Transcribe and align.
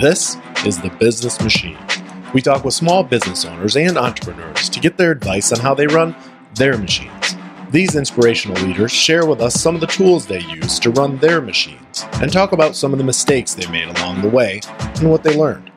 This 0.00 0.36
is 0.64 0.80
The 0.80 0.94
Business 1.00 1.40
Machine. 1.40 1.78
We 2.32 2.40
talk 2.40 2.64
with 2.64 2.74
small 2.74 3.02
business 3.02 3.44
owners 3.44 3.76
and 3.76 3.98
entrepreneurs 3.98 4.68
to 4.68 4.80
get 4.80 4.96
their 4.96 5.10
advice 5.10 5.50
on 5.50 5.60
how 5.60 5.74
they 5.74 5.86
run 5.86 6.14
their 6.54 6.78
machines. 6.78 7.36
These 7.70 7.96
inspirational 7.96 8.62
leaders 8.64 8.92
share 8.92 9.26
with 9.26 9.40
us 9.40 9.60
some 9.60 9.74
of 9.74 9.80
the 9.80 9.86
tools 9.86 10.26
they 10.26 10.40
use 10.40 10.78
to 10.78 10.90
run 10.90 11.18
their 11.18 11.40
machines 11.40 12.04
and 12.14 12.32
talk 12.32 12.52
about 12.52 12.76
some 12.76 12.92
of 12.92 12.98
the 12.98 13.04
mistakes 13.04 13.54
they 13.54 13.66
made 13.70 13.88
along 13.88 14.22
the 14.22 14.28
way 14.28 14.60
and 15.00 15.10
what 15.10 15.22
they 15.22 15.36
learned. 15.36 15.70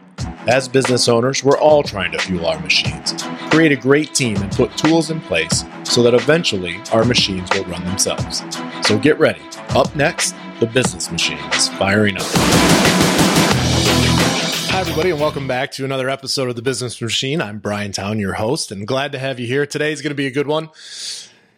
As 0.47 0.67
business 0.67 1.07
owners, 1.07 1.43
we're 1.43 1.57
all 1.57 1.83
trying 1.83 2.11
to 2.11 2.19
fuel 2.19 2.45
our 2.45 2.59
machines, 2.59 3.13
create 3.49 3.71
a 3.71 3.75
great 3.75 4.13
team, 4.13 4.37
and 4.37 4.51
put 4.51 4.77
tools 4.77 5.09
in 5.09 5.19
place 5.21 5.65
so 5.83 6.03
that 6.03 6.13
eventually 6.13 6.79
our 6.93 7.03
machines 7.05 7.49
will 7.53 7.65
run 7.65 7.83
themselves. 7.85 8.43
So 8.87 8.97
get 8.97 9.19
ready. 9.19 9.41
Up 9.69 9.95
next, 9.95 10.35
the 10.61 10.67
business 10.67 11.11
machine 11.11 11.39
is 11.55 11.69
firing 11.69 12.15
up. 12.17 12.23
Hi, 14.69 14.79
everybody, 14.79 15.09
and 15.09 15.19
welcome 15.19 15.47
back 15.47 15.71
to 15.71 15.85
another 15.85 16.07
episode 16.07 16.49
of 16.49 16.55
the 16.55 16.61
Business 16.61 17.01
Machine. 17.01 17.41
I'm 17.41 17.57
Brian 17.57 17.91
Town, 17.91 18.19
your 18.19 18.33
host, 18.33 18.71
and 18.71 18.85
glad 18.85 19.11
to 19.13 19.17
have 19.17 19.39
you 19.39 19.47
here. 19.47 19.65
Today 19.65 19.91
is 19.91 20.03
going 20.03 20.11
to 20.11 20.15
be 20.15 20.27
a 20.27 20.31
good 20.31 20.45
one 20.45 20.69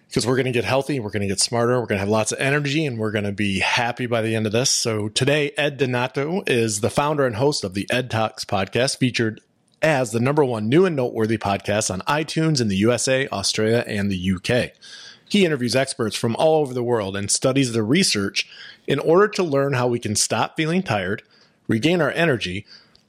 because 0.07 0.25
we're 0.25 0.37
going 0.37 0.45
to 0.45 0.53
get 0.53 0.63
healthy, 0.63 1.01
we're 1.01 1.09
going 1.09 1.19
to 1.19 1.27
get 1.27 1.41
smarter, 1.41 1.81
we're 1.81 1.85
going 1.85 1.97
to 1.97 1.99
have 1.99 2.07
lots 2.07 2.31
of 2.31 2.39
energy, 2.39 2.85
and 2.85 2.97
we're 2.97 3.11
going 3.11 3.25
to 3.25 3.33
be 3.33 3.59
happy 3.59 4.05
by 4.05 4.21
the 4.21 4.37
end 4.37 4.45
of 4.45 4.53
this. 4.53 4.69
So, 4.69 5.09
today, 5.09 5.51
Ed 5.57 5.75
Donato 5.75 6.41
is 6.47 6.79
the 6.79 6.89
founder 6.89 7.27
and 7.27 7.35
host 7.35 7.65
of 7.65 7.73
the 7.73 7.85
Ed 7.91 8.09
Talks 8.09 8.45
podcast, 8.45 8.99
featured 8.99 9.41
as 9.81 10.13
the 10.13 10.21
number 10.21 10.45
one 10.45 10.69
new 10.69 10.85
and 10.85 10.95
noteworthy 10.95 11.37
podcast 11.37 11.91
on 11.91 11.99
iTunes 12.03 12.61
in 12.61 12.69
the 12.69 12.77
USA, 12.77 13.27
Australia, 13.27 13.83
and 13.85 14.09
the 14.09 14.31
UK. 14.31 14.71
He 15.33 15.45
interviews 15.45 15.75
experts 15.75 16.15
from 16.15 16.35
all 16.35 16.61
over 16.61 16.75
the 16.75 16.83
world 16.83 17.15
and 17.15 17.31
studies 17.31 17.73
the 17.73 17.81
research 17.81 18.47
in 18.85 18.99
order 18.99 19.27
to 19.29 19.41
learn 19.41 19.73
how 19.73 19.87
we 19.87 19.97
can 19.97 20.15
stop 20.15 20.55
feeling 20.55 20.83
tired, 20.83 21.23
regain 21.67 22.01
our 22.01 22.11
energy, 22.11 22.67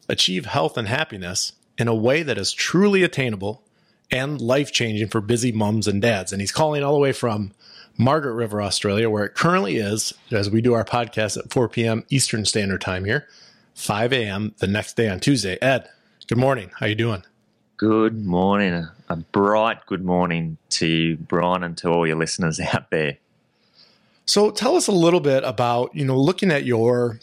achieve 0.08 0.47
health 0.47 0.78
and 0.78 0.89
happiness 0.89 1.52
in 1.77 1.86
a 1.86 1.95
way 1.95 2.22
that 2.22 2.39
is 2.39 2.55
truly 2.55 3.02
attainable 3.02 3.62
and 4.11 4.41
life 4.41 4.72
changing 4.72 5.08
for 5.08 5.20
busy 5.20 5.52
mums 5.52 5.86
and 5.86 6.00
dads. 6.00 6.33
And 6.33 6.41
he's 6.41 6.50
calling 6.50 6.83
all 6.83 6.95
the 6.95 6.98
way 6.98 7.12
from 7.12 7.52
Margaret 7.98 8.33
River, 8.33 8.62
Australia, 8.62 9.11
where 9.11 9.27
it 9.27 9.34
currently 9.34 9.77
is, 9.77 10.14
as 10.30 10.48
we 10.48 10.62
do 10.62 10.72
our 10.72 10.83
podcast 10.83 11.36
at 11.36 11.52
4 11.52 11.69
p.m. 11.69 12.06
Eastern 12.08 12.47
Standard 12.47 12.80
Time 12.80 13.05
here, 13.05 13.28
5 13.75 14.14
a.m. 14.14 14.55
the 14.61 14.67
next 14.67 14.97
day 14.97 15.11
on 15.11 15.20
Tuesday. 15.20 15.58
Ed, 15.61 15.91
good 16.27 16.39
morning. 16.39 16.70
How 16.80 16.86
are 16.86 16.89
you 16.89 16.95
doing? 16.95 17.22
Good 17.77 18.25
morning. 18.25 18.89
A 19.08 19.16
bright 19.16 19.84
good 19.86 20.05
morning 20.05 20.56
to 20.70 21.16
Brian, 21.16 21.62
and 21.62 21.77
to 21.78 21.91
all 21.91 22.06
your 22.06 22.16
listeners 22.16 22.58
out 22.72 22.91
there. 22.91 23.19
So 24.27 24.50
tell 24.50 24.77
us 24.77 24.88
a 24.88 24.92
little 24.92 25.20
bit 25.20 25.44
about, 25.44 25.94
you 25.94 26.05
know, 26.05 26.19
looking 26.19 26.50
at 26.50 26.64
your 26.64 27.20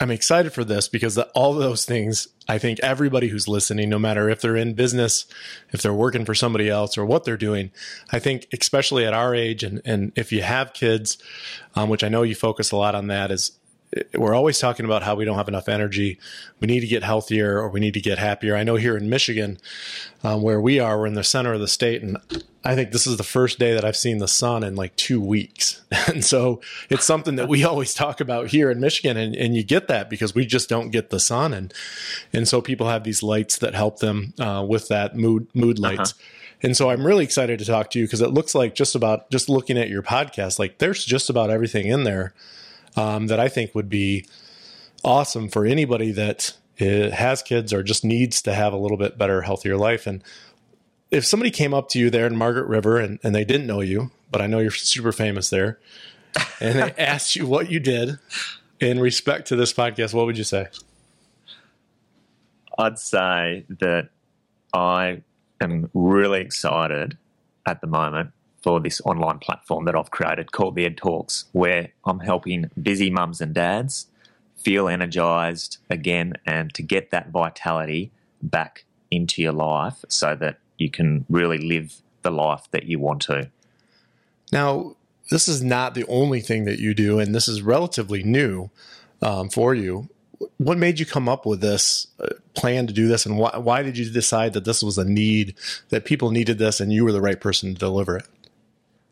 I'm 0.00 0.10
excited 0.10 0.52
for 0.52 0.64
this 0.64 0.88
because 0.88 1.14
the, 1.14 1.28
all 1.34 1.54
those 1.54 1.84
things, 1.84 2.26
I 2.48 2.58
think 2.58 2.80
everybody 2.80 3.28
who's 3.28 3.46
listening, 3.46 3.88
no 3.88 3.98
matter 3.98 4.28
if 4.28 4.40
they're 4.40 4.56
in 4.56 4.74
business, 4.74 5.24
if 5.70 5.82
they're 5.82 5.94
working 5.94 6.24
for 6.24 6.34
somebody 6.34 6.68
else 6.68 6.98
or 6.98 7.04
what 7.04 7.24
they're 7.24 7.36
doing, 7.36 7.70
I 8.10 8.18
think 8.18 8.48
especially 8.52 9.04
at 9.06 9.14
our 9.14 9.34
age 9.34 9.62
and, 9.62 9.80
and 9.84 10.12
if 10.16 10.32
you 10.32 10.42
have 10.42 10.72
kids, 10.72 11.18
um, 11.76 11.88
which 11.88 12.02
I 12.02 12.08
know 12.08 12.22
you 12.22 12.34
focus 12.34 12.72
a 12.72 12.76
lot 12.76 12.96
on 12.96 13.06
that 13.06 13.30
is 13.30 13.52
we're 14.14 14.34
always 14.34 14.58
talking 14.58 14.84
about 14.84 15.02
how 15.02 15.14
we 15.14 15.24
don't 15.24 15.36
have 15.36 15.48
enough 15.48 15.68
energy. 15.68 16.18
We 16.60 16.66
need 16.66 16.80
to 16.80 16.86
get 16.86 17.02
healthier 17.02 17.58
or 17.58 17.68
we 17.68 17.80
need 17.80 17.94
to 17.94 18.00
get 18.00 18.18
happier. 18.18 18.56
I 18.56 18.64
know 18.64 18.76
here 18.76 18.96
in 18.96 19.08
Michigan, 19.08 19.58
um, 20.22 20.42
where 20.42 20.60
we 20.60 20.80
are, 20.80 20.98
we're 20.98 21.06
in 21.06 21.14
the 21.14 21.24
center 21.24 21.52
of 21.52 21.60
the 21.60 21.68
state, 21.68 22.02
and 22.02 22.16
I 22.64 22.74
think 22.74 22.92
this 22.92 23.06
is 23.06 23.18
the 23.18 23.22
first 23.22 23.58
day 23.58 23.74
that 23.74 23.84
I've 23.84 23.96
seen 23.96 24.18
the 24.18 24.28
sun 24.28 24.64
in 24.64 24.74
like 24.74 24.96
two 24.96 25.20
weeks. 25.20 25.82
And 26.06 26.24
so 26.24 26.60
it's 26.90 27.04
something 27.04 27.36
that 27.36 27.48
we 27.48 27.64
always 27.64 27.94
talk 27.94 28.20
about 28.20 28.48
here 28.48 28.70
in 28.70 28.78
Michigan. 28.78 29.16
And, 29.16 29.34
and 29.34 29.56
you 29.56 29.62
get 29.62 29.88
that 29.88 30.10
because 30.10 30.34
we 30.34 30.44
just 30.44 30.68
don't 30.68 30.90
get 30.90 31.10
the 31.10 31.18
sun. 31.18 31.54
And, 31.54 31.72
and 32.32 32.46
so 32.46 32.60
people 32.60 32.88
have 32.88 33.04
these 33.04 33.22
lights 33.22 33.58
that 33.58 33.74
help 33.74 34.00
them 34.00 34.34
uh, 34.38 34.64
with 34.68 34.88
that 34.88 35.16
mood, 35.16 35.48
mood 35.54 35.78
uh-huh. 35.78 35.96
lights. 35.96 36.12
Uh-huh. 36.12 36.58
And 36.62 36.76
so 36.76 36.90
I'm 36.90 37.06
really 37.06 37.24
excited 37.24 37.58
to 37.58 37.64
talk 37.64 37.90
to 37.90 37.98
you 37.98 38.06
because 38.06 38.20
it 38.20 38.30
looks 38.30 38.54
like 38.54 38.74
just 38.74 38.94
about 38.94 39.30
just 39.30 39.48
looking 39.48 39.78
at 39.78 39.88
your 39.88 40.02
podcast, 40.02 40.58
like 40.58 40.78
there's 40.78 41.04
just 41.04 41.30
about 41.30 41.50
everything 41.50 41.86
in 41.86 42.04
there 42.04 42.34
um, 42.96 43.26
that 43.28 43.40
I 43.40 43.48
think 43.48 43.74
would 43.74 43.88
be 43.88 44.26
awesome 45.02 45.48
for 45.48 45.66
anybody 45.66 46.12
that 46.12 46.56
uh, 46.80 47.10
has 47.10 47.42
kids 47.42 47.72
or 47.72 47.82
just 47.82 48.04
needs 48.04 48.42
to 48.42 48.54
have 48.54 48.72
a 48.72 48.76
little 48.76 48.96
bit 48.96 49.18
better, 49.18 49.42
healthier 49.42 49.76
life. 49.76 50.06
And 50.06 50.22
if 51.10 51.24
somebody 51.24 51.50
came 51.50 51.74
up 51.74 51.88
to 51.90 51.98
you 51.98 52.10
there 52.10 52.26
in 52.26 52.36
Margaret 52.36 52.66
River 52.66 52.98
and, 52.98 53.18
and 53.22 53.34
they 53.34 53.44
didn't 53.44 53.66
know 53.66 53.80
you, 53.80 54.10
but 54.30 54.40
I 54.40 54.46
know 54.46 54.58
you're 54.58 54.70
super 54.70 55.12
famous 55.12 55.50
there, 55.50 55.78
and 56.60 56.78
they 56.78 56.94
asked 56.98 57.36
you 57.36 57.46
what 57.46 57.70
you 57.70 57.78
did 57.78 58.18
in 58.80 58.98
respect 58.98 59.48
to 59.48 59.56
this 59.56 59.72
podcast, 59.72 60.14
what 60.14 60.26
would 60.26 60.38
you 60.38 60.44
say? 60.44 60.66
I'd 62.76 62.98
say 62.98 63.64
that 63.68 64.08
I 64.72 65.22
am 65.60 65.90
really 65.94 66.40
excited 66.40 67.16
at 67.66 67.80
the 67.80 67.86
moment 67.86 68.32
for 68.64 68.80
this 68.80 68.98
online 69.04 69.38
platform 69.38 69.84
that 69.84 69.94
I've 69.94 70.10
created 70.10 70.50
called 70.50 70.74
the 70.74 70.86
Ed 70.86 70.96
Talks, 70.96 71.44
where 71.52 71.90
I'm 72.06 72.20
helping 72.20 72.70
busy 72.80 73.10
mums 73.10 73.42
and 73.42 73.52
dads 73.52 74.06
feel 74.56 74.88
energized 74.88 75.76
again 75.90 76.32
and 76.46 76.72
to 76.72 76.82
get 76.82 77.10
that 77.10 77.28
vitality 77.28 78.10
back 78.42 78.86
into 79.10 79.42
your 79.42 79.52
life 79.52 80.02
so 80.08 80.34
that 80.36 80.60
you 80.78 80.90
can 80.90 81.26
really 81.28 81.58
live 81.58 81.96
the 82.22 82.30
life 82.30 82.66
that 82.70 82.84
you 82.84 82.98
want 82.98 83.20
to. 83.20 83.50
Now, 84.50 84.96
this 85.30 85.46
is 85.46 85.62
not 85.62 85.94
the 85.94 86.06
only 86.06 86.40
thing 86.40 86.64
that 86.64 86.78
you 86.78 86.94
do, 86.94 87.18
and 87.18 87.34
this 87.34 87.48
is 87.48 87.60
relatively 87.60 88.22
new 88.22 88.70
um, 89.20 89.50
for 89.50 89.74
you. 89.74 90.08
What 90.56 90.78
made 90.78 90.98
you 90.98 91.04
come 91.04 91.28
up 91.28 91.44
with 91.44 91.60
this 91.60 92.06
uh, 92.18 92.28
plan 92.54 92.86
to 92.86 92.94
do 92.94 93.08
this, 93.08 93.26
and 93.26 93.36
why, 93.36 93.58
why 93.58 93.82
did 93.82 93.98
you 93.98 94.10
decide 94.10 94.54
that 94.54 94.64
this 94.64 94.82
was 94.82 94.96
a 94.96 95.04
need 95.04 95.54
that 95.90 96.06
people 96.06 96.30
needed 96.30 96.56
this, 96.56 96.80
and 96.80 96.90
you 96.90 97.04
were 97.04 97.12
the 97.12 97.20
right 97.20 97.40
person 97.40 97.74
to 97.74 97.78
deliver 97.78 98.16
it? 98.16 98.26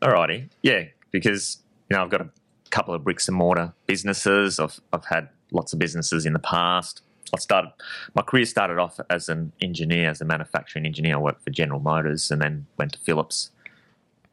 Alrighty, 0.03 0.49
yeah, 0.63 0.87
because 1.13 1.59
you 1.89 1.97
know 1.97 2.03
I've 2.03 2.11
got 2.11 2.23
a 2.23 2.29
couple 2.71 2.93
of 2.93 3.05
bricks 3.05 3.29
and 3.29 3.37
mortar 3.37 3.73
businesses. 3.87 4.59
I've 4.59 4.81
I've 4.93 5.05
had 5.05 5.29
lots 5.53 5.73
of 5.73 5.79
businesses 5.79 6.27
in 6.27 6.33
the 6.33 6.41
past. 6.41 7.03
I 7.33 7.39
started 7.39 7.71
my 8.15 8.23
career 8.23 8.45
started 8.45 8.79
off 8.79 8.99
as 9.11 9.29
an 9.29 9.53
engineer, 9.63 10.11
as 10.11 10.21
a 10.21 10.25
manufacturing 10.25 10.87
engineer. 10.87 11.15
I 11.15 11.19
worked 11.19 11.45
for 11.45 11.51
General 11.51 11.79
Motors 11.79 12.33
and 12.33 12.43
then 12.43 12.67
went 12.79 12.95
to 12.95 12.99
Philips. 12.99 13.53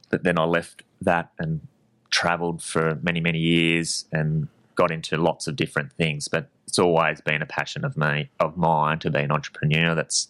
But 0.10 0.24
then 0.24 0.40
I 0.40 0.46
left 0.46 0.82
that 1.02 1.30
and 1.38 1.62
travelled 2.10 2.64
for 2.64 2.96
many 3.04 3.20
many 3.20 3.38
years 3.38 4.06
and 4.12 4.48
got 4.74 4.90
into 4.90 5.18
lots 5.18 5.48
of 5.48 5.56
different 5.56 5.94
things. 5.94 6.28
But 6.28 6.50
it's 6.66 6.80
always 6.80 7.22
been 7.22 7.44
a 7.44 7.46
passion 7.46 7.86
of 7.86 7.96
me 7.96 8.32
of 8.40 8.58
mine 8.58 8.98
to 9.00 9.12
be 9.12 9.20
an 9.20 9.32
entrepreneur. 9.32 9.94
That's 9.94 10.30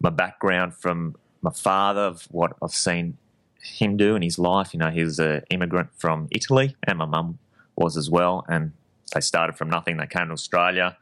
my 0.00 0.08
background 0.08 0.74
from 0.74 1.16
my 1.42 1.50
father 1.50 2.00
of 2.02 2.22
what 2.30 2.56
I've 2.62 2.72
seen 2.72 3.18
him 3.62 3.96
do 3.96 4.16
in 4.16 4.22
his 4.22 4.38
life. 4.38 4.74
You 4.74 4.80
know, 4.80 4.90
he 4.90 5.02
was 5.02 5.18
an 5.18 5.42
immigrant 5.50 5.90
from 5.96 6.28
Italy, 6.30 6.76
and 6.82 6.98
my 6.98 7.06
mum 7.06 7.38
was 7.76 7.96
as 7.96 8.10
well. 8.10 8.44
And 8.48 8.72
they 9.14 9.20
started 9.20 9.56
from 9.56 9.70
nothing. 9.70 9.96
They 9.96 10.06
came 10.06 10.26
to 10.26 10.32
Australia. 10.32 10.96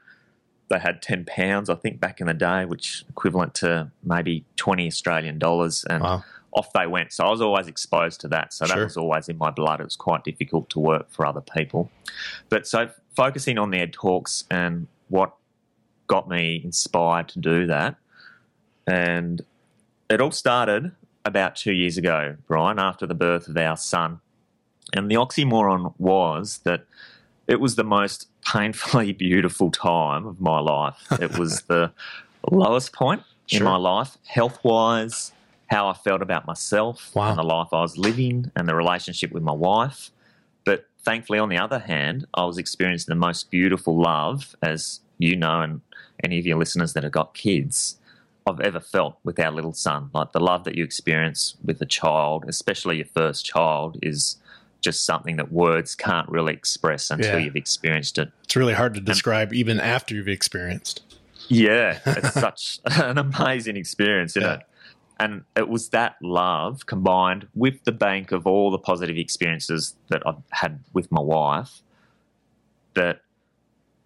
They 0.69 0.79
had 0.79 1.03
ten 1.03 1.25
pounds, 1.25 1.69
I 1.69 1.75
think, 1.75 1.99
back 1.99 2.21
in 2.21 2.27
the 2.27 2.35
day, 2.35 2.65
which 2.65 3.05
equivalent 3.09 3.55
to 3.55 3.91
maybe 4.05 4.45
twenty 4.57 4.87
Australian 4.87 5.39
dollars, 5.39 5.85
and 5.85 6.03
wow. 6.03 6.23
off 6.53 6.73
they 6.73 6.87
went. 6.87 7.13
So 7.13 7.25
I 7.25 7.31
was 7.31 7.41
always 7.41 7.67
exposed 7.67 8.21
to 8.21 8.29
that. 8.29 8.53
So 8.53 8.67
that 8.67 8.79
was 8.79 8.97
always 8.97 9.29
in 9.29 9.39
my 9.39 9.51
blood. 9.51 9.81
It 9.81 9.85
was 9.85 9.97
quite 9.97 10.23
difficult 10.23 10.71
to 10.71 10.79
work 10.79 11.11
for 11.11 11.27
other 11.27 11.41
people. 11.41 11.91
But 12.51 12.69
so 12.69 12.91
focusing 13.17 13.59
on 13.59 13.71
the 13.71 13.79
Ed 13.79 13.93
Talks 13.93 14.45
and 14.51 14.87
what 15.09 15.35
got 16.07 16.29
me 16.29 16.61
inspired 16.63 17.29
to 17.31 17.41
do 17.41 17.67
that, 17.67 17.97
and 18.87 19.43
it 20.09 20.21
all 20.21 20.31
started 20.31 20.93
about 21.25 21.57
two 21.57 21.73
years 21.73 21.99
ago, 21.99 22.37
Brian, 22.47 22.79
after 22.79 23.07
the 23.07 23.15
birth 23.15 23.49
of 23.49 23.57
our 23.57 23.77
son. 23.77 24.21
And 24.95 25.11
the 25.11 25.17
oxymoron 25.17 25.95
was 25.99 26.61
that 26.65 26.85
it 27.47 27.61
was 27.61 27.77
the 27.77 27.85
most 27.85 28.29
painfully 28.43 29.13
beautiful 29.27 29.71
time 29.71 30.27
of 30.27 30.41
my 30.41 30.61
life. 30.61 31.07
It 31.21 31.39
was 31.39 31.63
the 31.69 31.93
lowest 32.51 32.93
point 32.93 33.23
sure. 33.47 33.59
in 33.59 33.65
my 33.65 33.77
life, 33.77 34.17
health 34.25 34.59
wise, 34.63 35.33
how 35.71 35.89
I 35.89 35.95
felt 35.95 36.23
about 36.23 36.47
myself 36.47 37.15
wow. 37.15 37.31
and 37.31 37.39
the 37.39 37.45
life 37.45 37.69
I 37.73 37.81
was 37.81 37.97
living 37.97 38.51
and 38.57 38.69
the 38.69 38.75
relationship 38.75 39.31
with 39.33 39.43
my 39.43 39.53
wife. 39.53 40.11
But 40.65 40.87
thankfully, 41.05 41.39
on 41.39 41.49
the 41.49 41.59
other 41.59 41.79
hand, 41.79 42.27
I 42.35 42.45
was 42.45 42.59
experiencing 42.59 43.13
the 43.13 43.21
most 43.21 43.51
beautiful 43.51 44.01
love, 44.01 44.57
as 44.63 45.01
you 45.19 45.37
know, 45.37 45.61
and 45.61 45.81
any 46.25 46.39
of 46.39 46.47
your 46.47 46.59
listeners 46.59 46.93
that 46.95 47.05
have 47.05 47.13
got 47.13 47.35
kids, 47.35 47.99
I've 48.47 48.61
ever 48.61 48.81
felt 48.81 49.19
with 49.25 49.39
our 49.39 49.51
little 49.51 49.73
son. 49.73 50.11
Like 50.15 50.33
the 50.33 50.41
love 50.41 50.65
that 50.65 50.75
you 50.75 50.85
experience 50.85 51.57
with 51.65 51.81
a 51.81 51.87
child, 51.87 52.45
especially 52.49 52.97
your 52.97 53.07
first 53.07 53.45
child, 53.45 53.99
is 54.03 54.37
just 54.81 55.05
something 55.05 55.37
that 55.37 55.53
words 55.53 55.95
can't 55.95 56.29
really 56.29 56.53
express 56.53 57.11
until 57.11 57.39
yeah. 57.39 57.45
you've 57.45 57.57
experienced 57.57 58.19
it. 58.19 58.31
It's 58.45 58.57
really 58.57 58.73
hard 58.73 58.95
to 58.95 59.01
describe 59.01 59.49
and, 59.49 59.59
even 59.59 59.81
after 59.81 60.15
you've 60.15 60.29
experienced. 60.29 61.03
Yeah, 61.49 61.99
it's 62.07 62.35
such 62.35 62.81
an 62.85 63.19
amazing 63.19 63.77
experience, 63.77 64.37
isn't 64.37 64.49
yeah. 64.49 64.55
it? 64.57 64.61
And 65.19 65.45
it 65.55 65.69
was 65.69 65.91
that 65.91 66.17
love 66.23 66.87
combined 66.87 67.47
with 67.55 67.85
the 67.85 67.93
bank 67.93 68.33
of 68.33 68.47
all 68.47 68.71
the 68.71 68.79
positive 68.79 69.19
experiences 69.19 69.95
that 70.09 70.23
I've 70.27 70.43
had 70.51 70.81
with 70.95 71.13
my 71.13 71.21
wife 71.21 71.83
that 72.95 73.21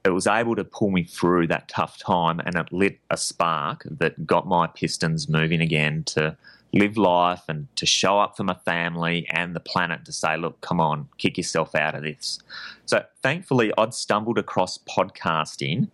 it 0.04 0.10
was 0.10 0.26
able 0.26 0.54
to 0.54 0.64
pull 0.64 0.90
me 0.90 1.02
through 1.02 1.46
that 1.46 1.68
tough 1.68 1.98
time 1.98 2.40
and 2.40 2.56
it 2.56 2.72
lit 2.72 2.98
a 3.10 3.16
spark 3.16 3.86
that 3.90 4.26
got 4.26 4.46
my 4.46 4.66
pistons 4.66 5.28
moving 5.28 5.60
again 5.60 6.04
to 6.04 6.36
live 6.74 6.96
life 6.98 7.42
and 7.48 7.68
to 7.76 7.86
show 7.86 8.18
up 8.18 8.36
for 8.36 8.44
my 8.44 8.54
family 8.54 9.26
and 9.30 9.54
the 9.54 9.60
planet 9.60 10.04
to 10.04 10.12
say, 10.12 10.36
look, 10.36 10.60
come 10.60 10.80
on, 10.80 11.08
kick 11.18 11.38
yourself 11.38 11.74
out 11.74 11.94
of 11.94 12.02
this. 12.02 12.38
So 12.84 13.04
thankfully, 13.22 13.72
I'd 13.78 13.94
stumbled 13.94 14.38
across 14.38 14.78
podcasting 14.78 15.88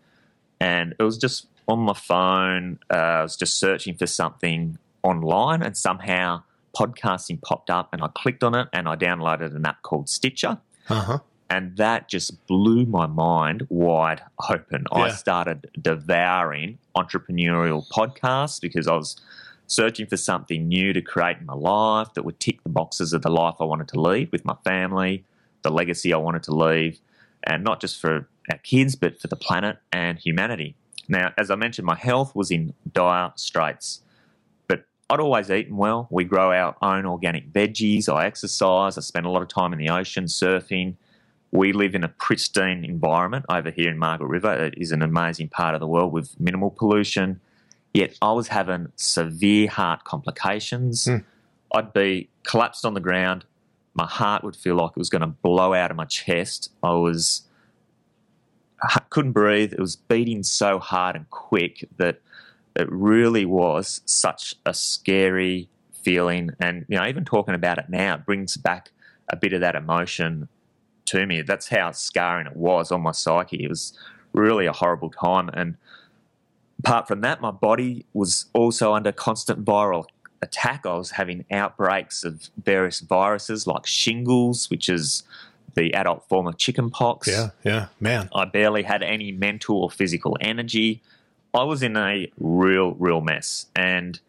and 0.59 0.95
it 0.99 1.03
was 1.03 1.17
just 1.17 1.47
on 1.69 1.79
my 1.81 1.95
phone. 1.95 2.79
Uh, 2.91 2.97
I 2.97 3.23
was 3.23 3.37
just 3.37 3.59
searching 3.59 3.95
for 3.95 4.07
something 4.07 4.79
online 5.03 5.63
and 5.63 5.77
somehow 5.77 6.43
podcasting 6.75 7.41
popped 7.43 7.71
up 7.71 7.91
and 7.93 8.03
I 8.03 8.09
clicked 8.09 8.43
on 8.43 8.55
it 8.55 8.69
and 8.73 8.89
I 8.89 8.97
downloaded 8.97 9.55
an 9.55 9.67
app 9.67 9.83
called 9.83 10.09
Stitcher. 10.09 10.59
Uh-huh. 10.89 11.19
And 11.51 11.77
that 11.79 12.09
just 12.09 12.47
blew 12.47 12.87
my 12.87 13.07
mind 13.07 13.67
wide 13.69 14.23
open. 14.49 14.87
I 14.93 15.11
started 15.11 15.69
devouring 15.83 16.79
entrepreneurial 16.97 17.89
podcasts 17.89 18.61
because 18.61 18.87
I 18.87 18.95
was 18.95 19.17
searching 19.67 20.07
for 20.07 20.17
something 20.17 20.69
new 20.69 20.93
to 20.93 21.03
create 21.03 21.39
in 21.39 21.47
my 21.47 21.55
life 21.55 22.15
that 22.15 22.25
would 22.25 22.39
tick 22.39 22.63
the 22.63 22.69
boxes 22.69 23.13
of 23.13 23.23
the 23.23 23.31
life 23.31 23.57
I 23.59 23.65
wanted 23.65 23.89
to 23.89 24.01
lead 24.01 24.31
with 24.31 24.45
my 24.45 24.55
family, 24.65 25.25
the 25.63 25.71
legacy 25.71 26.15
I 26.15 26.19
wanted 26.19 26.45
to 26.45 26.55
leave, 26.55 27.01
and 27.43 27.65
not 27.65 27.81
just 27.81 28.01
for 28.01 28.29
our 28.51 28.59
kids, 28.59 28.95
but 28.95 29.21
for 29.21 29.27
the 29.27 29.37
planet 29.37 29.79
and 29.93 30.19
humanity. 30.19 30.77
Now, 31.09 31.33
as 31.37 31.51
I 31.51 31.57
mentioned, 31.57 31.87
my 31.87 31.97
health 31.97 32.35
was 32.37 32.53
in 32.53 32.75
dire 32.93 33.33
straits, 33.35 34.03
but 34.69 34.85
I'd 35.09 35.19
always 35.19 35.51
eaten 35.51 35.77
well. 35.77 36.07
We 36.11 36.23
grow 36.25 36.53
our 36.53 36.77
own 36.81 37.07
organic 37.07 37.53
veggies. 37.53 38.09
I 38.09 38.27
exercise. 38.27 38.97
I 38.97 39.01
spend 39.01 39.27
a 39.27 39.31
lot 39.31 39.43
of 39.43 39.49
time 39.49 39.73
in 39.73 39.81
the 39.81 39.89
ocean 39.89 40.27
surfing. 40.27 40.95
We 41.53 41.73
live 41.73 41.95
in 41.95 42.05
a 42.05 42.09
pristine 42.09 42.85
environment 42.85 43.47
over 43.49 43.71
here 43.71 43.91
in 43.91 43.99
Margaret 43.99 44.29
River. 44.29 44.53
It 44.53 44.75
is 44.77 44.93
an 44.93 45.03
amazing 45.03 45.49
part 45.49 45.75
of 45.75 45.81
the 45.81 45.87
world 45.87 46.13
with 46.13 46.39
minimal 46.39 46.71
pollution. 46.71 47.41
Yet 47.93 48.17
I 48.23 48.33
was 48.33 48.49
having 48.49 48.93
severe 48.95 49.69
heart 49.69 50.05
complications. 50.05 51.07
Hmm. 51.07 51.17
I'd 51.73 51.93
be 51.93 52.29
collapsed 52.45 52.85
on 52.85 52.95
the 52.95 53.01
ground. 53.01 53.45
My 53.95 54.07
heart 54.07 54.45
would 54.45 54.55
feel 54.55 54.77
like 54.77 54.91
it 54.91 54.97
was 54.99 55.11
going 55.11 55.23
to 55.23 55.27
blow 55.27 55.75
out 55.75 55.91
of 55.91 55.97
my 55.97 56.05
chest. 56.05 56.71
I 56.83 56.93
was 56.93 57.43
I 58.83 59.01
couldn't 59.11 59.33
breathe. 59.33 59.73
It 59.73 59.81
was 59.81 59.97
beating 59.97 60.43
so 60.43 60.79
hard 60.79 61.17
and 61.17 61.29
quick 61.31 61.87
that 61.99 62.21
it 62.77 62.91
really 62.91 63.45
was 63.45 64.01
such 64.07 64.55
a 64.65 64.73
scary 64.73 65.69
feeling. 66.03 66.51
And 66.61 66.87
you 66.89 66.97
know, 66.97 67.07
even 67.07 67.25
talking 67.25 67.55
about 67.55 67.79
it 67.79 67.87
now, 67.89 68.15
it 68.15 68.25
brings 68.25 68.57
back 68.57 68.91
a 69.29 69.37
bit 69.37 69.53
of 69.53 69.61
that 69.61 69.75
emotion 69.75 70.49
to 71.07 71.27
me. 71.27 71.43
That's 71.43 71.69
how 71.69 71.93
scarring 71.93 72.47
it 72.47 72.57
was 72.57 72.93
on 72.93 73.03
my 73.03 73.13
psyche. 73.13 73.65
It 73.65 73.69
was 73.69 73.97
really 74.33 74.67
a 74.67 74.73
horrible 74.73 75.11
time. 75.11 75.51
And 75.53 75.77
apart 76.79 77.09
from 77.09 77.21
that, 77.23 77.41
my 77.41 77.51
body 77.51 78.07
was 78.13 78.47
also 78.53 78.95
under 78.95 79.13
constant 79.13 79.65
viral 79.65 80.07
attack. 80.43 80.87
I 80.87 80.95
was 80.95 81.13
having 81.13 81.45
outbreaks 81.51 82.25
of 82.25 82.49
various 82.63 83.01
viruses 83.01 83.67
like 83.67 83.87
shingles, 83.87 84.71
which 84.71 84.89
is 84.89 85.23
the 85.75 85.95
adult 85.95 86.29
form 86.29 86.47
of 86.47 86.57
chickenpox. 86.57 87.29
Yeah, 87.29 87.51
yeah, 87.65 87.89
man. 88.01 88.29
I 88.35 88.45
barely 88.45 88.83
had 88.83 89.03
any 89.03 89.33
mental 89.33 89.83
or 89.83 89.91
physical 89.91 90.37
energy. 90.41 91.03
I 91.53 91.65
was 91.65 91.83
in 91.83 91.97
a 91.97 92.31
real, 92.39 92.95
real 92.95 93.21
mess. 93.21 93.67
And 93.75 94.21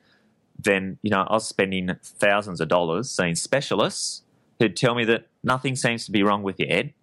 then, 0.58 0.98
you 1.02 1.10
know, 1.10 1.22
I 1.22 1.34
was 1.34 1.48
spending 1.48 1.90
thousands 2.04 2.62
of 2.62 2.68
dollars 2.68 3.10
seeing 3.10 3.36
specialists 3.36 4.24
who'd 4.60 4.76
tell 4.76 4.96
me 4.96 5.06
that 5.06 5.28
nothing 5.44 5.76
seems 5.76 6.06
to 6.06 6.12
be 6.12 6.24
wrong 6.24 6.44
with 6.44 6.60
your 6.60 6.70
head. 6.70 6.94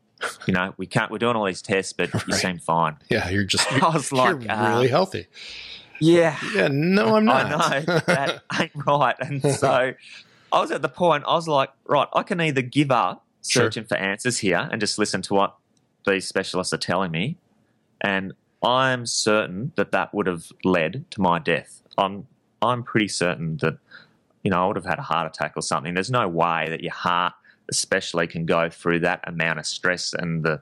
You 0.46 0.54
know, 0.54 0.74
we 0.76 0.86
can't, 0.86 1.10
we're 1.12 1.18
doing 1.18 1.36
all 1.36 1.44
these 1.44 1.62
tests, 1.62 1.92
but 1.92 2.10
you 2.26 2.32
seem 2.34 2.58
fine. 2.58 2.96
Yeah, 3.08 3.28
you're 3.28 3.44
just 3.44 3.70
I 3.72 3.76
you're, 3.78 3.92
was 3.92 4.12
like, 4.12 4.42
you're 4.42 4.50
uh, 4.52 4.70
really 4.70 4.88
healthy. 4.88 5.26
Yeah. 6.00 6.36
Yeah, 6.54 6.68
no, 6.70 7.16
I'm 7.16 7.24
not. 7.24 7.46
I 7.46 7.78
know 7.80 8.00
that 8.06 8.42
ain't 8.60 8.72
right. 8.86 9.14
And 9.20 9.42
so 9.42 9.92
I 10.52 10.60
was 10.60 10.70
at 10.70 10.82
the 10.82 10.88
point, 10.88 11.24
I 11.26 11.34
was 11.34 11.46
like, 11.48 11.70
right, 11.86 12.08
I 12.14 12.22
can 12.22 12.40
either 12.40 12.62
give 12.62 12.90
up 12.90 13.24
Sure. 13.46 13.62
searching 13.62 13.84
for 13.84 13.96
answers 13.96 14.38
here 14.38 14.68
and 14.70 14.80
just 14.80 14.98
listen 14.98 15.22
to 15.22 15.34
what 15.34 15.56
these 16.06 16.26
specialists 16.26 16.72
are 16.74 16.78
telling 16.78 17.10
me. 17.12 17.36
And 18.00 18.32
I'm 18.62 19.06
certain 19.06 19.72
that 19.76 19.92
that 19.92 20.12
would 20.12 20.26
have 20.26 20.46
led 20.64 21.04
to 21.12 21.20
my 21.20 21.38
death. 21.38 21.80
I'm, 21.96 22.26
I'm 22.60 22.82
pretty 22.82 23.08
certain 23.08 23.56
that, 23.58 23.78
you 24.42 24.50
know, 24.50 24.62
I 24.62 24.66
would 24.66 24.76
have 24.76 24.84
had 24.84 24.98
a 24.98 25.02
heart 25.02 25.26
attack 25.32 25.52
or 25.56 25.62
something. 25.62 25.94
There's 25.94 26.10
no 26.10 26.26
way 26.28 26.66
that 26.68 26.82
your 26.82 26.92
heart, 26.92 27.32
especially, 27.68 28.26
can 28.26 28.46
go 28.46 28.68
through 28.70 29.00
that 29.00 29.20
amount 29.26 29.58
of 29.58 29.66
stress 29.66 30.14
and 30.14 30.42
the, 30.44 30.60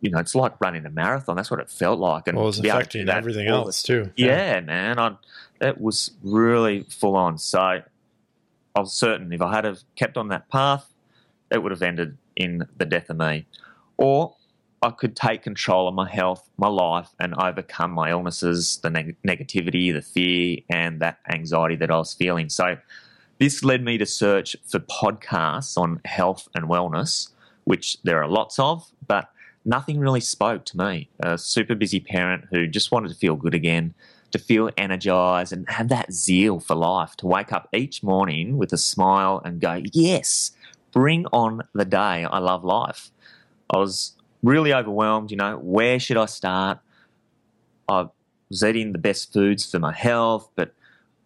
you 0.00 0.10
know, 0.10 0.18
it's 0.18 0.34
like 0.34 0.60
running 0.60 0.84
a 0.86 0.90
marathon. 0.90 1.36
That's 1.36 1.50
what 1.50 1.60
it 1.60 1.70
felt 1.70 1.98
like. 1.98 2.28
And 2.28 2.36
well, 2.36 2.44
it 2.44 2.48
was 2.48 2.56
to 2.56 2.62
be 2.62 2.68
able 2.68 2.80
to 2.80 2.84
do 2.84 3.02
affecting 3.02 3.08
everything 3.08 3.48
else 3.48 3.82
too. 3.82 4.10
yeah, 4.16 4.60
man, 4.60 4.98
I, 4.98 5.16
it 5.60 5.80
was 5.80 6.12
really 6.22 6.82
full 6.88 7.16
on. 7.16 7.38
So 7.38 7.60
I 7.60 7.82
was 8.76 8.92
certain 8.92 9.32
if 9.32 9.40
I 9.40 9.54
had 9.54 9.64
have 9.64 9.82
kept 9.96 10.16
on 10.16 10.28
that 10.28 10.48
path, 10.50 10.92
it 11.50 11.62
would 11.62 11.72
have 11.72 11.82
ended 11.82 12.18
in 12.36 12.66
the 12.76 12.84
death 12.84 13.08
of 13.10 13.16
me. 13.16 13.46
Or 13.96 14.36
I 14.82 14.90
could 14.90 15.16
take 15.16 15.42
control 15.42 15.88
of 15.88 15.94
my 15.94 16.08
health, 16.08 16.48
my 16.58 16.68
life, 16.68 17.08
and 17.18 17.34
overcome 17.34 17.92
my 17.92 18.10
illnesses, 18.10 18.78
the 18.82 18.90
neg- 18.90 19.16
negativity, 19.26 19.92
the 19.92 20.02
fear, 20.02 20.58
and 20.68 21.00
that 21.00 21.18
anxiety 21.32 21.76
that 21.76 21.90
I 21.90 21.96
was 21.96 22.12
feeling. 22.12 22.50
So 22.50 22.76
this 23.38 23.62
led 23.62 23.84
me 23.84 23.98
to 23.98 24.06
search 24.06 24.56
for 24.66 24.78
podcasts 24.78 25.76
on 25.76 26.00
health 26.04 26.48
and 26.54 26.66
wellness, 26.66 27.30
which 27.64 27.98
there 28.02 28.22
are 28.22 28.28
lots 28.28 28.58
of, 28.58 28.90
but 29.06 29.30
nothing 29.64 29.98
really 29.98 30.20
spoke 30.20 30.64
to 30.66 30.78
me. 30.78 31.08
A 31.20 31.36
super 31.36 31.74
busy 31.74 32.00
parent 32.00 32.44
who 32.50 32.66
just 32.66 32.90
wanted 32.90 33.08
to 33.08 33.14
feel 33.14 33.36
good 33.36 33.54
again, 33.54 33.94
to 34.30 34.38
feel 34.38 34.70
energized 34.76 35.52
and 35.52 35.68
have 35.68 35.88
that 35.88 36.12
zeal 36.12 36.60
for 36.60 36.74
life, 36.74 37.16
to 37.16 37.26
wake 37.26 37.52
up 37.52 37.68
each 37.72 38.02
morning 38.02 38.56
with 38.56 38.72
a 38.72 38.78
smile 38.78 39.42
and 39.44 39.60
go, 39.60 39.82
Yes, 39.92 40.52
bring 40.92 41.26
on 41.26 41.62
the 41.74 41.84
day. 41.84 42.24
I 42.24 42.38
love 42.38 42.64
life. 42.64 43.10
I 43.68 43.78
was 43.78 44.16
really 44.42 44.72
overwhelmed. 44.72 45.30
You 45.30 45.36
know, 45.36 45.58
where 45.58 45.98
should 45.98 46.16
I 46.16 46.26
start? 46.26 46.78
I 47.88 48.06
was 48.48 48.62
eating 48.62 48.92
the 48.92 48.98
best 48.98 49.32
foods 49.32 49.70
for 49.70 49.78
my 49.78 49.92
health, 49.92 50.48
but 50.56 50.72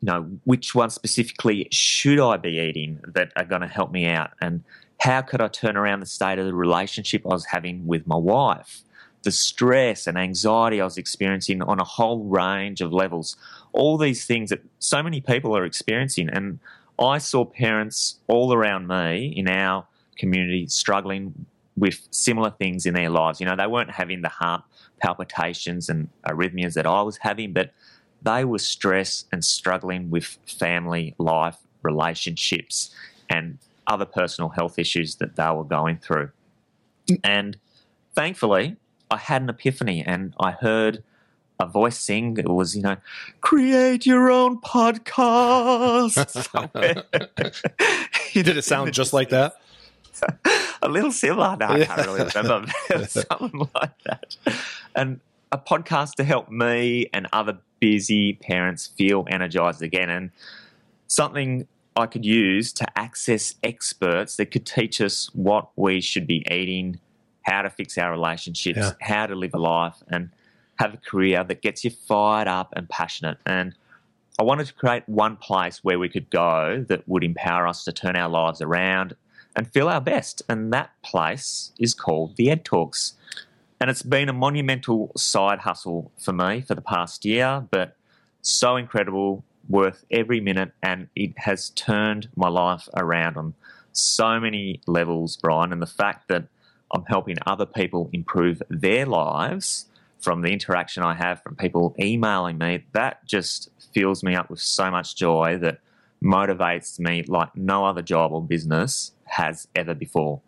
you 0.03 0.07
know, 0.07 0.23
which 0.45 0.75
ones 0.75 0.95
specifically 0.95 1.69
should 1.71 2.19
I 2.19 2.37
be 2.39 2.59
eating 2.59 3.01
that 3.07 3.33
are 3.37 3.45
going 3.45 3.61
to 3.61 3.67
help 3.67 3.93
me 3.93 4.07
out? 4.07 4.31
And 4.41 4.65
how 4.99 5.21
could 5.23 5.41
I 5.41 5.49
turn 5.49 5.77
around 5.77 6.01
the 6.01 6.07
state 6.07 6.39
of 6.39 6.47
the 6.47 6.55
relationship 6.55 7.23
I 7.25 7.31
was 7.31 7.47
having 7.47 7.87
with 7.87 8.07
my 8.07 8.17
wife? 8.17 8.83
The 9.23 9.31
stress 9.31 10.07
and 10.07 10.17
anxiety 10.17 10.81
I 10.81 10.85
was 10.85 10.97
experiencing 10.97 11.61
on 11.63 11.79
a 11.79 11.85
whole 11.85 12.25
range 12.25 12.81
of 12.81 12.93
levels. 12.93 13.37
All 13.73 13.99
these 13.99 14.25
things 14.25 14.49
that 14.51 14.63
so 14.79 15.03
many 15.03 15.21
people 15.21 15.55
are 15.55 15.65
experiencing. 15.65 16.31
And 16.31 16.59
I 16.99 17.19
saw 17.19 17.45
parents 17.45 18.19
all 18.27 18.55
around 18.55 18.89
me 18.89 19.35
in 19.37 19.49
our 19.49 19.87
community 20.17 20.67
struggling 20.67 21.47
with 21.77 22.07
similar 22.11 22.51
things 22.51 22.87
in 22.87 22.95
their 22.95 23.11
lives. 23.11 23.41
You 23.41 23.47
know, 23.47 23.57
they 23.57 23.67
weren't 23.67 23.91
having 23.91 24.23
the 24.23 24.29
heart 24.29 24.63
palpitations 25.01 25.89
and 25.89 26.09
arrhythmias 26.27 26.75
that 26.75 26.87
I 26.87 27.03
was 27.03 27.19
having, 27.19 27.53
but 27.53 27.73
they 28.23 28.45
were 28.45 28.59
stressed 28.59 29.27
and 29.33 29.45
struggling 29.45 30.11
with 30.11 30.39
family 30.47 31.15
life, 31.19 31.57
relationships, 31.83 32.95
and 33.29 33.59
other 33.87 34.05
personal 34.05 34.51
health 34.51 34.79
issues 34.79 35.17
that 35.17 35.37
they 35.37 35.51
were 35.51 35.65
going 35.65 35.99
through. 35.99 36.31
And 37.25 37.57
thankfully, 38.15 38.77
I 39.11 39.17
had 39.17 39.43
an 39.43 39.49
epiphany 39.49 40.05
and 40.05 40.35
I 40.39 40.53
heard 40.53 41.03
a 41.59 41.67
voice 41.67 41.99
sing. 41.99 42.37
It 42.39 42.49
was, 42.49 42.77
you 42.77 42.83
know, 42.83 42.97
create 43.41 44.07
your 44.07 44.31
own 44.31 44.61
podcast. 44.61 46.15
Did 48.33 48.57
it 48.57 48.63
sound 48.63 48.93
just 48.93 49.13
like 49.13 49.31
that? 49.31 49.55
a 50.83 50.89
little 50.89 51.13
similar. 51.13 51.57
No, 51.59 51.67
I 51.67 51.85
can't 51.85 52.07
really 52.07 52.31
remember. 52.35 52.73
Something 53.07 53.69
like 53.75 54.03
that. 54.05 54.37
And 54.95 55.21
a 55.53 55.59
podcast 55.59 56.15
to 56.15 56.25
help 56.25 56.49
me 56.51 57.09
and 57.13 57.27
other 57.33 57.59
busy 57.81 58.35
parents 58.35 58.87
feel 58.87 59.27
energized 59.29 59.83
again. 59.83 60.11
And 60.11 60.31
something 61.07 61.67
I 61.97 62.07
could 62.07 62.25
use 62.25 62.73
to 62.75 62.99
access 62.99 63.55
experts 63.63 64.37
that 64.37 64.47
could 64.47 64.65
teach 64.67 65.01
us 65.01 65.29
what 65.35 65.71
we 65.77 66.01
should 66.01 66.27
be 66.27 66.47
eating, 66.51 67.01
how 67.43 67.63
to 67.63 67.71
fix 67.71 67.99
our 67.99 68.11
relationships, 68.13 68.79
Yeah. 68.79 68.93
how 69.01 69.27
to 69.27 69.35
live 69.35 69.55
a 69.55 69.59
life, 69.59 69.97
and 70.09 70.31
have 70.79 70.95
a 70.95 70.99
career 70.99 71.43
that 71.45 71.63
gets 71.63 71.85
you 71.85 71.91
fired 71.91 72.49
up 72.49 72.73
and 72.77 72.89
passionate. 72.89 73.39
And 73.45 73.75
I 74.39 74.43
wanted 74.45 74.67
to 74.69 74.73
create 74.75 75.03
one 75.09 75.37
place 75.37 75.83
where 75.85 75.99
we 75.99 76.09
could 76.09 76.31
go 76.31 76.85
that 76.89 77.07
would 77.09 77.25
empower 77.25 77.67
us 77.67 77.85
to 77.85 77.93
turn 77.93 78.17
our 78.17 78.29
lives 78.29 78.63
around 78.63 79.17
and 79.57 79.71
feel 79.71 79.89
our 79.89 80.01
best. 80.01 80.43
And 80.49 80.73
that 80.73 80.91
place 81.03 81.73
is 81.79 81.93
called 81.93 82.37
the 82.37 82.51
Ed 82.51 82.65
Talks. 82.65 83.15
And 83.81 83.89
it's 83.89 84.03
been 84.03 84.29
a 84.29 84.35
monumental 84.35 85.11
side 85.17 85.61
hustle 85.61 86.13
for 86.19 86.33
me 86.33 86.61
for 86.61 86.75
the 86.75 86.83
past 86.83 87.25
year, 87.25 87.67
but 87.71 87.97
so 88.43 88.77
incredible, 88.77 89.43
worth 89.69 90.05
every 90.11 90.41
minute. 90.41 90.73
And 90.83 91.09
it 91.17 91.39
has 91.39 91.71
turned 91.71 92.29
my 92.37 92.49
life 92.49 92.89
around 92.95 93.39
on 93.39 93.55
so 93.93 94.39
many 94.39 94.81
levels, 94.87 95.39
Brian. 95.39 95.73
And 95.73 95.81
the 95.81 95.87
fact 95.87 96.29
that 96.29 96.45
I'm 96.91 97.05
helping 97.05 97.37
other 97.47 97.65
people 97.65 98.11
improve 98.13 98.63
their 98.69 99.07
lives 99.07 99.87
from 100.19 100.43
the 100.43 100.51
interaction 100.51 101.03
I 101.03 101.15
have 101.15 101.43
from 101.43 101.57
people 101.57 101.95
emailing 101.99 102.59
me, 102.59 102.85
that 102.93 103.25
just 103.25 103.71
fills 103.95 104.23
me 104.23 104.35
up 104.35 104.51
with 104.51 104.61
so 104.61 104.91
much 104.91 105.17
joy 105.17 105.57
that 105.63 105.81
motivates 106.23 106.99
me 106.99 107.23
like 107.23 107.57
no 107.57 107.87
other 107.87 108.03
job 108.03 108.33
or 108.33 108.43
business 108.43 109.13
has 109.25 109.69
ever 109.75 109.95
before. 109.95 110.43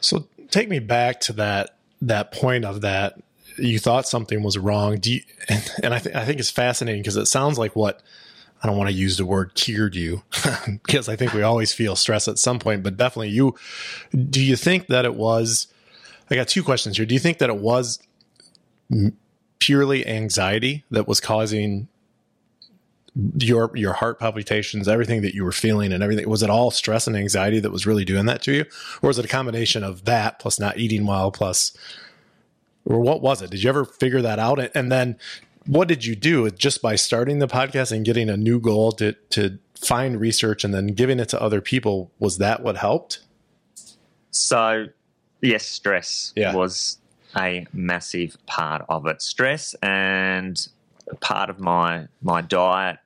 So 0.00 0.28
take 0.50 0.68
me 0.68 0.80
back 0.80 1.20
to 1.20 1.32
that 1.34 1.77
that 2.02 2.32
point 2.32 2.64
of 2.64 2.82
that 2.82 3.20
you 3.58 3.78
thought 3.78 4.08
something 4.08 4.42
was 4.42 4.56
wrong. 4.56 4.98
Do 4.98 5.14
you, 5.14 5.20
and, 5.48 5.70
and 5.82 5.94
I, 5.94 5.98
th- 5.98 6.14
I 6.14 6.24
think 6.24 6.40
it's 6.40 6.50
fascinating 6.50 7.02
because 7.02 7.16
it 7.16 7.26
sounds 7.26 7.58
like 7.58 7.74
what 7.76 8.00
I 8.62 8.66
don't 8.66 8.76
want 8.76 8.90
to 8.90 8.94
use 8.94 9.16
the 9.16 9.26
word 9.26 9.54
cured 9.54 9.94
you 9.94 10.22
because 10.66 11.08
I 11.08 11.16
think 11.16 11.32
we 11.32 11.42
always 11.42 11.72
feel 11.72 11.96
stress 11.96 12.28
at 12.28 12.38
some 12.38 12.58
point, 12.58 12.82
but 12.82 12.96
definitely 12.96 13.30
you. 13.30 13.54
Do 14.12 14.42
you 14.42 14.56
think 14.56 14.88
that 14.88 15.04
it 15.04 15.14
was? 15.14 15.68
I 16.30 16.34
got 16.34 16.48
two 16.48 16.62
questions 16.62 16.96
here. 16.96 17.06
Do 17.06 17.14
you 17.14 17.20
think 17.20 17.38
that 17.38 17.48
it 17.48 17.56
was 17.56 18.00
purely 19.58 20.06
anxiety 20.06 20.84
that 20.90 21.08
was 21.08 21.20
causing 21.20 21.88
your 23.38 23.70
your 23.74 23.94
heart 23.94 24.18
palpitations, 24.18 24.86
everything 24.88 25.22
that 25.22 25.34
you 25.34 25.44
were 25.44 25.52
feeling, 25.52 25.92
and 25.92 26.02
everything? 26.02 26.28
Was 26.28 26.42
it 26.42 26.50
all 26.50 26.70
stress 26.70 27.06
and 27.06 27.16
anxiety 27.16 27.58
that 27.60 27.70
was 27.72 27.86
really 27.86 28.04
doing 28.04 28.26
that 28.26 28.42
to 28.42 28.52
you, 28.52 28.64
or 29.02 29.08
was 29.08 29.18
it 29.18 29.24
a 29.24 29.28
combination 29.28 29.82
of 29.84 30.04
that 30.04 30.38
plus 30.38 30.60
not 30.60 30.78
eating 30.78 31.06
well 31.06 31.30
plus? 31.30 31.76
Or 32.84 33.00
what 33.00 33.20
was 33.20 33.42
it? 33.42 33.50
Did 33.50 33.62
you 33.62 33.68
ever 33.68 33.84
figure 33.84 34.22
that 34.22 34.38
out? 34.38 34.58
And 34.74 34.90
then 34.90 35.16
what 35.66 35.88
did 35.88 36.04
you 36.04 36.16
do 36.16 36.48
just 36.50 36.80
by 36.80 36.94
starting 36.96 37.38
the 37.38 37.48
podcast 37.48 37.92
and 37.92 38.04
getting 38.04 38.30
a 38.30 38.36
new 38.36 38.58
goal 38.60 38.92
to 38.92 39.12
to 39.30 39.58
find 39.74 40.18
research 40.20 40.64
and 40.64 40.72
then 40.72 40.88
giving 40.88 41.20
it 41.20 41.28
to 41.28 41.40
other 41.42 41.60
people 41.60 42.10
was 42.18 42.38
that 42.38 42.62
what 42.62 42.76
helped 42.76 43.20
so 44.30 44.86
yes 45.40 45.66
stress 45.66 46.32
Yeah. 46.34 46.54
was 46.54 46.98
a 47.36 47.66
massive 47.72 48.36
part 48.46 48.84
of 48.88 49.06
it 49.06 49.22
stress 49.22 49.74
and 49.82 50.66
part 51.20 51.48
of 51.50 51.60
my 51.60 52.08
my 52.22 52.40
diet 52.40 52.98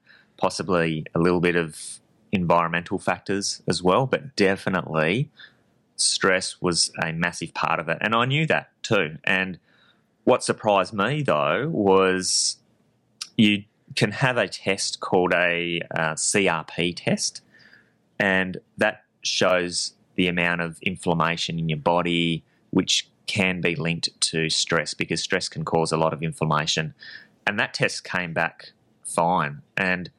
possibly 0.42 1.04
a 1.14 1.18
little 1.18 1.40
bit 1.40 1.56
of 1.56 2.00
environmental 2.32 2.98
factors 2.98 3.62
as 3.68 3.82
well 3.82 4.06
but 4.06 4.34
definitely 4.36 5.30
stress 5.96 6.60
was 6.60 6.90
a 7.02 7.12
massive 7.12 7.54
part 7.54 7.78
of 7.78 7.88
it 7.88 7.98
and 8.00 8.14
i 8.14 8.24
knew 8.24 8.46
that 8.46 8.70
too 8.82 9.16
and 9.24 9.58
what 10.24 10.42
surprised 10.42 10.92
me 10.92 11.22
though 11.22 11.68
was 11.68 12.56
you 13.36 13.64
can 13.96 14.12
have 14.12 14.36
a 14.36 14.48
test 14.48 15.00
called 15.00 15.32
a 15.34 15.80
uh, 15.94 16.14
CRP 16.14 16.94
test, 16.96 17.42
and 18.18 18.58
that 18.78 19.04
shows 19.22 19.94
the 20.14 20.28
amount 20.28 20.60
of 20.60 20.80
inflammation 20.82 21.58
in 21.58 21.68
your 21.68 21.78
body, 21.78 22.44
which 22.70 23.08
can 23.26 23.60
be 23.60 23.74
linked 23.74 24.08
to 24.20 24.48
stress 24.50 24.94
because 24.94 25.22
stress 25.22 25.48
can 25.48 25.64
cause 25.64 25.92
a 25.92 25.96
lot 25.96 26.12
of 26.12 26.22
inflammation. 26.22 26.94
And 27.46 27.58
that 27.58 27.74
test 27.74 28.04
came 28.04 28.32
back 28.32 28.72
fine. 29.04 29.62
And. 29.76 30.10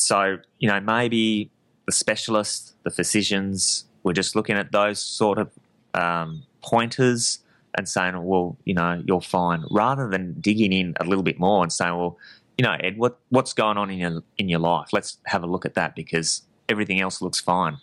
So, 0.00 0.38
you 0.58 0.68
know, 0.68 0.80
maybe 0.80 1.50
the 1.86 1.92
specialists, 1.92 2.74
the 2.84 2.90
physicians, 2.90 3.84
were 4.02 4.12
just 4.12 4.34
looking 4.34 4.56
at 4.56 4.72
those 4.72 4.98
sort 4.98 5.38
of 5.38 5.50
um, 5.94 6.42
pointers 6.62 7.40
and 7.76 7.88
saying, 7.88 8.20
well, 8.24 8.56
you 8.64 8.74
know, 8.74 9.02
you're 9.06 9.20
fine, 9.20 9.64
rather 9.70 10.08
than 10.08 10.40
digging 10.40 10.72
in 10.72 10.94
a 11.00 11.04
little 11.04 11.22
bit 11.22 11.38
more 11.38 11.62
and 11.62 11.72
saying, 11.72 11.96
well, 11.96 12.18
you 12.56 12.64
know, 12.64 12.76
Ed, 12.80 12.98
what, 12.98 13.18
what's 13.28 13.52
going 13.52 13.76
on 13.78 13.90
in 13.90 13.98
your 13.98 14.22
in 14.38 14.48
your 14.48 14.58
life? 14.58 14.88
Let's 14.92 15.18
have 15.26 15.42
a 15.42 15.46
look 15.46 15.64
at 15.64 15.74
that 15.74 15.94
because 15.94 16.42
everything 16.68 17.00
else 17.00 17.22
looks 17.22 17.40
fine. 17.40 17.78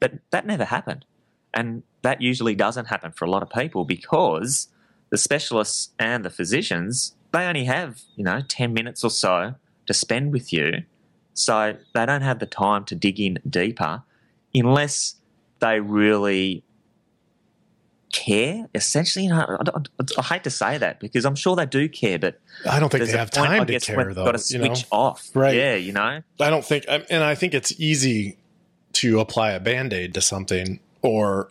But 0.00 0.12
that 0.30 0.46
never 0.46 0.64
happened, 0.64 1.04
and 1.52 1.82
that 2.02 2.20
usually 2.20 2.54
doesn't 2.54 2.86
happen 2.86 3.12
for 3.12 3.24
a 3.24 3.30
lot 3.30 3.42
of 3.42 3.50
people 3.50 3.84
because 3.84 4.68
the 5.10 5.18
specialists 5.18 5.90
and 5.98 6.24
the 6.24 6.30
physicians 6.30 7.14
they 7.32 7.44
only 7.46 7.64
have 7.64 8.02
you 8.14 8.24
know 8.24 8.40
ten 8.46 8.72
minutes 8.72 9.02
or 9.02 9.10
so 9.10 9.54
to 9.86 9.94
spend 9.94 10.32
with 10.32 10.52
you, 10.52 10.82
so 11.34 11.76
they 11.94 12.06
don't 12.06 12.22
have 12.22 12.38
the 12.38 12.46
time 12.46 12.84
to 12.86 12.94
dig 12.94 13.20
in 13.20 13.38
deeper 13.48 14.02
unless 14.54 15.16
they 15.60 15.80
really 15.80 16.62
care. 18.12 18.68
Essentially, 18.74 19.28
I, 19.30 19.42
I- 19.42 19.82
I 20.18 20.22
hate 20.22 20.44
to 20.44 20.50
say 20.50 20.78
that 20.78 21.00
because 21.00 21.24
I'm 21.24 21.34
sure 21.34 21.56
they 21.56 21.66
do 21.66 21.88
care, 21.88 22.18
but 22.18 22.40
i 22.68 22.78
don't 22.78 22.90
think 22.90 23.04
they 23.04 23.10
have 23.16 23.32
point, 23.32 23.50
I 23.50 23.58
time 23.58 23.66
to 23.66 23.72
guess, 23.72 23.84
care 23.84 24.14
though 24.14 24.24
Got 24.24 24.38
to 24.38 24.52
you 24.54 24.60
know 24.60 24.72
switch 24.74 24.86
off, 24.92 25.28
Right. 25.34 25.56
Yeah, 25.56 25.74
you 25.74 25.92
know. 25.92 26.22
i 26.40 26.50
don't 26.50 26.64
think 26.64 26.84
and 26.88 27.24
i 27.24 27.34
think 27.34 27.52
it's 27.54 27.78
easy 27.80 28.36
to 28.94 29.18
apply 29.20 29.50
a 29.50 29.58
band-aid 29.60 30.14
to 30.14 30.20
something 30.20 30.78
or 31.02 31.50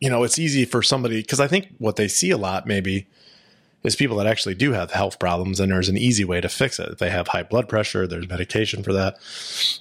you 0.00 0.08
know 0.08 0.22
it's 0.24 0.38
easy 0.38 0.64
for 0.64 0.82
somebody 0.82 1.20
because 1.20 1.38
i 1.40 1.46
think 1.46 1.68
what 1.78 1.96
they 1.96 2.08
see 2.08 2.30
a 2.30 2.38
lot 2.38 2.66
maybe 2.66 3.06
is 3.84 3.96
people 3.96 4.16
that 4.16 4.26
actually 4.26 4.54
do 4.54 4.72
have 4.72 4.90
health 4.92 5.18
problems 5.18 5.58
and 5.60 5.72
there's 5.72 5.88
an 5.88 5.96
easy 5.96 6.24
way 6.24 6.40
to 6.40 6.48
fix 6.48 6.78
it 6.78 6.88
if 6.90 6.98
they 6.98 7.10
have 7.10 7.28
high 7.28 7.42
blood 7.42 7.68
pressure 7.68 8.06
there's 8.06 8.28
medication 8.28 8.82
for 8.82 8.92
that 8.92 9.16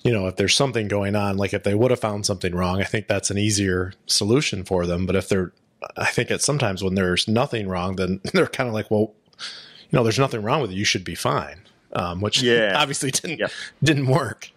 you 0.03 0.11
know 0.11 0.27
if 0.27 0.35
there's 0.37 0.55
something 0.55 0.87
going 0.87 1.15
on 1.15 1.37
like 1.37 1.53
if 1.53 1.63
they 1.63 1.75
would 1.75 1.91
have 1.91 1.99
found 1.99 2.25
something 2.25 2.53
wrong 2.55 2.81
i 2.81 2.83
think 2.83 3.07
that's 3.07 3.29
an 3.29 3.37
easier 3.37 3.93
solution 4.07 4.63
for 4.63 4.85
them 4.85 5.05
but 5.05 5.15
if 5.15 5.29
they're 5.29 5.51
i 5.97 6.05
think 6.05 6.31
it's 6.31 6.45
sometimes 6.45 6.83
when 6.83 6.95
there's 6.95 7.27
nothing 7.27 7.67
wrong 7.67 7.95
then 7.95 8.19
they're 8.33 8.47
kind 8.47 8.67
of 8.67 8.73
like 8.73 8.89
well 8.89 9.13
you 9.37 9.97
know 9.97 10.03
there's 10.03 10.19
nothing 10.19 10.41
wrong 10.41 10.61
with 10.61 10.71
you. 10.71 10.77
you 10.77 10.85
should 10.85 11.03
be 11.03 11.15
fine 11.15 11.61
um, 11.93 12.21
which 12.21 12.41
Yeah. 12.43 12.73
obviously 12.75 13.11
didn't 13.11 13.39
Yep. 13.39 13.51
didn't 13.83 14.07
work 14.07 14.51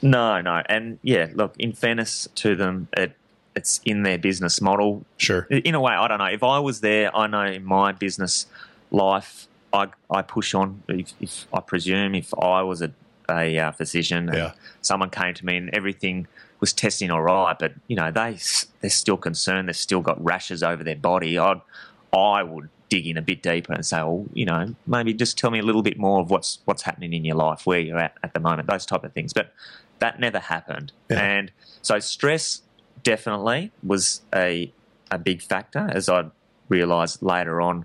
No, 0.00 0.40
no, 0.40 0.62
and 0.66 0.98
yeah, 1.02 1.28
look. 1.34 1.54
In 1.58 1.72
fairness 1.74 2.26
to 2.36 2.56
them, 2.56 2.88
it 2.96 3.12
it's 3.54 3.80
in 3.84 4.02
their 4.02 4.16
business 4.18 4.60
model. 4.62 5.04
sure 5.18 5.42
In 5.50 5.74
a 5.74 5.80
way, 5.80 5.92
I 5.92 6.08
don't 6.08 6.18
know. 6.18 6.24
If 6.24 6.42
I 6.42 6.58
was 6.58 6.80
there, 6.80 7.14
I 7.14 7.26
know 7.26 7.42
in 7.44 7.64
my 7.66 7.92
business 7.92 8.46
life, 8.94 9.48
I 9.72 9.88
I 10.10 10.22
push 10.22 10.54
on. 10.54 10.82
If, 10.88 11.12
if 11.20 11.46
I 11.52 11.60
presume, 11.60 12.14
if 12.14 12.32
I 12.38 12.62
was 12.62 12.80
a 12.82 12.90
a 13.28 13.58
uh, 13.58 13.72
physician, 13.72 14.28
and 14.28 14.36
Yeah. 14.38 14.52
someone 14.82 15.10
came 15.10 15.32
to 15.34 15.46
me 15.46 15.56
and 15.56 15.70
everything 15.70 16.26
was 16.60 16.72
testing 16.72 17.10
all 17.10 17.22
right, 17.22 17.58
but 17.58 17.72
you 17.88 17.96
know 17.96 18.10
they 18.10 18.38
they're 18.80 18.90
still 18.90 19.16
concerned. 19.16 19.68
They've 19.68 19.76
still 19.76 20.00
got 20.02 20.22
rashes 20.22 20.62
over 20.62 20.84
their 20.84 20.96
body. 20.96 21.38
I'd 21.38 21.60
I 22.12 22.42
would 22.42 22.68
dig 22.90 23.06
in 23.06 23.16
a 23.16 23.22
bit 23.22 23.42
deeper 23.42 23.72
and 23.72 23.84
say, 23.84 23.96
well, 23.96 24.26
you 24.34 24.44
know, 24.44 24.74
maybe 24.86 25.12
just 25.14 25.36
tell 25.38 25.50
me 25.50 25.58
a 25.58 25.62
little 25.62 25.82
bit 25.82 25.98
more 25.98 26.20
of 26.20 26.30
what's 26.30 26.58
what's 26.66 26.82
happening 26.82 27.12
in 27.14 27.24
your 27.24 27.34
life, 27.36 27.66
where 27.66 27.80
you're 27.80 27.98
at 27.98 28.14
at 28.22 28.34
the 28.34 28.40
moment, 28.40 28.68
those 28.68 28.86
type 28.86 29.02
of 29.04 29.12
things. 29.12 29.32
But 29.32 29.52
that 29.98 30.20
never 30.20 30.38
happened, 30.38 30.92
Yeah. 31.10 31.20
and 31.20 31.50
so 31.82 31.98
stress 31.98 32.60
definitely 33.02 33.72
was 33.82 34.20
a 34.34 34.70
a 35.10 35.18
big 35.18 35.42
factor, 35.42 35.88
as 35.92 36.08
I 36.08 36.26
realised 36.68 37.22
later 37.22 37.60
on, 37.60 37.84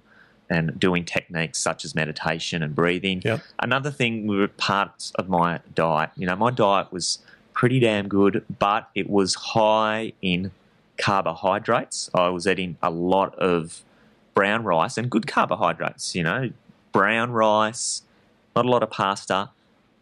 and 0.50 0.80
doing 0.80 1.06
techniques 1.06 1.60
such 1.60 1.86
as 1.86 1.94
meditation 1.94 2.64
and 2.64 2.76
breathing. 2.76 3.22
Yep. 3.24 3.42
Another 3.60 3.92
thing 3.92 4.28
were 4.28 4.48
parts 4.48 5.12
of 5.16 5.30
my 5.30 5.60
diet. 5.76 6.12
You 6.16 6.28
know, 6.28 6.36
my 6.36 6.52
diet 6.52 6.92
was 6.92 7.20
pretty 7.54 7.80
damn 7.80 8.08
good, 8.08 8.44
but 8.58 8.90
it 8.96 9.10
was 9.10 9.36
high 9.36 10.14
in 10.22 10.52
carbohydrates. 10.98 12.10
I 12.14 12.30
was 12.30 12.48
eating 12.48 12.78
a 12.82 12.90
lot 12.90 13.36
of 13.36 13.84
brown 14.34 14.64
rice 14.64 14.98
and 14.98 15.10
good 15.10 15.28
carbohydrates, 15.28 16.16
you 16.16 16.24
know, 16.24 16.52
brown 16.92 17.32
rice, 17.32 18.04
not 18.56 18.66
a 18.66 18.70
lot 18.70 18.84
of 18.84 18.90
pasta. 18.90 19.50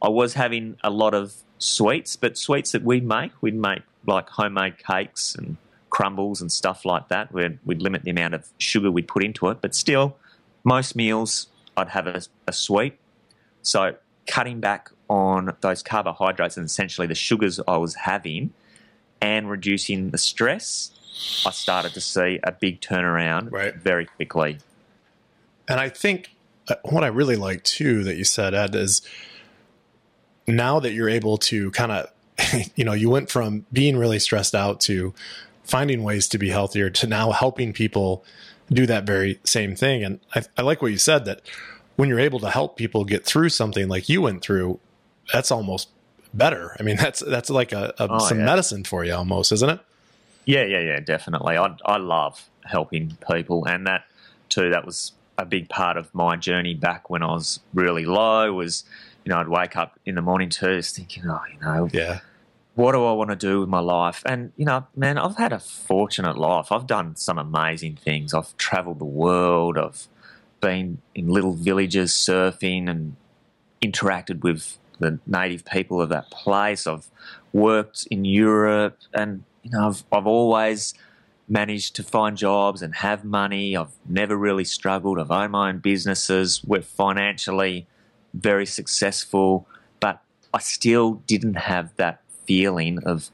I 0.01 0.09
was 0.09 0.35
having 0.35 0.77
a 0.83 0.89
lot 0.89 1.13
of 1.13 1.35
sweets, 1.57 2.15
but 2.15 2.37
sweets 2.37 2.71
that 2.71 2.83
we'd 2.83 3.05
make, 3.05 3.31
we'd 3.41 3.55
make 3.55 3.81
like 4.05 4.29
homemade 4.29 4.77
cakes 4.77 5.35
and 5.35 5.57
crumbles 5.89 6.41
and 6.41 6.51
stuff 6.51 6.85
like 6.85 7.07
that. 7.07 7.31
We'd, 7.33 7.59
we'd 7.65 7.81
limit 7.81 8.03
the 8.03 8.11
amount 8.11 8.35
of 8.35 8.47
sugar 8.57 8.91
we'd 8.91 9.07
put 9.07 9.23
into 9.23 9.47
it, 9.49 9.59
but 9.61 9.73
still, 9.73 10.15
most 10.67 10.97
meals 10.97 11.47
I'd 11.77 11.89
have 11.89 12.07
a, 12.07 12.21
a 12.45 12.51
sweet. 12.51 12.99
So 13.61 13.95
cutting 14.27 14.59
back 14.59 14.89
on 15.09 15.55
those 15.61 15.81
carbohydrates 15.81 16.57
and 16.57 16.65
essentially 16.65 17.07
the 17.07 17.15
sugars 17.15 17.59
I 17.67 17.77
was 17.77 17.95
having 17.95 18.53
and 19.21 19.49
reducing 19.49 20.09
the 20.09 20.17
stress, 20.17 20.91
I 21.45 21.51
started 21.51 21.93
to 21.93 22.01
see 22.01 22.39
a 22.43 22.51
big 22.51 22.81
turnaround 22.81 23.51
Right. 23.51 23.75
very 23.75 24.05
quickly. 24.05 24.57
And 25.69 25.79
I 25.79 25.87
think 25.87 26.31
uh, 26.67 26.75
what 26.83 27.03
I 27.03 27.07
really 27.07 27.37
like 27.37 27.63
too 27.63 28.03
that 28.03 28.17
you 28.17 28.25
said, 28.25 28.53
Ed, 28.53 28.75
is 28.75 29.01
now 30.47 30.79
that 30.81 30.91
you're 30.91 31.09
able 31.09 31.37
to 31.37 31.71
kind 31.71 31.91
of, 31.93 32.11
you 32.75 32.83
know, 32.83 32.93
you 32.93 33.09
went 33.09 33.29
from 33.29 33.65
being 33.71 33.95
really 33.97 34.19
stressed 34.19 34.53
out 34.53 34.81
to 34.81 35.13
finding 35.63 36.03
ways 36.03 36.27
to 36.29 36.37
be 36.37 36.49
healthier 36.49 36.89
to 36.89 37.07
now 37.07 37.31
helping 37.31 37.71
people 37.73 38.25
do 38.71 38.85
that 38.85 39.05
very 39.05 39.39
same 39.43 39.75
thing. 39.75 40.03
And 40.03 40.19
I, 40.35 40.43
I 40.57 40.61
like 40.61 40.81
what 40.81 40.91
you 40.91 40.97
said 40.97 41.25
that 41.25 41.41
when 41.95 42.09
you're 42.09 42.19
able 42.19 42.39
to 42.41 42.49
help 42.49 42.77
people 42.77 43.05
get 43.05 43.25
through 43.25 43.49
something 43.49 43.87
like 43.87 44.07
you 44.09 44.21
went 44.21 44.41
through, 44.41 44.79
that's 45.31 45.51
almost 45.51 45.89
better. 46.33 46.75
I 46.79 46.83
mean, 46.83 46.97
that's 47.03 47.19
that's 47.21 47.49
like 47.49 47.71
a, 47.71 47.93
a 47.99 48.07
Oh, 48.09 48.19
some 48.19 48.39
yeah. 48.39 48.45
medicine 48.45 48.83
for 48.83 49.03
you 49.05 49.13
almost, 49.13 49.51
isn't 49.51 49.69
it? 49.69 49.79
Yeah, 50.45 50.63
yeah, 50.63 50.79
yeah, 50.79 50.99
definitely. 50.99 51.57
I 51.57 51.75
I 51.85 51.97
love 51.97 52.47
helping 52.65 53.17
people, 53.29 53.65
and 53.65 53.85
that 53.87 54.05
too. 54.49 54.69
That 54.69 54.85
was 54.85 55.11
a 55.37 55.45
big 55.45 55.69
part 55.69 55.97
of 55.97 56.13
my 56.15 56.35
journey 56.35 56.73
back 56.73 57.09
when 57.09 57.21
I 57.23 57.27
was 57.27 57.59
really 57.73 58.05
low. 58.05 58.53
Was 58.53 58.83
you 59.25 59.29
know 59.31 59.39
I'd 59.39 59.49
wake 59.49 59.75
up 59.75 59.99
in 60.05 60.15
the 60.15 60.21
morning 60.21 60.49
too, 60.49 60.77
just 60.77 60.95
thinking, 60.95 61.23
oh, 61.29 61.41
you 61.53 61.59
know, 61.59 61.89
Yeah. 61.91 62.19
What 62.77 62.91
do 62.91 63.03
I 63.03 63.11
want 63.13 63.31
to 63.31 63.35
do 63.35 63.59
with 63.61 63.69
my 63.69 63.79
life? 63.79 64.21
And, 64.23 64.51
you 64.55 64.63
know, 64.63 64.85
man, 64.95 65.17
I've 65.17 65.35
had 65.35 65.51
a 65.51 65.57
fortunate 65.57 66.37
life. 66.37 66.71
I've 66.71 66.85
done 66.85 67.15
some 67.15 67.39
amazing 67.39 67.95
things. 67.95 68.35
I've 68.35 68.55
traveled 68.57 68.99
the 68.99 69.05
world. 69.05 69.79
I've 69.79 70.07
been 70.61 70.99
in 71.15 71.27
little 71.27 71.53
villages 71.53 72.11
surfing 72.11 72.87
and 72.87 73.15
interacted 73.81 74.41
with 74.43 74.77
the 74.99 75.17
native 75.25 75.65
people 75.65 75.99
of 75.99 76.09
that 76.09 76.29
place. 76.29 76.85
I've 76.85 77.07
worked 77.51 78.07
in 78.11 78.25
Europe 78.25 78.99
and, 79.11 79.43
you 79.63 79.71
know, 79.71 79.87
I've, 79.87 80.03
I've 80.11 80.27
always 80.27 80.93
managed 81.49 81.95
to 81.95 82.03
find 82.03 82.37
jobs 82.37 82.83
and 82.83 82.93
have 82.97 83.25
money. 83.25 83.75
I've 83.75 83.95
never 84.07 84.37
really 84.37 84.65
struggled. 84.65 85.19
I've 85.19 85.31
owned 85.31 85.53
my 85.53 85.69
own 85.69 85.79
businesses. 85.79 86.63
We're 86.63 86.83
financially 86.83 87.87
very 88.35 88.67
successful, 88.67 89.67
but 89.99 90.21
I 90.53 90.59
still 90.59 91.23
didn't 91.25 91.55
have 91.55 91.95
that 91.95 92.21
feeling 92.47 92.99
of 93.03 93.29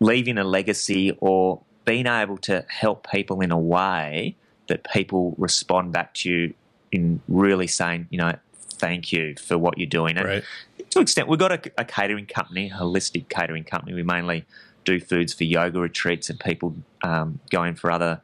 leaving 0.00 0.38
a 0.38 0.44
legacy 0.44 1.16
or 1.20 1.60
being 1.84 2.06
able 2.06 2.36
to 2.36 2.64
help 2.68 3.08
people 3.10 3.40
in 3.40 3.50
a 3.50 3.58
way 3.58 4.36
that 4.68 4.84
people 4.92 5.34
respond 5.38 5.92
back 5.92 6.12
to 6.14 6.30
you 6.30 6.54
in 6.92 7.20
really 7.28 7.66
saying, 7.66 8.06
you 8.10 8.18
know, 8.18 8.32
thank 8.54 9.12
you 9.12 9.34
for 9.36 9.56
what 9.56 9.78
you're 9.78 9.86
doing. 9.88 10.16
And 10.16 10.26
Right. 10.26 10.44
to 10.90 10.98
an 10.98 11.02
extent, 11.02 11.28
we've 11.28 11.38
got 11.38 11.52
a, 11.52 11.72
a 11.78 11.84
catering 11.84 12.26
company, 12.26 12.68
a 12.70 12.74
holistic 12.74 13.28
catering 13.28 13.64
company. 13.64 13.94
We 13.94 14.02
mainly 14.02 14.44
do 14.84 15.00
foods 15.00 15.32
for 15.32 15.44
yoga 15.44 15.80
retreats 15.80 16.28
and 16.30 16.38
people 16.38 16.74
um, 17.02 17.40
going 17.50 17.74
for 17.74 17.90
other 17.90 18.20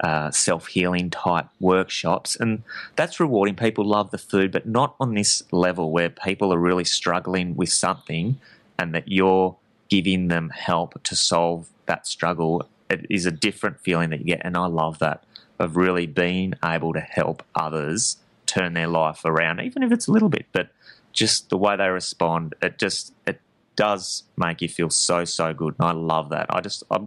uh, 0.00 0.30
self 0.30 0.68
healing 0.68 1.10
type 1.10 1.46
workshops. 1.60 2.36
And 2.36 2.62
that's 2.96 3.18
rewarding. 3.18 3.56
People 3.56 3.84
love 3.84 4.10
the 4.10 4.18
food, 4.18 4.52
but 4.52 4.66
not 4.66 4.94
on 5.00 5.14
this 5.14 5.42
level 5.50 5.90
where 5.90 6.08
people 6.08 6.52
are 6.52 6.58
really 6.58 6.84
struggling 6.84 7.56
with 7.56 7.70
something 7.70 8.38
and 8.78 8.94
that 8.94 9.08
you're 9.08 9.56
giving 9.88 10.28
them 10.28 10.50
help 10.50 11.02
to 11.04 11.16
solve 11.16 11.68
that 11.86 12.06
struggle. 12.06 12.68
It 12.90 13.06
is 13.10 13.26
a 13.26 13.30
different 13.30 13.80
feeling 13.80 14.10
that 14.10 14.20
you 14.20 14.26
get. 14.26 14.42
And 14.44 14.56
I 14.56 14.66
love 14.66 14.98
that 14.98 15.24
of 15.58 15.76
really 15.76 16.06
being 16.06 16.54
able 16.64 16.92
to 16.92 17.00
help 17.00 17.42
others 17.54 18.18
turn 18.46 18.74
their 18.74 18.86
life 18.86 19.24
around, 19.24 19.60
even 19.60 19.82
if 19.82 19.92
it's 19.92 20.06
a 20.06 20.12
little 20.12 20.28
bit, 20.28 20.46
but 20.52 20.70
just 21.12 21.50
the 21.50 21.56
way 21.56 21.76
they 21.76 21.88
respond, 21.88 22.54
it 22.62 22.78
just, 22.78 23.12
it 23.26 23.40
does 23.76 24.24
make 24.36 24.62
you 24.62 24.68
feel 24.68 24.90
so, 24.90 25.24
so 25.24 25.52
good. 25.52 25.74
And 25.78 25.88
I 25.88 25.92
love 25.92 26.30
that. 26.30 26.46
I 26.50 26.60
just, 26.60 26.82
I, 26.90 26.98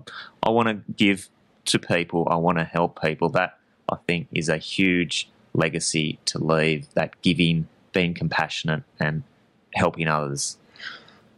I 0.43 0.49
want 0.49 0.67
to 0.67 0.93
give 0.93 1.29
to 1.65 1.79
people. 1.79 2.27
I 2.29 2.35
want 2.35 2.57
to 2.57 2.63
help 2.63 3.01
people. 3.01 3.29
That 3.29 3.57
I 3.89 3.97
think 4.07 4.27
is 4.33 4.49
a 4.49 4.57
huge 4.57 5.29
legacy 5.53 6.19
to 6.25 6.43
leave. 6.43 6.87
That 6.93 7.21
giving, 7.21 7.67
being 7.93 8.13
compassionate, 8.13 8.83
and 8.99 9.23
helping 9.75 10.07
others. 10.07 10.57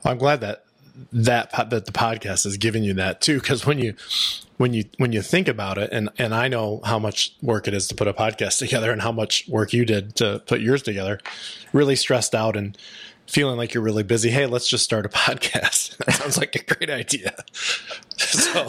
I'm 0.06 0.18
glad 0.18 0.42
that 0.42 0.66
that 1.12 1.52
that 1.52 1.86
the 1.86 1.92
podcast 1.92 2.44
has 2.44 2.58
given 2.58 2.84
you 2.84 2.94
that 2.96 3.22
too 3.22 3.40
because 3.40 3.66
when 3.66 3.80
you 3.80 3.96
when 4.58 4.74
you 4.74 4.86
when 4.98 5.12
you 5.12 5.22
think 5.22 5.48
about 5.48 5.78
it 5.78 5.90
and 5.92 6.10
and 6.20 6.36
I 6.36 6.48
know 6.48 6.82
how 6.86 7.00
much 7.00 7.36
work 7.42 7.68
it 7.68 7.74
is 7.74 7.88
to 7.88 7.96
put 7.96 8.08
a 8.08 8.14
podcast 8.14 8.60
together 8.60 8.92
and 8.92 9.02
how 9.02 9.12
much 9.12 9.48
work 9.48 9.74
you 9.74 9.86
did 9.86 10.16
to 10.18 10.42
put 10.46 10.62
yours 10.62 10.84
together 10.84 11.20
really 11.72 11.96
stressed 11.96 12.36
out 12.36 12.56
and 12.56 12.78
feeling 13.28 13.58
like 13.58 13.74
you're 13.74 13.84
really 13.84 14.04
busy 14.04 14.30
hey 14.30 14.46
let's 14.46 14.68
just 14.68 14.84
start 14.84 15.06
a 15.06 15.10
podcast 15.24 15.98
that 16.06 16.14
sounds 16.16 16.38
like 16.38 16.56
a 16.56 16.64
great 16.76 16.90
idea 16.90 17.34
so 18.18 18.68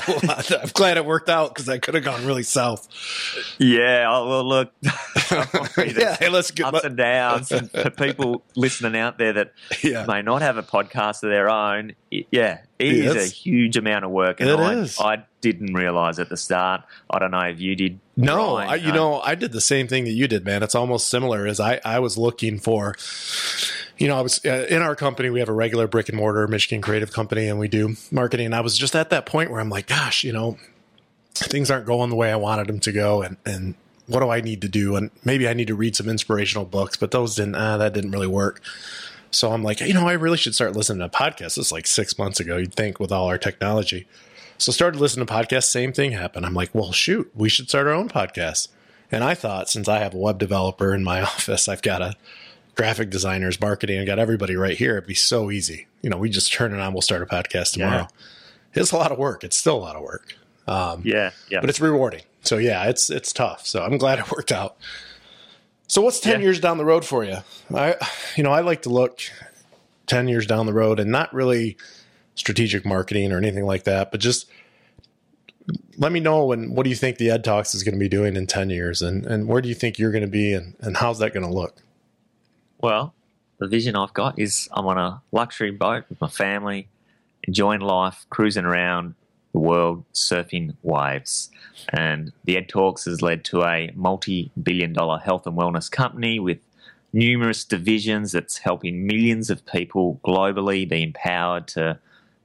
I'm 0.58 0.68
glad 0.72 0.96
it 0.96 1.04
worked 1.04 1.28
out 1.28 1.54
because 1.54 1.68
I 1.68 1.78
could 1.78 1.94
have 1.94 2.04
gone 2.04 2.24
really 2.26 2.42
south 2.42 2.88
Yeah. 3.58 4.06
oh, 4.08 4.28
Well, 4.28 4.44
look. 4.44 4.72
yeah 4.82 6.16
hey, 6.18 6.28
let's 6.28 6.50
get 6.50 6.66
ups 6.66 6.84
and 6.84 6.96
downs 6.96 7.52
and 7.52 7.70
for 7.70 7.90
people 7.90 8.42
listening 8.56 8.96
out 8.98 9.18
there 9.18 9.32
that 9.34 9.52
yeah 9.82 10.06
may 10.06 10.22
not 10.22 10.42
have 10.42 10.56
a 10.56 10.62
podcast 10.62 11.22
of 11.22 11.30
their 11.30 11.48
own 11.50 11.94
it, 12.10 12.26
yeah 12.30 12.60
it 12.78 12.94
Yeah, 12.94 13.10
is 13.12 13.30
a 13.30 13.34
huge 13.34 13.76
amount 13.76 14.04
of 14.04 14.10
work 14.10 14.40
and 14.40 14.48
It 14.48 14.58
I, 14.58 14.74
is. 14.74 14.98
I 15.00 15.24
didn't 15.40 15.74
realize 15.74 16.18
at 16.18 16.30
the 16.30 16.36
start 16.38 16.82
i 17.10 17.18
don't 17.18 17.30
know 17.32 17.40
if 17.40 17.60
you 17.60 17.76
did 17.76 17.98
No, 18.16 18.54
Brian, 18.54 18.70
I, 18.70 18.74
you 18.76 18.92
uh, 18.92 18.94
know, 18.94 19.20
I 19.20 19.34
did 19.34 19.52
the 19.52 19.60
same 19.60 19.88
thing 19.88 20.04
that 20.04 20.12
you 20.12 20.26
did, 20.28 20.44
man. 20.44 20.62
It's 20.62 20.74
almost 20.76 21.08
similar. 21.08 21.46
As 21.48 21.58
I, 21.60 21.80
I 21.84 21.98
was 21.98 22.16
looking 22.16 22.58
for, 22.60 22.94
you 24.04 24.10
know, 24.10 24.18
I 24.18 24.20
was 24.20 24.44
uh, 24.44 24.66
in 24.68 24.82
our 24.82 24.94
company. 24.94 25.30
We 25.30 25.40
have 25.40 25.48
a 25.48 25.54
regular 25.54 25.86
brick 25.86 26.10
and 26.10 26.18
mortar 26.18 26.46
Michigan 26.46 26.82
creative 26.82 27.10
company, 27.10 27.48
and 27.48 27.58
we 27.58 27.68
do 27.68 27.96
marketing. 28.10 28.44
And 28.44 28.54
I 28.54 28.60
was 28.60 28.76
just 28.76 28.94
at 28.94 29.08
that 29.08 29.24
point 29.24 29.50
where 29.50 29.60
I'm 29.60 29.70
like, 29.70 29.86
gosh, 29.86 30.24
you 30.24 30.30
know, 30.30 30.58
things 31.32 31.70
aren't 31.70 31.86
going 31.86 32.10
the 32.10 32.16
way 32.16 32.30
I 32.30 32.36
wanted 32.36 32.66
them 32.66 32.80
to 32.80 32.92
go, 32.92 33.22
and 33.22 33.38
and 33.46 33.76
what 34.06 34.20
do 34.20 34.28
I 34.28 34.42
need 34.42 34.60
to 34.60 34.68
do? 34.68 34.94
And 34.96 35.10
maybe 35.24 35.48
I 35.48 35.54
need 35.54 35.68
to 35.68 35.74
read 35.74 35.96
some 35.96 36.06
inspirational 36.06 36.66
books, 36.66 36.98
but 36.98 37.12
those 37.12 37.36
didn't. 37.36 37.54
Uh, 37.54 37.78
that 37.78 37.94
didn't 37.94 38.10
really 38.10 38.26
work. 38.26 38.60
So 39.30 39.52
I'm 39.52 39.62
like, 39.62 39.80
you 39.80 39.94
know, 39.94 40.06
I 40.06 40.12
really 40.12 40.36
should 40.36 40.54
start 40.54 40.76
listening 40.76 41.00
to 41.00 41.08
podcasts. 41.08 41.56
It's 41.56 41.72
like 41.72 41.86
six 41.86 42.18
months 42.18 42.40
ago. 42.40 42.58
You'd 42.58 42.74
think 42.74 43.00
with 43.00 43.10
all 43.10 43.28
our 43.28 43.38
technology. 43.38 44.06
So 44.58 44.70
started 44.70 45.00
listening 45.00 45.24
to 45.24 45.32
podcasts. 45.32 45.70
Same 45.70 45.94
thing 45.94 46.12
happened. 46.12 46.44
I'm 46.44 46.52
like, 46.52 46.74
well, 46.74 46.92
shoot, 46.92 47.30
we 47.34 47.48
should 47.48 47.70
start 47.70 47.86
our 47.86 47.94
own 47.94 48.10
podcast. 48.10 48.68
And 49.10 49.24
I 49.24 49.34
thought, 49.34 49.70
since 49.70 49.88
I 49.88 50.00
have 50.00 50.12
a 50.12 50.18
web 50.18 50.38
developer 50.38 50.94
in 50.94 51.02
my 51.04 51.22
office, 51.22 51.68
I've 51.68 51.80
got 51.80 52.02
a 52.02 52.16
graphic 52.74 53.10
designers, 53.10 53.60
marketing, 53.60 53.98
and 53.98 54.06
got 54.06 54.18
everybody 54.18 54.56
right 54.56 54.76
here. 54.76 54.96
It'd 54.98 55.06
be 55.06 55.14
so 55.14 55.50
easy. 55.50 55.86
You 56.02 56.10
know, 56.10 56.16
we 56.18 56.28
just 56.30 56.52
turn 56.52 56.72
it 56.74 56.80
on. 56.80 56.92
We'll 56.92 57.02
start 57.02 57.22
a 57.22 57.26
podcast 57.26 57.74
tomorrow. 57.74 58.08
It's 58.72 58.90
a 58.92 58.96
lot 58.96 59.12
of 59.12 59.18
work. 59.18 59.44
It's 59.44 59.56
still 59.56 59.76
a 59.76 59.78
lot 59.78 59.94
of 59.96 60.02
work, 60.02 60.34
um, 60.66 61.02
yeah 61.04 61.30
yeah 61.48 61.60
but 61.60 61.70
it's 61.70 61.80
rewarding. 61.80 62.22
So 62.42 62.58
yeah, 62.58 62.84
it's 62.88 63.08
it's 63.10 63.32
tough. 63.32 63.66
So 63.66 63.82
I'm 63.84 63.98
glad 63.98 64.18
it 64.20 64.30
worked 64.30 64.50
out. 64.52 64.76
So 65.86 66.02
what's 66.02 66.18
ten 66.18 66.40
Yeah. 66.40 66.46
years 66.46 66.60
down 66.60 66.78
the 66.78 66.84
road 66.84 67.04
for 67.04 67.22
you? 67.24 67.36
I, 67.74 67.94
you 68.36 68.42
know, 68.42 68.50
I 68.50 68.60
like 68.60 68.82
to 68.82 68.88
look 68.88 69.20
ten 70.06 70.26
years 70.28 70.46
down 70.46 70.66
the 70.66 70.72
road 70.72 70.98
and 70.98 71.10
not 71.12 71.32
really 71.32 71.76
strategic 72.34 72.84
marketing 72.84 73.30
or 73.32 73.38
anything 73.38 73.64
like 73.64 73.84
that, 73.84 74.10
but 74.10 74.18
just 74.20 74.48
let 75.96 76.10
me 76.12 76.20
know 76.20 76.50
and 76.52 76.76
what 76.76 76.82
do 76.84 76.90
you 76.90 76.96
think 76.96 77.18
the 77.18 77.30
Ed 77.30 77.44
Talks 77.44 77.74
is 77.74 77.82
going 77.84 77.94
to 77.94 77.98
be 78.00 78.08
doing 78.08 78.34
in 78.36 78.46
ten 78.46 78.70
years, 78.70 79.00
and 79.02 79.24
and 79.24 79.46
where 79.46 79.62
do 79.62 79.68
you 79.68 79.74
think 79.74 79.98
you're 79.98 80.10
going 80.12 80.24
to 80.24 80.28
be, 80.30 80.52
and 80.52 80.74
and 80.80 80.96
how's 80.96 81.20
that 81.20 81.32
going 81.32 81.46
to 81.46 81.52
look? 81.52 81.76
Well, 82.84 83.14
the 83.60 83.66
vision 83.66 83.96
I've 83.96 84.12
got 84.12 84.38
is 84.38 84.68
I'm 84.70 84.86
on 84.86 84.98
a 84.98 85.22
luxury 85.32 85.70
boat 85.70 86.04
with 86.10 86.20
my 86.20 86.28
family, 86.28 86.88
enjoying 87.44 87.80
life, 87.80 88.26
cruising 88.28 88.66
around 88.66 89.14
the 89.52 89.58
world, 89.58 90.04
surfing 90.12 90.76
waves. 90.82 91.50
And 91.94 92.30
the 92.44 92.58
Ed 92.58 92.68
Talks 92.68 93.06
has 93.06 93.22
led 93.22 93.42
to 93.44 93.62
a 93.62 93.90
multi 93.94 94.50
billion 94.62 94.92
dollar 94.92 95.18
health 95.18 95.46
and 95.46 95.56
wellness 95.56 95.90
company 95.90 96.38
with 96.38 96.58
numerous 97.14 97.64
divisions 97.64 98.32
that's 98.32 98.58
helping 98.58 99.06
millions 99.06 99.48
of 99.48 99.64
people 99.64 100.20
globally 100.22 100.86
be 100.86 101.04
empowered 101.04 101.66
to 101.68 101.98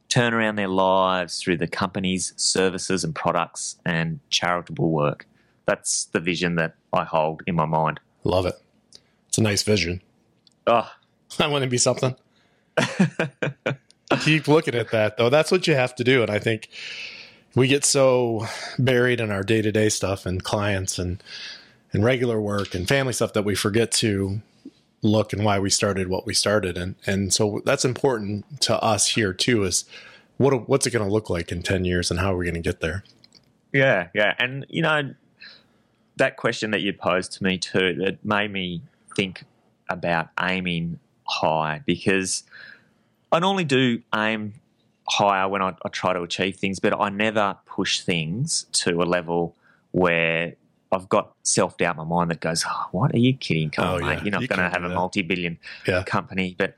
turn 0.08 0.34
around 0.34 0.56
their 0.56 0.70
lives 0.70 1.42
through 1.42 1.58
the 1.58 1.68
company's 1.68 2.32
services 2.38 3.04
and 3.04 3.14
products 3.14 3.76
and 3.86 4.22
charitable 4.30 4.90
work. 4.90 5.28
That's 5.66 6.06
the 6.06 6.22
vision 6.22 6.56
that 6.56 6.76
I 6.94 7.04
hold 7.04 7.44
in 7.46 7.56
my 7.56 7.66
mind. 7.66 8.00
Love 8.24 8.46
it. 8.46 8.56
It's 9.28 9.38
a 9.38 9.42
nice 9.42 9.64
vision. 9.64 10.02
Oh, 10.70 10.90
I 11.40 11.48
want 11.48 11.64
to 11.64 11.70
be 11.70 11.78
something. 11.78 12.16
Keep 14.22 14.48
looking 14.48 14.76
at 14.76 14.92
that 14.92 15.18
though. 15.18 15.30
That's 15.30 15.52
what 15.52 15.68
you 15.68 15.76
have 15.76 15.96
to 15.96 16.04
do. 16.04 16.22
And 16.22 16.32
I 16.32 16.40
think 16.40 16.70
we 17.56 17.68
get 17.68 17.84
so 17.84 18.46
buried 18.78 19.20
in 19.20 19.32
our 19.32 19.44
day 19.44 19.62
to 19.62 19.72
day 19.72 19.90
stuff 19.90 20.26
and 20.26 20.44
clients 20.44 20.98
and 20.98 21.22
and 21.92 22.04
regular 22.04 22.40
work 22.40 22.76
and 22.76 22.88
family 22.88 23.14
stuff 23.14 23.34
that 23.34 23.44
we 23.44 23.56
forget 23.56 23.92
to 23.92 24.42
look 25.02 25.34
and 25.34 25.44
why 25.44 25.60
we 25.60 25.70
started 25.70 26.08
what 26.08 26.26
we 26.26 26.34
started. 26.34 26.78
And 26.78 26.96
and 27.06 27.34
so 27.34 27.62
that's 27.66 27.86
important 27.86 28.62
to 28.62 28.82
us 28.82 29.08
here 29.08 29.34
too. 29.34 29.64
Is 29.64 29.86
what 30.38 30.70
what's 30.70 30.88
it 30.88 30.92
going 30.92 31.06
to 31.06 31.12
look 31.12 31.30
like 31.30 31.52
in 31.52 31.62
ten 31.62 31.86
years 31.86 32.10
and 32.10 32.20
how 32.20 32.34
are 32.34 32.38
we 32.38 32.46
going 32.46 32.56
to 32.56 32.62
get 32.62 32.80
there? 32.80 33.04
Yeah, 33.74 34.08
yeah. 34.14 34.36
And, 34.40 34.66
you 34.70 34.82
know, 34.82 35.14
that 36.18 36.38
question 36.38 36.72
that 36.72 36.82
you 36.82 36.94
posed 36.94 37.34
to 37.34 37.44
me 37.44 37.58
too, 37.58 37.96
that 37.96 38.24
made 38.26 38.52
me 38.52 38.82
think 39.16 39.44
about 39.90 40.30
aiming 40.40 41.00
high 41.28 41.82
because 41.86 42.44
I 43.32 43.40
normally 43.40 43.64
do 43.66 44.02
aim 44.16 44.54
higher 45.08 45.48
when 45.48 45.62
I, 45.62 45.76
I 45.86 45.90
try 45.90 46.14
to 46.14 46.22
achieve 46.22 46.58
things, 46.58 46.80
but 46.80 47.00
I 47.00 47.10
never 47.10 47.58
push 47.66 48.02
things 48.02 48.66
to 48.74 49.02
a 49.02 49.06
level 49.06 49.56
where 49.92 50.54
I've 50.92 51.10
got 51.10 51.34
self 51.44 51.78
doubt 51.78 51.96
in 51.96 51.98
my 51.98 52.04
mind 52.04 52.32
that 52.32 52.40
goes, 52.40 52.64
oh, 52.68 52.88
What 52.92 53.14
are 53.14 53.20
you 53.20 53.36
kidding? 53.36 53.70
Come 53.70 53.86
Oh, 53.86 53.96
on, 53.96 54.02
yeah. 54.02 54.16
mate. 54.16 54.24
You're 54.24 54.32
not 54.32 54.42
You 54.42 54.48
going 54.48 54.60
to 54.60 54.70
have 54.70 54.84
a 54.84 54.90
multi 54.90 55.22
billion 55.22 55.60
Yeah. 55.88 56.04
company. 56.04 56.56
But 56.58 56.78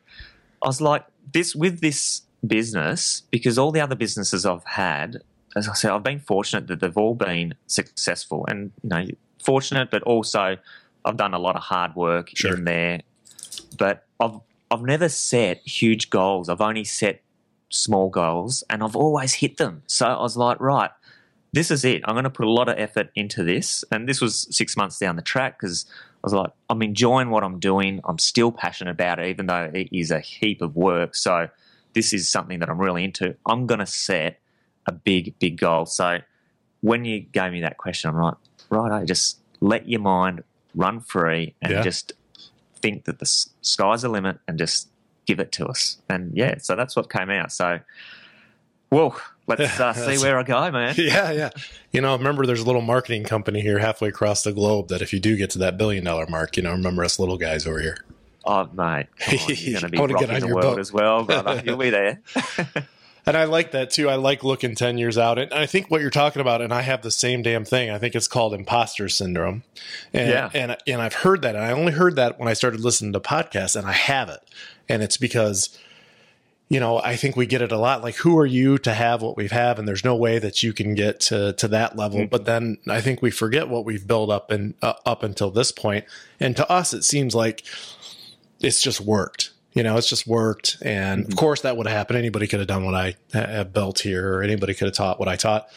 I 0.64 0.68
was 0.68 0.82
like, 0.82 1.06
this 1.34 1.56
with 1.56 1.80
this 1.82 2.22
business, 2.46 3.24
because 3.32 3.58
all 3.58 3.72
the 3.72 3.80
other 3.82 3.96
businesses 3.96 4.46
I've 4.46 4.66
had, 4.66 5.22
as 5.56 5.68
I 5.70 5.74
said, 5.74 5.92
I've 5.92 6.04
been 6.04 6.20
fortunate 6.20 6.68
that 6.68 6.80
they've 6.82 6.98
all 6.98 7.16
been 7.16 7.54
successful 7.68 8.46
and, 8.50 8.72
you 8.84 8.90
know, 8.90 9.06
fortunate, 9.44 9.90
but 9.92 10.02
also 10.04 10.58
I've 11.06 11.18
done 11.18 11.34
a 11.34 11.40
lot 11.40 11.56
of 11.56 11.64
hard 11.64 11.96
work 11.96 12.30
Sure. 12.36 12.56
in 12.56 12.66
there. 12.66 13.02
But 13.78 14.06
I've, 14.20 14.40
I've 14.70 14.82
never 14.84 15.10
set 15.10 15.58
huge 15.68 16.10
goals. 16.10 16.50
I've 16.50 16.62
only 16.62 16.84
set 16.84 17.22
small 17.70 18.10
goals 18.10 18.64
and 18.70 18.84
I've 18.84 18.96
always 18.96 19.34
hit 19.36 19.58
them. 19.58 19.84
So 19.88 20.06
I 20.08 20.22
was 20.22 20.38
like, 20.38 20.60
right, 20.60 20.92
this 21.54 21.72
is 21.72 21.84
it. 21.86 22.02
I'm 22.06 22.14
going 22.16 22.24
to 22.26 22.30
put 22.30 22.46
a 22.46 22.52
lot 22.52 22.70
of 22.70 22.78
effort 22.78 23.10
into 23.16 23.44
this. 23.44 23.84
And 23.92 24.08
this 24.08 24.22
was 24.22 24.48
six 24.56 24.78
months 24.78 25.00
down 25.00 25.16
the 25.16 25.22
track 25.22 25.58
because 25.60 25.86
I 25.90 26.20
was 26.24 26.34
like, 26.34 26.52
I'm 26.70 26.82
enjoying 26.82 27.30
what 27.30 27.44
I'm 27.44 27.60
doing. 27.60 28.00
I'm 28.06 28.20
still 28.20 28.52
passionate 28.52 28.92
about 28.92 29.20
it, 29.20 29.28
even 29.28 29.48
though 29.48 29.72
it 29.74 29.90
is 29.92 30.12
a 30.12 30.20
heap 30.20 30.62
of 30.62 30.76
work. 30.76 31.16
So 31.16 31.50
this 31.94 32.14
is 32.14 32.30
something 32.30 32.60
that 32.60 32.70
I'm 32.70 32.80
really 32.80 33.04
into. 33.04 33.36
I'm 33.46 33.66
going 33.68 33.80
to 33.80 33.86
set 33.86 34.40
a 34.86 34.92
big, 34.92 35.38
big 35.40 35.58
goal. 35.58 35.86
So 35.86 36.20
when 36.82 37.06
you 37.06 37.20
gave 37.22 37.52
me 37.52 37.62
that 37.62 37.78
question, 37.78 38.10
I'm 38.10 38.18
like, 38.22 38.36
right, 38.70 38.92
I 38.92 39.04
just 39.06 39.40
let 39.60 39.88
your 39.90 40.00
mind 40.02 40.44
run 40.76 41.00
free 41.00 41.54
and 41.62 41.72
Yeah. 41.74 41.82
just 41.82 42.14
think 42.82 43.06
that 43.06 43.20
the 43.20 43.26
sky's 43.62 44.02
the 44.02 44.10
limit 44.10 44.40
and 44.48 44.58
just 44.58 44.88
give 45.26 45.40
it 45.40 45.52
to 45.54 45.68
us. 45.68 45.98
And 46.10 46.36
yeah, 46.36 46.56
so 46.60 46.76
that's 46.76 46.96
what 46.96 47.10
came 47.12 47.30
out. 47.30 47.52
So, 47.52 47.80
well, 48.90 49.16
let's 49.48 49.80
uh, 49.80 49.94
see 49.94 50.18
where 50.24 50.38
I 50.40 50.44
go, 50.44 50.72
man. 50.72 50.96
Yeah, 50.98 51.32
yeah. 51.32 51.50
You 51.92 52.02
know, 52.02 52.16
remember 52.16 52.46
there's 52.46 52.62
a 52.62 52.66
little 52.66 52.82
marketing 52.82 53.24
company 53.24 53.62
here 53.62 53.80
halfway 53.80 54.10
across 54.10 54.44
the 54.44 54.52
globe 54.52 54.88
that 54.90 55.02
if 55.02 55.14
you 55.14 55.20
do 55.20 55.38
get 55.38 55.50
to 55.52 55.60
that 55.60 55.78
billion 55.78 56.04
dollar 56.04 56.26
mark, 56.28 56.58
you 56.58 56.64
know, 56.64 56.72
remember 56.72 57.04
us 57.04 57.20
little 57.20 57.38
guys 57.38 57.68
over 57.68 57.80
here. 57.80 57.98
Oh, 58.44 58.68
mate, 58.74 59.06
come 59.20 59.38
on, 59.38 59.46
you're 59.56 59.80
going 59.80 59.82
to 59.82 59.90
be 59.90 59.98
I 59.98 60.02
wanna 60.02 60.14
get 60.16 60.30
rocking 60.30 60.40
the 60.42 60.48
your 60.48 60.56
world 60.56 60.76
boat. 60.76 60.80
as 60.80 60.92
well, 60.92 61.24
brother. 61.24 61.62
You'll 61.66 61.78
be 61.78 61.92
there. 61.92 62.22
And 63.26 63.38
I 63.38 63.44
like 63.44 63.72
that 63.72 63.92
too. 63.92 64.10
I 64.10 64.16
like 64.16 64.44
looking 64.44 64.74
10 64.76 64.98
years 64.98 65.18
out. 65.18 65.38
And 65.38 65.54
I 65.54 65.66
think 65.68 65.92
what 65.92 66.02
you're 66.02 66.10
talking 66.10 66.42
about, 66.42 66.62
and 66.62 66.74
I 66.74 66.82
have 66.82 67.04
the 67.04 67.12
same 67.12 67.42
damn 67.44 67.66
thing. 67.66 67.92
I 67.92 68.00
think 68.00 68.16
it's 68.16 68.28
called 68.28 68.54
imposter 68.54 69.10
syndrome. 69.10 69.64
And, 70.12 70.30
Yeah. 70.30 70.50
and, 70.54 70.78
and 70.88 71.02
I've 71.02 71.14
heard 71.14 71.42
that. 71.44 71.56
And 71.56 71.64
I 71.64 71.72
only 71.72 71.92
heard 71.94 72.16
that 72.16 72.40
when 72.40 72.48
I 72.48 72.54
started 72.54 72.80
listening 72.80 73.14
to 73.14 73.20
podcasts, 73.20 73.76
and 73.76 73.88
I 73.88 73.92
have 73.92 74.30
it. 74.30 74.40
And 74.90 75.04
it's 75.04 75.18
because, 75.18 75.78
you 76.68 76.80
know, 76.80 76.98
I 77.00 77.16
think 77.16 77.36
we 77.36 77.46
get 77.46 77.62
it 77.62 77.72
a 77.72 77.78
lot. 77.78 78.02
Like, 78.02 78.16
who 78.16 78.38
are 78.40 78.46
you 78.46 78.78
to 78.80 78.94
have 78.94 79.22
what 79.22 79.38
we've 79.38 79.52
have? 79.52 79.78
And 79.78 79.88
there's 79.88 80.04
no 80.04 80.16
way 80.16 80.40
that 80.40 80.64
you 80.64 80.74
can 80.74 80.96
get 80.96 81.20
to, 81.22 81.54
to 81.54 81.68
that 81.68 81.96
level. 81.96 82.26
But 82.26 82.46
then 82.46 82.78
I 82.88 83.02
think 83.02 83.22
we 83.22 83.30
forget 83.30 83.70
what 83.70 83.86
we've 83.86 84.06
built 84.08 84.32
up 84.32 84.50
and 84.50 84.74
uh, 84.82 84.94
up 85.06 85.22
until 85.22 85.52
this 85.52 85.72
point. 85.72 86.06
And 86.40 86.56
to 86.58 86.68
us, 86.72 86.94
it 86.94 87.04
seems 87.04 87.36
like 87.36 87.64
it's 88.62 88.82
just 88.82 89.00
worked. 89.00 89.52
You 89.74 89.84
know, 89.84 89.96
it's 89.98 90.10
just 90.10 90.28
worked. 90.28 90.78
And 90.82 91.26
of 91.26 91.36
course, 91.36 91.62
that 91.62 91.78
would 91.78 91.88
have 91.88 91.96
happened. 91.96 92.18
Anybody 92.18 92.48
could 92.48 92.60
have 92.60 92.68
done 92.68 92.86
what 92.86 92.96
I 93.34 93.64
built 93.64 94.00
here, 94.00 94.36
or 94.36 94.44
anybody 94.44 94.74
could 94.74 94.88
have 94.88 94.96
taught 94.96 95.20
what 95.20 95.30
I 95.30 95.36
taught. 95.36 95.70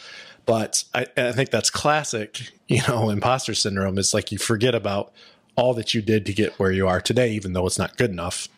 But 0.45 0.83
I, 0.93 1.07
I 1.17 1.31
think 1.31 1.49
that's 1.49 1.69
classic, 1.69 2.51
you 2.67 2.81
know, 2.87 3.09
imposter 3.09 3.53
syndrome. 3.53 3.97
It's 3.97 4.13
like 4.13 4.31
you 4.31 4.37
forget 4.37 4.75
about 4.75 5.13
all 5.55 5.73
that 5.75 5.93
you 5.93 6.01
did 6.01 6.25
to 6.25 6.33
get 6.33 6.59
where 6.59 6.71
you 6.71 6.87
are 6.87 7.01
today, 7.01 7.31
even 7.31 7.53
though 7.53 7.65
it's 7.65 7.79
not 7.79 7.97
good 7.97 8.11
enough. 8.11 8.49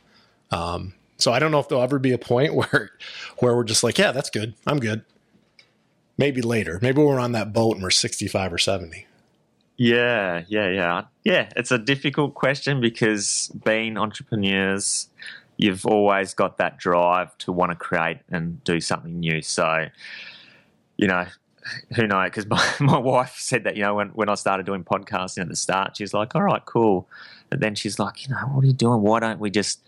Um, 0.51 0.93
so 1.17 1.31
I 1.31 1.39
don't 1.39 1.51
know 1.51 1.59
if 1.59 1.69
there'll 1.69 1.83
ever 1.83 1.99
be 1.99 2.11
a 2.11 2.17
point 2.17 2.53
where, 2.55 2.91
where 3.39 3.55
we're 3.55 3.63
just 3.63 3.83
like, 3.83 3.97
yeah, 3.97 4.11
that's 4.11 4.29
good. 4.29 4.53
I'm 4.65 4.79
good. 4.79 5.03
Maybe 6.17 6.41
later. 6.41 6.79
Maybe 6.81 7.01
we're 7.01 7.19
on 7.19 7.33
that 7.33 7.53
boat 7.53 7.75
and 7.75 7.83
we're 7.83 7.91
65 7.91 8.53
or 8.53 8.57
70. 8.57 9.06
Yeah, 9.77 10.43
yeah, 10.47 10.69
yeah. 10.69 11.01
Yeah, 11.23 11.49
it's 11.55 11.71
a 11.71 11.77
difficult 11.77 12.33
question 12.33 12.81
because 12.81 13.51
being 13.63 13.97
entrepreneurs, 13.97 15.09
you've 15.57 15.85
always 15.85 16.33
got 16.33 16.57
that 16.57 16.77
drive 16.77 17.37
to 17.39 17.51
want 17.51 17.71
to 17.71 17.75
create 17.75 18.17
and 18.29 18.63
do 18.63 18.79
something 18.81 19.19
new. 19.19 19.41
So, 19.41 19.85
you 20.97 21.07
know, 21.07 21.25
who 21.95 22.07
knows? 22.07 22.25
Because 22.29 22.47
my, 22.47 22.73
my 22.79 22.97
wife 22.97 23.35
said 23.37 23.65
that, 23.65 23.75
you 23.75 23.83
know, 23.83 23.95
when, 23.95 24.09
when 24.09 24.29
I 24.29 24.35
started 24.35 24.65
doing 24.65 24.83
podcasting 24.83 25.41
at 25.41 25.49
the 25.49 25.55
start, 25.55 25.97
she 25.97 26.03
was 26.03 26.13
like, 26.13 26.35
all 26.35 26.43
right, 26.43 26.63
cool. 26.65 27.07
But 27.49 27.59
then 27.59 27.75
she's 27.75 27.99
like, 27.99 28.23
you 28.27 28.33
know, 28.33 28.41
what 28.51 28.63
are 28.63 28.67
you 28.67 28.73
doing? 28.73 29.01
Why 29.01 29.19
don't 29.19 29.39
we 29.39 29.49
just 29.51 29.81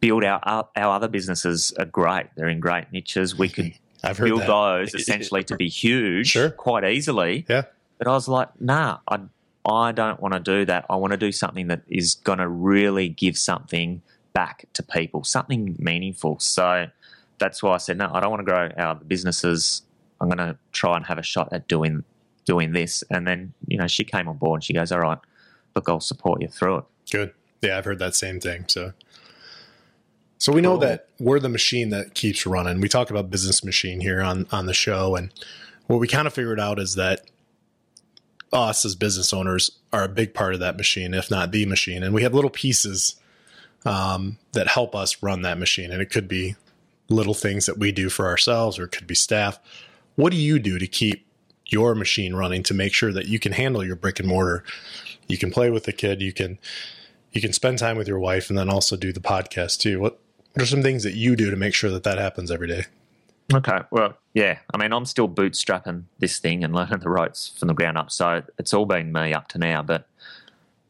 build 0.00 0.22
our, 0.22 0.38
our, 0.44 0.68
our 0.76 0.94
other 0.96 1.08
businesses 1.08 1.72
are 1.78 1.86
great. 1.86 2.26
They're 2.36 2.48
in 2.48 2.60
great 2.60 2.92
niches. 2.92 3.36
We 3.36 3.48
could 3.48 3.72
I've 4.04 4.18
heard 4.18 4.26
build 4.26 4.40
that. 4.42 4.46
those 4.48 4.94
essentially 4.94 5.42
to 5.44 5.56
be 5.56 5.68
huge 5.68 6.28
Sure. 6.28 6.50
quite 6.50 6.84
easily. 6.84 7.46
Yeah. 7.48 7.62
But 7.98 8.08
I 8.08 8.12
was 8.12 8.28
like, 8.28 8.48
nah, 8.60 8.98
I, 9.08 9.20
I 9.64 9.92
don't 9.92 10.20
want 10.20 10.34
to 10.34 10.40
do 10.40 10.64
that. 10.66 10.86
I 10.90 10.96
want 10.96 11.12
to 11.12 11.16
do 11.16 11.32
something 11.32 11.68
that 11.68 11.82
is 11.88 12.16
going 12.16 12.38
to 12.38 12.48
really 12.48 13.08
give 13.08 13.38
something 13.38 14.02
back 14.32 14.66
to 14.74 14.82
people, 14.82 15.24
something 15.24 15.76
meaningful. 15.78 16.38
So 16.40 16.86
that's 17.38 17.62
why 17.62 17.74
I 17.74 17.76
said, 17.78 17.98
no, 17.98 18.10
I 18.12 18.20
don't 18.20 18.30
want 18.30 18.40
to 18.40 18.44
grow 18.44 18.68
our 18.76 18.94
businesses. 18.96 19.82
I'm 20.20 20.28
going 20.28 20.38
to 20.38 20.56
try 20.72 20.96
and 20.96 21.06
have 21.06 21.18
a 21.18 21.22
shot 21.22 21.48
at 21.52 21.68
doing 21.68 22.04
doing 22.44 22.72
this. 22.72 23.02
And 23.10 23.26
then, 23.26 23.54
you 23.68 23.78
know, 23.78 23.86
she 23.86 24.04
came 24.04 24.28
on 24.28 24.36
board 24.36 24.58
and 24.58 24.64
she 24.64 24.74
goes, 24.74 24.92
all 24.92 25.00
right, 25.00 25.18
look, 25.74 25.88
I'll 25.88 26.00
support 26.00 26.42
you 26.42 26.48
through 26.48 26.78
it. 26.78 26.84
Good. 27.10 27.32
Yeah, 27.62 27.78
I've 27.78 27.86
heard 27.86 27.98
that 28.00 28.14
same 28.14 28.38
thing. 28.38 28.66
So, 28.68 28.92
so 30.36 30.52
we 30.52 30.60
know 30.60 30.72
Cool. 30.72 30.80
that 30.80 31.08
we're 31.18 31.40
the 31.40 31.48
machine 31.48 31.88
that 31.90 32.14
keeps 32.14 32.44
running. 32.46 32.80
We 32.80 32.88
talk 32.88 33.10
about 33.10 33.30
business 33.30 33.64
machine 33.64 34.00
here 34.00 34.20
on 34.20 34.46
on 34.52 34.66
the 34.66 34.74
show, 34.74 35.16
and 35.16 35.32
what 35.86 36.00
we 36.00 36.06
kind 36.08 36.26
of 36.26 36.34
figured 36.34 36.60
out 36.60 36.78
is 36.78 36.96
that 36.96 37.22
us 38.54 38.84
as 38.84 38.94
business 38.94 39.32
owners 39.32 39.72
are 39.92 40.04
a 40.04 40.08
big 40.08 40.32
part 40.32 40.54
of 40.54 40.60
that 40.60 40.76
machine, 40.76 41.12
if 41.12 41.30
not 41.30 41.50
the 41.50 41.66
machine, 41.66 42.02
and 42.02 42.14
we 42.14 42.22
have 42.22 42.32
little 42.32 42.50
pieces 42.50 43.16
um, 43.84 44.38
that 44.52 44.68
help 44.68 44.94
us 44.94 45.22
run 45.22 45.42
that 45.42 45.58
machine, 45.58 45.90
and 45.90 46.00
it 46.00 46.10
could 46.10 46.28
be 46.28 46.56
little 47.08 47.34
things 47.34 47.66
that 47.66 47.78
we 47.78 47.92
do 47.92 48.08
for 48.08 48.26
ourselves, 48.26 48.78
or 48.78 48.84
it 48.84 48.92
could 48.92 49.06
be 49.06 49.14
staff. 49.14 49.58
What 50.14 50.30
do 50.30 50.38
you 50.38 50.58
do 50.58 50.78
to 50.78 50.86
keep 50.86 51.26
your 51.66 51.94
machine 51.94 52.34
running 52.34 52.62
to 52.62 52.74
make 52.74 52.94
sure 52.94 53.12
that 53.12 53.26
you 53.26 53.38
can 53.38 53.52
handle 53.52 53.84
your 53.84 53.96
brick 53.96 54.20
and 54.20 54.28
mortar? 54.28 54.64
You 55.26 55.36
can 55.36 55.50
play 55.50 55.70
with 55.70 55.84
the 55.84 55.92
kid. 55.92 56.22
You 56.22 56.32
can 56.32 56.58
you 57.32 57.40
can 57.40 57.52
spend 57.52 57.78
time 57.78 57.96
with 57.96 58.06
your 58.06 58.18
wife 58.18 58.48
and 58.48 58.56
then 58.56 58.70
also 58.70 58.96
do 58.96 59.12
the 59.12 59.20
podcast 59.20 59.80
too. 59.80 60.00
What 60.00 60.18
what 60.52 60.62
are 60.62 60.66
some 60.66 60.82
things 60.82 61.02
that 61.02 61.14
you 61.14 61.34
do 61.34 61.50
to 61.50 61.56
make 61.56 61.74
sure 61.74 61.90
that 61.90 62.04
that 62.04 62.18
happens 62.18 62.50
every 62.50 62.68
day? 62.68 62.84
Okay. 63.52 63.80
Well, 63.90 64.16
yeah. 64.32 64.58
I 64.72 64.78
mean, 64.78 64.92
I'm 64.92 65.04
still 65.04 65.28
bootstrapping 65.28 66.04
this 66.18 66.38
thing 66.38 66.64
and 66.64 66.74
learning 66.74 67.00
the 67.00 67.10
ropes 67.10 67.52
from 67.58 67.68
the 67.68 67.74
ground 67.74 67.98
up. 67.98 68.10
So 68.10 68.42
it's 68.58 68.72
all 68.72 68.86
been 68.86 69.12
me 69.12 69.34
up 69.34 69.48
to 69.48 69.58
now. 69.58 69.82
But 69.82 70.08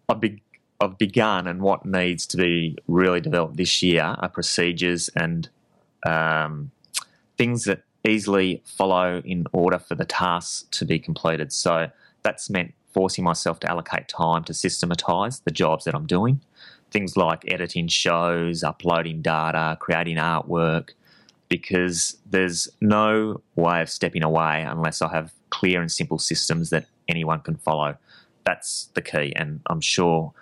I've, 0.09 0.21
be- 0.21 0.43
I've 0.81 0.99
begun, 0.99 1.47
and 1.47 1.61
what 1.61 1.85
needs 1.85 2.27
to 2.27 2.37
be 2.37 2.77
really 2.87 3.21
developed 3.21 3.57
this 3.57 3.83
year 3.83 4.03
are 4.19 4.29
procedures 4.29 5.09
and 5.17 5.49
um, 6.07 6.71
things 7.37 7.65
that 7.65 7.83
easily 8.07 8.63
follow 8.65 9.23
in 9.25 9.47
order 9.53 9.79
for 9.79 9.95
the 9.95 10.05
tasks 10.05 10.67
to 10.71 10.85
be 10.85 10.99
completed. 10.99 11.53
So 11.53 11.91
that's 12.23 12.51
meant 12.51 12.75
forcing 12.93 13.25
myself 13.25 13.59
to 13.61 13.71
allocate 13.71 14.09
time 14.09 14.45
to 14.45 14.55
systematize 14.55 15.41
the 15.41 15.51
jobs 15.51 15.85
that 15.85 15.95
I'm 15.95 16.07
doing. 16.07 16.41
Things 16.91 17.17
like 17.17 17.51
editing 17.51 17.89
shows, 17.89 18.63
uploading 18.63 19.21
data, 19.23 19.77
creating 19.81 20.17
artwork, 20.17 20.91
because 21.49 22.17
there's 22.27 22.69
no 22.81 23.41
way 23.57 23.81
of 23.83 23.91
stepping 23.91 24.23
away 24.23 24.65
unless 24.67 25.03
I 25.03 25.11
have 25.13 25.33
clear 25.51 25.81
and 25.81 25.91
simple 25.91 26.19
systems 26.19 26.71
that 26.71 26.87
anyone 27.09 27.41
can 27.41 27.57
follow. 27.57 27.97
That's 28.45 28.91
the 28.95 29.03
key. 29.03 29.33
And 29.37 29.61
I'm 29.67 29.81
sure 29.81 30.33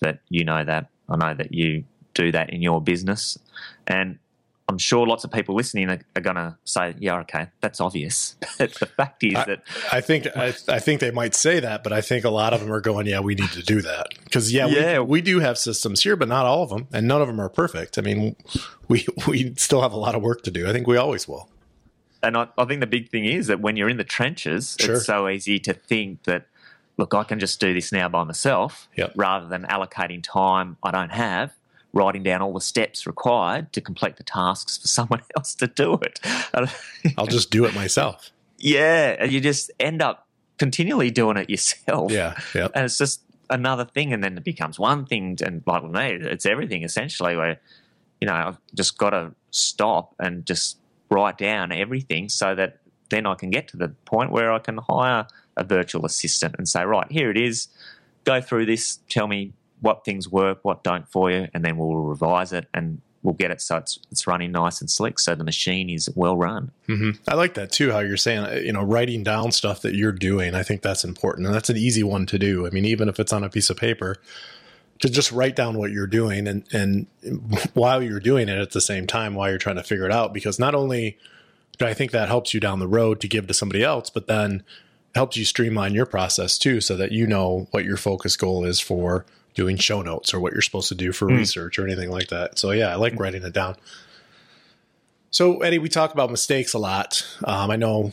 that 0.00 0.20
you 0.28 0.44
know 0.44 0.64
that. 0.64 0.88
I 1.08 1.16
know 1.16 1.34
that 1.34 1.52
you 1.52 1.84
do 2.14 2.32
that 2.32 2.50
in 2.50 2.62
your 2.62 2.80
business. 2.80 3.38
And 3.86 4.18
I'm 4.68 4.78
sure 4.78 5.06
lots 5.06 5.24
of 5.24 5.30
people 5.32 5.54
listening 5.54 5.90
are, 5.90 5.98
are 6.16 6.22
going 6.22 6.36
to 6.36 6.56
say, 6.64 6.94
yeah, 6.98 7.18
okay, 7.20 7.48
that's 7.60 7.80
obvious. 7.80 8.36
But 8.58 8.72
the 8.74 8.86
fact 8.86 9.22
is 9.24 9.34
I- 9.34 9.44
that 9.44 9.62
I 9.92 10.00
think 10.00 10.26
I, 10.36 10.54
I 10.68 10.78
think 10.78 11.00
they 11.00 11.10
might 11.10 11.34
say 11.34 11.60
that, 11.60 11.82
but 11.82 11.92
I 11.92 12.00
think 12.00 12.24
a 12.24 12.30
lot 12.30 12.52
of 12.54 12.60
them 12.60 12.72
are 12.72 12.80
going, 12.80 13.06
"Yeah, 13.06 13.20
we 13.20 13.34
need 13.34 13.50
to 13.50 13.62
do 13.62 13.82
that." 13.82 14.06
Because 14.24 14.52
yeah, 14.52 14.66
Yeah. 14.66 15.00
We, 15.00 15.04
we 15.06 15.20
do 15.20 15.40
have 15.40 15.58
systems 15.58 16.02
here, 16.02 16.16
but 16.16 16.28
not 16.28 16.46
all 16.46 16.62
of 16.62 16.70
them, 16.70 16.86
and 16.92 17.06
none 17.08 17.20
of 17.20 17.26
them 17.28 17.40
are 17.40 17.48
perfect. 17.48 17.98
I 17.98 18.02
mean, 18.02 18.36
we 18.88 19.06
we 19.26 19.54
still 19.56 19.82
have 19.82 19.92
a 19.92 19.98
lot 19.98 20.14
of 20.14 20.22
work 20.22 20.42
to 20.44 20.50
do. 20.50 20.68
I 20.68 20.72
think 20.72 20.86
we 20.86 20.96
always 20.96 21.26
will. 21.28 21.48
And 22.22 22.36
I, 22.36 22.46
I 22.56 22.64
think 22.64 22.80
the 22.80 22.86
big 22.86 23.10
thing 23.10 23.24
is 23.24 23.48
that 23.48 23.60
when 23.60 23.76
you're 23.76 23.88
in 23.88 23.96
the 23.96 24.04
trenches, 24.04 24.76
Sure. 24.78 24.94
it's 24.94 25.06
so 25.06 25.28
easy 25.28 25.58
to 25.58 25.74
think 25.74 26.22
that, 26.22 26.46
look, 26.96 27.14
I 27.14 27.24
can 27.24 27.40
just 27.40 27.58
do 27.58 27.74
this 27.74 27.90
now 27.90 28.08
by 28.08 28.22
myself 28.22 28.88
Yep. 28.96 29.14
rather 29.16 29.48
than 29.48 29.64
allocating 29.64 30.22
time 30.22 30.76
I 30.84 30.92
don't 30.92 31.10
have, 31.10 31.50
writing 31.92 32.22
down 32.22 32.42
all 32.42 32.54
the 32.54 32.60
steps 32.60 33.06
required 33.06 33.72
to 33.72 33.80
complete 33.80 34.16
the 34.16 34.22
tasks 34.22 34.78
for 34.78 34.88
someone 34.98 35.22
else 35.36 35.54
to 35.56 35.66
do 35.66 35.94
it. 35.94 36.20
I'll 37.18 37.26
just 37.26 37.50
do 37.50 37.64
it 37.64 37.74
myself. 37.74 38.30
yeah, 38.58 39.16
and 39.18 39.32
you 39.32 39.40
just 39.40 39.70
end 39.78 40.02
up 40.02 40.26
continually 40.58 41.10
doing 41.10 41.36
it 41.36 41.50
yourself. 41.50 42.12
Yeah, 42.12 42.38
yeah. 42.54 42.68
And 42.74 42.84
it's 42.84 42.98
just 42.98 43.22
another 43.50 43.84
thing, 43.84 44.12
and 44.12 44.22
then 44.22 44.36
it 44.36 44.44
becomes 44.44 44.78
one 44.78 45.06
thing. 45.06 45.38
And 45.44 45.62
like 45.66 45.82
with 45.82 45.92
me, 45.92 46.18
it's 46.20 46.46
everything 46.46 46.82
essentially. 46.82 47.36
Where 47.36 47.60
you 48.20 48.26
know 48.26 48.34
I've 48.34 48.58
just 48.74 48.98
got 48.98 49.10
to 49.10 49.34
stop 49.50 50.14
and 50.18 50.46
just 50.46 50.78
write 51.10 51.38
down 51.38 51.72
everything 51.72 52.28
so 52.28 52.54
that 52.54 52.78
then 53.10 53.26
I 53.26 53.34
can 53.34 53.50
get 53.50 53.68
to 53.68 53.76
the 53.76 53.88
point 54.06 54.32
where 54.32 54.52
I 54.52 54.58
can 54.58 54.78
hire 54.78 55.26
a 55.56 55.64
virtual 55.64 56.06
assistant 56.06 56.54
and 56.56 56.66
say, 56.66 56.84
right, 56.84 57.10
here 57.12 57.30
it 57.30 57.36
is. 57.36 57.68
Go 58.24 58.40
through 58.40 58.66
this. 58.66 59.00
Tell 59.08 59.26
me 59.26 59.52
what 59.82 60.04
things 60.04 60.28
work, 60.28 60.60
what 60.62 60.82
don't 60.82 61.06
for 61.08 61.30
you, 61.30 61.48
and 61.52 61.64
then 61.64 61.76
we'll 61.76 61.94
revise 61.96 62.52
it 62.52 62.68
and 62.72 63.02
we'll 63.22 63.34
get 63.34 63.50
it 63.50 63.60
so 63.60 63.76
it's 63.76 63.98
it's 64.10 64.26
running 64.26 64.52
nice 64.52 64.80
and 64.80 64.90
slick, 64.90 65.18
so 65.18 65.34
the 65.34 65.44
machine 65.44 65.90
is 65.90 66.10
well 66.14 66.36
run. 66.36 66.70
hmm 66.86 67.10
I 67.28 67.34
like 67.34 67.54
that 67.54 67.72
too. 67.72 67.92
How 67.92 68.00
you're 68.00 68.16
saying, 68.16 68.44
uh, 68.44 68.60
you 68.62 68.72
know, 68.72 68.82
writing 68.82 69.22
down 69.22 69.52
stuff 69.52 69.82
that 69.82 69.94
you're 69.94 70.12
doing. 70.12 70.54
I 70.54 70.62
think 70.62 70.82
that's 70.82 71.04
important, 71.04 71.46
and 71.46 71.54
that's 71.54 71.70
an 71.70 71.76
easy 71.76 72.02
one 72.02 72.26
to 72.26 72.38
do. 72.38 72.66
I 72.66 72.70
mean, 72.70 72.84
even 72.84 73.08
if 73.08 73.20
it's 73.20 73.32
on 73.32 73.44
a 73.44 73.50
piece 73.50 73.70
of 73.70 73.76
paper, 73.76 74.16
to 75.00 75.08
just 75.08 75.32
write 75.32 75.56
down 75.56 75.76
what 75.76 75.90
you're 75.90 76.06
doing, 76.06 76.46
and 76.46 76.64
and 76.72 77.06
while 77.74 78.02
you're 78.02 78.20
doing 78.20 78.48
it 78.48 78.58
at 78.58 78.72
the 78.72 78.80
same 78.80 79.06
time, 79.06 79.34
while 79.34 79.48
you're 79.48 79.58
trying 79.58 79.76
to 79.76 79.84
figure 79.84 80.06
it 80.06 80.12
out, 80.12 80.32
because 80.32 80.58
not 80.58 80.74
only 80.74 81.18
do 81.78 81.86
I 81.86 81.94
think 81.94 82.10
that 82.10 82.28
helps 82.28 82.52
you 82.54 82.60
down 82.60 82.80
the 82.80 82.88
road 82.88 83.20
to 83.20 83.28
give 83.28 83.46
to 83.46 83.54
somebody 83.54 83.82
else, 83.82 84.10
but 84.10 84.26
then 84.26 84.62
helps 85.14 85.36
you 85.36 85.44
streamline 85.44 85.94
your 85.94 86.06
process 86.06 86.58
too, 86.58 86.80
so 86.80 86.96
that 86.96 87.12
you 87.12 87.26
know 87.26 87.68
what 87.70 87.84
your 87.84 87.96
focus 87.96 88.36
goal 88.36 88.64
is 88.64 88.80
for 88.80 89.24
doing 89.54 89.76
show 89.76 90.02
notes 90.02 90.32
or 90.32 90.40
what 90.40 90.52
you're 90.52 90.62
supposed 90.62 90.88
to 90.88 90.94
do 90.94 91.12
for 91.12 91.28
Mm. 91.28 91.38
research 91.38 91.78
or 91.78 91.86
anything 91.86 92.10
like 92.10 92.28
that. 92.28 92.58
So 92.58 92.70
yeah, 92.70 92.88
I 92.88 92.94
like 92.96 93.18
writing 93.18 93.42
it 93.42 93.52
down. 93.52 93.76
So, 95.30 95.60
Eddie, 95.62 95.78
we 95.78 95.88
talk 95.88 96.12
about 96.12 96.30
mistakes 96.30 96.74
a 96.74 96.78
lot. 96.78 97.26
Um, 97.44 97.70
I 97.70 97.76
know, 97.76 98.12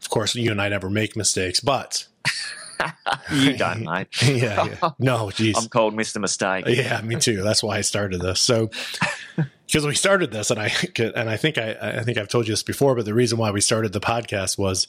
of 0.00 0.08
course, 0.08 0.34
you 0.34 0.50
and 0.50 0.60
I 0.60 0.68
never 0.70 0.88
make 0.88 1.14
mistakes, 1.14 1.60
but 1.60 2.06
you 3.32 3.56
don't, 3.58 3.84
mate. 3.84 4.08
yeah, 4.22 4.64
yeah. 4.64 4.90
no, 4.98 5.30
geez, 5.30 5.56
I'm 5.58 5.68
called 5.68 5.94
Mr. 5.94 6.18
Mistake. 6.20 6.64
yeah, 6.66 7.00
me 7.02 7.16
too. 7.16 7.42
That's 7.42 7.62
why 7.62 7.76
I 7.76 7.80
started 7.82 8.22
this. 8.22 8.40
So, 8.40 8.70
because 9.66 9.86
we 9.86 9.94
started 9.94 10.30
this, 10.30 10.50
and 10.50 10.58
I 10.58 10.72
and 10.98 11.28
I 11.28 11.36
think 11.36 11.58
I 11.58 11.76
I 11.98 12.02
think 12.04 12.16
I've 12.16 12.28
told 12.28 12.48
you 12.48 12.52
this 12.54 12.62
before, 12.62 12.94
but 12.94 13.04
the 13.04 13.12
reason 13.14 13.36
why 13.36 13.50
we 13.50 13.60
started 13.60 13.92
the 13.92 14.00
podcast 14.00 14.56
was 14.56 14.88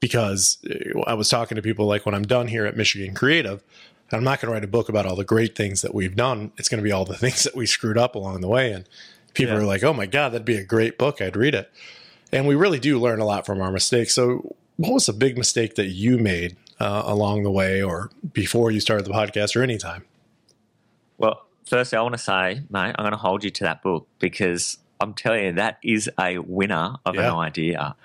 because 0.00 0.58
I 1.06 1.14
was 1.14 1.28
talking 1.28 1.54
to 1.56 1.62
people 1.62 1.86
like 1.86 2.04
when 2.06 2.14
I'm 2.14 2.24
done 2.24 2.48
here 2.48 2.66
at 2.66 2.76
Michigan 2.76 3.14
Creative. 3.14 3.62
I'm 4.12 4.24
not 4.24 4.40
going 4.40 4.48
to 4.50 4.54
write 4.54 4.64
a 4.64 4.68
book 4.68 4.88
about 4.88 5.04
all 5.06 5.16
the 5.16 5.24
great 5.24 5.54
things 5.54 5.82
that 5.82 5.94
we've 5.94 6.16
done. 6.16 6.52
It's 6.56 6.68
going 6.68 6.78
to 6.78 6.84
be 6.84 6.92
all 6.92 7.04
the 7.04 7.16
things 7.18 7.42
that 7.44 7.54
we 7.56 7.66
screwed 7.66 7.98
up 7.98 8.14
along 8.14 8.40
the 8.40 8.48
way. 8.48 8.72
And 8.72 8.88
people 9.34 9.54
Yeah. 9.54 9.60
are 9.60 9.64
like, 9.66 9.82
oh 9.82 9.92
my 9.92 10.06
God, 10.06 10.30
that'd 10.30 10.44
be 10.44 10.56
a 10.56 10.64
great 10.64 10.96
book. 10.98 11.20
I'd 11.20 11.36
read 11.36 11.54
it. 11.54 11.70
And 12.32 12.46
we 12.46 12.54
really 12.54 12.78
do 12.78 12.98
learn 12.98 13.20
a 13.20 13.24
lot 13.24 13.46
from 13.46 13.60
our 13.60 13.70
mistakes. 13.72 14.14
So, 14.14 14.54
what 14.76 14.92
was 14.92 15.08
a 15.08 15.12
big 15.12 15.36
mistake 15.36 15.74
that 15.74 15.86
you 15.86 16.18
made 16.18 16.56
uh, 16.78 17.02
along 17.04 17.42
the 17.42 17.50
way 17.50 17.82
or 17.82 18.10
before 18.32 18.70
you 18.70 18.80
started 18.80 19.04
the 19.06 19.10
podcast 19.12 19.56
or 19.56 19.62
anytime? 19.62 20.04
Well, 21.16 21.44
firstly, 21.66 21.98
I 21.98 22.02
want 22.02 22.14
to 22.14 22.18
say, 22.18 22.62
mate, 22.70 22.94
I'm 22.96 23.02
going 23.02 23.10
to 23.12 23.16
hold 23.16 23.44
you 23.44 23.50
to 23.50 23.64
that 23.64 23.82
book 23.82 24.06
because 24.18 24.78
I'm 25.00 25.14
telling 25.14 25.44
you, 25.44 25.52
that 25.54 25.78
is 25.82 26.08
a 26.20 26.38
winner 26.38 26.94
of 27.04 27.14
Yeah. 27.16 27.32
an 27.32 27.38
idea. 27.38 27.96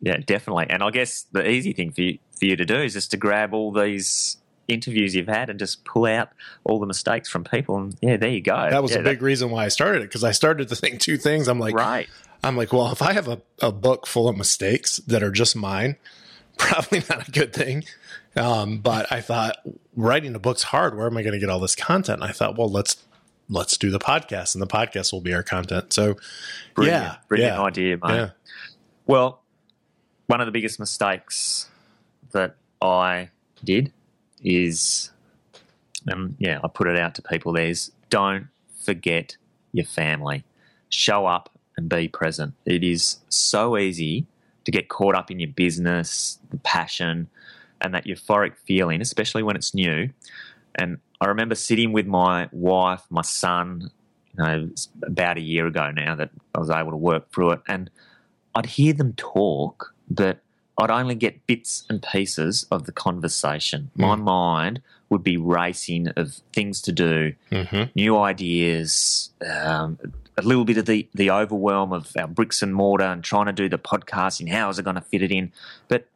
Yeah, 0.00 0.18
definitely. 0.18 0.66
And 0.70 0.82
I 0.82 0.90
guess 0.90 1.26
the 1.32 1.48
easy 1.48 1.72
thing 1.72 1.92
for 1.92 2.02
you, 2.02 2.18
for 2.38 2.44
you 2.46 2.56
to 2.56 2.64
do 2.64 2.76
is 2.76 2.92
just 2.92 3.10
to 3.12 3.16
grab 3.16 3.54
all 3.54 3.72
these 3.72 4.36
interviews 4.68 5.14
you've 5.14 5.28
had 5.28 5.50
and 5.50 5.58
just 5.58 5.84
pull 5.84 6.06
out 6.06 6.30
all 6.64 6.78
the 6.78 6.86
mistakes 6.86 7.28
from 7.28 7.44
people. 7.44 7.76
And 7.76 7.96
yeah, 8.00 8.16
there 8.16 8.30
you 8.30 8.40
go. 8.40 8.68
That 8.70 8.82
was 8.82 8.92
yeah, 8.92 8.98
a 8.98 9.02
big 9.02 9.22
reason 9.22 9.50
why 9.50 9.64
I 9.64 9.68
started 9.68 10.02
it 10.02 10.08
because 10.08 10.24
I 10.24 10.32
started 10.32 10.68
to 10.68 10.76
think 10.76 11.00
two 11.00 11.16
things. 11.16 11.48
I'm 11.48 11.58
like, 11.58 11.74
right. 11.74 12.08
I'm 12.44 12.56
like, 12.56 12.72
well, 12.72 12.90
if 12.92 13.02
I 13.02 13.12
have 13.12 13.28
a, 13.28 13.40
a 13.60 13.70
book 13.72 14.06
full 14.06 14.28
of 14.28 14.36
mistakes 14.36 14.96
that 15.06 15.22
are 15.22 15.30
just 15.30 15.54
mine, 15.54 15.96
probably 16.58 17.02
not 17.08 17.28
a 17.28 17.30
good 17.30 17.52
thing. 17.52 17.84
Um, 18.34 18.78
but 18.78 19.10
I 19.12 19.20
thought 19.20 19.56
writing 19.94 20.34
a 20.34 20.38
book's 20.38 20.62
hard. 20.62 20.96
Where 20.96 21.06
am 21.06 21.16
I 21.16 21.22
going 21.22 21.34
to 21.34 21.38
get 21.38 21.50
all 21.50 21.60
this 21.60 21.76
content? 21.76 22.22
And 22.22 22.28
I 22.28 22.32
thought, 22.32 22.56
well, 22.56 22.68
let's 22.70 22.96
let's 23.48 23.76
do 23.76 23.90
the 23.90 23.98
podcast, 23.98 24.54
and 24.54 24.62
the 24.62 24.66
podcast 24.66 25.12
will 25.12 25.20
be 25.20 25.34
our 25.34 25.42
content. 25.42 25.92
So, 25.92 26.16
Brilliant, 26.74 27.02
yeah, 27.02 27.16
brilliant 27.28 27.54
yeah, 27.56 27.62
idea, 27.62 27.98
mate. 28.02 28.14
yeah, 28.14 28.30
Well, 29.06 29.42
one 30.26 30.40
of 30.40 30.46
the 30.46 30.52
biggest 30.52 30.80
mistakes 30.80 31.68
that 32.30 32.56
I 32.80 33.28
did 33.62 33.92
is, 34.42 35.10
um, 36.12 36.36
yeah, 36.38 36.58
I 36.62 36.68
put 36.68 36.88
it 36.88 36.98
out 36.98 37.14
to 37.16 37.22
people. 37.22 37.52
There's 37.52 37.90
don't 38.10 38.48
forget 38.84 39.36
your 39.72 39.86
family. 39.86 40.44
Show 40.90 41.26
up 41.26 41.50
and 41.76 41.88
be 41.88 42.08
present. 42.08 42.54
It 42.66 42.84
is 42.84 43.18
so 43.28 43.78
easy 43.78 44.26
to 44.64 44.70
get 44.70 44.88
caught 44.88 45.14
up 45.14 45.30
in 45.30 45.40
your 45.40 45.50
business, 45.50 46.38
the 46.50 46.58
passion, 46.58 47.28
and 47.80 47.94
that 47.94 48.04
euphoric 48.04 48.54
feeling, 48.64 49.00
especially 49.00 49.42
when 49.42 49.56
it's 49.56 49.74
new. 49.74 50.08
And 50.76 50.98
I 51.20 51.26
remember 51.26 51.54
sitting 51.54 51.92
with 51.92 52.06
my 52.06 52.48
wife, 52.52 53.02
my 53.10 53.22
son, 53.22 53.90
you 54.36 54.44
know, 54.44 54.70
about 55.02 55.36
a 55.36 55.40
year 55.40 55.66
ago 55.66 55.90
now 55.90 56.14
that 56.14 56.30
I 56.54 56.58
was 56.58 56.70
able 56.70 56.90
to 56.90 56.96
work 56.96 57.30
through 57.32 57.52
it. 57.52 57.60
And 57.66 57.90
I'd 58.54 58.66
hear 58.66 58.92
them 58.92 59.14
talk, 59.14 59.94
but 60.10 60.38
I'd 60.78 60.90
only 60.90 61.14
get 61.14 61.46
bits 61.46 61.84
and 61.88 62.02
pieces 62.02 62.66
of 62.70 62.86
the 62.86 62.92
conversation. 62.92 63.90
My 63.94 64.16
mind 64.16 64.82
would 65.10 65.22
be 65.22 65.36
racing 65.36 66.08
of 66.16 66.40
things 66.52 66.80
to 66.82 66.92
do, 66.92 67.34
hmm 67.50 67.84
new 67.94 68.16
ideas, 68.18 69.30
um, 69.46 69.98
a 70.38 70.42
little 70.42 70.64
bit 70.64 70.78
of 70.78 70.86
the, 70.86 71.06
the 71.14 71.30
overwhelm 71.30 71.92
of 71.92 72.10
our 72.18 72.26
bricks 72.26 72.62
and 72.62 72.74
mortar 72.74 73.04
and 73.04 73.22
trying 73.22 73.46
to 73.46 73.52
do 73.52 73.68
the 73.68 73.78
podcasting. 73.78 74.50
How 74.50 74.70
is 74.70 74.78
it 74.78 74.84
going 74.84 74.96
to 74.96 75.02
fit 75.02 75.22
it 75.22 75.30
in? 75.30 75.52
But, 75.88 76.08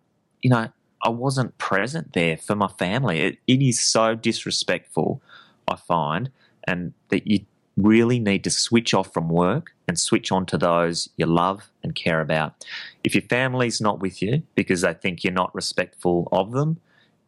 you 0.42 0.50
know, 0.50 0.70
I 1.04 1.08
wasn't 1.10 1.58
present 1.58 2.14
there 2.14 2.36
for 2.36 2.56
my 2.56 2.68
family. 2.68 3.20
It, 3.20 3.38
it 3.46 3.62
is 3.62 3.78
so 3.78 4.14
disrespectful, 4.14 5.20
I 5.68 5.76
find, 5.76 6.30
and 6.64 6.94
that 7.10 7.26
you 7.26 7.40
really 7.76 8.18
need 8.18 8.42
to 8.44 8.50
switch 8.50 8.94
off 8.94 9.12
from 9.12 9.28
work 9.28 9.72
and 9.86 9.98
switch 9.98 10.32
on 10.32 10.46
to 10.46 10.58
those 10.58 11.08
you 11.16 11.26
love 11.26 11.70
and 11.82 11.94
care 11.94 12.20
about. 12.20 12.64
If 13.04 13.14
your 13.14 13.22
family's 13.22 13.80
not 13.80 14.00
with 14.00 14.22
you 14.22 14.42
because 14.54 14.80
they 14.80 14.94
think 14.94 15.22
you're 15.22 15.32
not 15.32 15.54
respectful 15.54 16.28
of 16.32 16.52
them, 16.52 16.78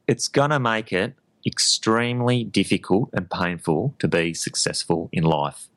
it's 0.07 0.29
going 0.29 0.51
to 0.51 0.59
make 0.59 0.93
it 0.93 1.15
extremely 1.47 2.45
difficult 2.45 3.11
and 3.13 3.31
painful 3.31 3.95
to 3.99 4.09
be 4.09 4.35
successful 4.35 5.09
in 5.13 5.25
life. 5.25 5.69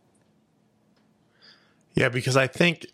yeah. 1.93 2.09
Because 2.09 2.37
I 2.37 2.47
think 2.47 2.87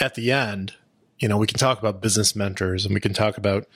at 0.00 0.14
the 0.14 0.30
end, 0.30 0.74
you 1.18 1.28
know, 1.28 1.36
we 1.36 1.46
can 1.46 1.58
talk 1.58 1.78
about 1.78 2.00
business 2.00 2.36
mentors 2.36 2.84
and 2.84 2.94
we 2.94 3.00
can 3.00 3.12
talk 3.12 3.36
about 3.36 3.66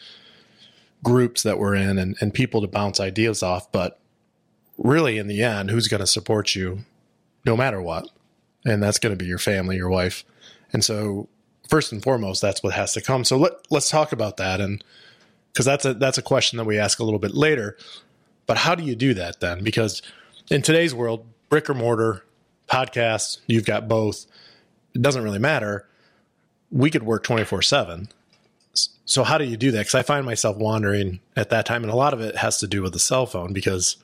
groups 1.03 1.43
that 1.43 1.59
we're 1.59 1.75
in 1.75 1.99
and, 1.99 2.17
and 2.21 2.33
people 2.33 2.61
to 2.61 2.69
bounce 2.69 3.01
ideas 3.01 3.43
off, 3.43 3.71
but 3.73 3.99
really 4.79 5.19
in 5.19 5.27
the 5.27 5.43
end, 5.43 5.71
who's 5.71 5.89
going 5.89 6.01
to 6.01 6.07
support 6.07 6.55
you 6.55 6.85
no 7.45 7.57
matter 7.57 7.81
what? 7.81 8.09
And 8.65 8.83
that's 8.83 8.99
going 8.99 9.13
to 9.13 9.23
be 9.23 9.29
your 9.29 9.39
family, 9.39 9.77
your 9.77 9.89
wife. 9.89 10.25
And 10.73 10.85
so 10.85 11.29
first 11.69 11.93
and 11.93 12.03
foremost, 12.03 12.43
that's 12.43 12.63
what 12.63 12.75
has 12.75 12.93
to 12.95 13.01
come. 13.01 13.25
So 13.25 13.37
let, 13.37 13.53
let's 13.71 13.91
talk 13.91 14.13
about 14.13 14.37
that. 14.37 14.61
And 14.61 14.85
because 15.53 15.67
that's 15.67 15.85
a, 15.85 15.95
that's 15.95 16.19
a 16.19 16.23
question 16.23 16.57
that 16.59 16.65
we 16.65 16.79
ask 16.79 16.99
a 16.99 17.05
little 17.05 17.19
bit 17.19 17.35
later, 17.35 17.77
but 18.47 18.59
how 18.59 18.75
do 18.75 18.85
you 18.85 18.95
do 18.95 19.15
that 19.15 19.41
then? 19.41 19.63
Because 19.63 20.03
in 20.51 20.63
today's 20.63 20.95
world, 20.95 21.27
brick 21.49 21.69
or 21.69 21.75
mortar 21.75 22.25
podcast, 22.69 23.39
you've 23.47 23.65
got 23.65 23.89
both. 23.89 24.27
It 24.95 25.03
doesn't 25.03 25.23
really 25.23 25.39
matter. 25.39 25.87
We 26.71 26.91
could 26.91 27.03
work 27.03 27.25
24 27.25 27.63
seven. 27.63 28.09
So 29.05 29.25
how 29.25 29.37
do 29.37 29.45
you 29.45 29.57
do 29.57 29.71
that? 29.73 29.81
Because 29.81 29.95
I 29.95 30.03
find 30.03 30.25
myself 30.25 30.57
wandering 30.57 31.21
at 31.37 31.51
that 31.51 31.67
time, 31.67 31.83
and 31.83 31.93
a 31.93 31.97
lot 31.97 32.15
of 32.15 32.21
it 32.21 32.37
has 32.37 32.59
to 32.59 32.67
do 32.67 32.83
with 32.83 32.95
the 32.95 32.99
cell 32.99 33.27
phone. 33.27 33.53
Because, 33.53 33.97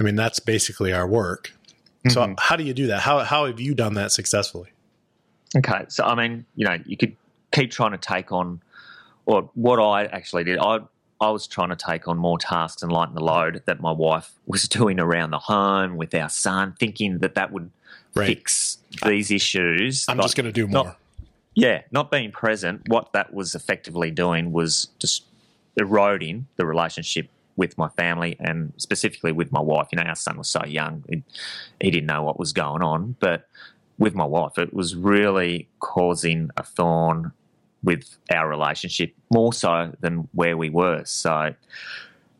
I 0.00 0.02
mean, 0.02 0.16
that's 0.16 0.40
basically 0.40 0.92
our 0.92 1.06
work. 1.06 1.52
So 2.08 2.22
mm-hmm. 2.22 2.34
how 2.38 2.56
do 2.56 2.64
you 2.64 2.74
do 2.74 2.88
that? 2.88 3.00
How 3.00 3.20
how 3.20 3.46
have 3.46 3.60
you 3.60 3.74
done 3.74 3.94
that 3.94 4.12
successfully? 4.12 4.70
Okay, 5.56 5.84
so 5.88 6.04
I 6.04 6.14
mean, 6.14 6.46
you 6.56 6.66
know, 6.66 6.78
you 6.84 6.96
could 6.96 7.16
keep 7.52 7.70
trying 7.70 7.92
to 7.92 7.98
take 7.98 8.32
on, 8.32 8.60
or 9.26 9.50
what 9.54 9.78
I 9.78 10.06
actually 10.06 10.44
did, 10.44 10.58
I 10.58 10.80
I 11.20 11.30
was 11.30 11.46
trying 11.46 11.68
to 11.68 11.76
take 11.76 12.08
on 12.08 12.18
more 12.18 12.38
tasks 12.38 12.82
and 12.82 12.90
lighten 12.90 13.14
the 13.14 13.22
load 13.22 13.62
that 13.66 13.80
my 13.80 13.92
wife 13.92 14.32
was 14.46 14.66
doing 14.68 14.98
around 14.98 15.30
the 15.30 15.38
home 15.38 15.96
with 15.96 16.14
our 16.14 16.28
son, 16.28 16.74
thinking 16.78 17.18
that 17.18 17.34
that 17.36 17.52
would 17.52 17.70
Right. 18.14 18.26
fix 18.26 18.76
these 19.06 19.30
issues. 19.30 20.04
I'm 20.06 20.18
just 20.20 20.36
going 20.36 20.44
to 20.44 20.52
do 20.52 20.68
not- 20.68 20.84
more. 20.84 20.96
yeah, 21.54 21.80
not 21.90 22.10
being 22.10 22.30
present, 22.30 22.82
what 22.88 23.14
that 23.14 23.32
was 23.32 23.54
effectively 23.54 24.10
doing 24.10 24.52
was 24.52 24.88
just 24.98 25.24
eroding 25.78 26.46
the 26.56 26.66
relationship 26.66 27.30
with 27.56 27.76
my 27.76 27.88
family 27.90 28.36
and 28.40 28.72
specifically 28.76 29.32
with 29.32 29.52
my 29.52 29.60
wife. 29.60 29.88
You 29.92 29.96
know, 29.96 30.04
our 30.04 30.14
son 30.16 30.38
was 30.38 30.48
so 30.48 30.64
young, 30.64 31.04
he, 31.08 31.22
he 31.80 31.90
didn't 31.90 32.06
know 32.06 32.22
what 32.22 32.38
was 32.38 32.52
going 32.52 32.82
on. 32.82 33.16
But 33.20 33.48
with 33.98 34.14
my 34.14 34.24
wife, 34.24 34.58
it 34.58 34.72
was 34.72 34.96
really 34.96 35.68
causing 35.80 36.50
a 36.56 36.62
thorn 36.62 37.32
with 37.82 38.16
our 38.32 38.48
relationship 38.48 39.14
more 39.32 39.52
so 39.52 39.94
than 40.00 40.28
where 40.32 40.56
we 40.56 40.70
were. 40.70 41.02
So 41.04 41.54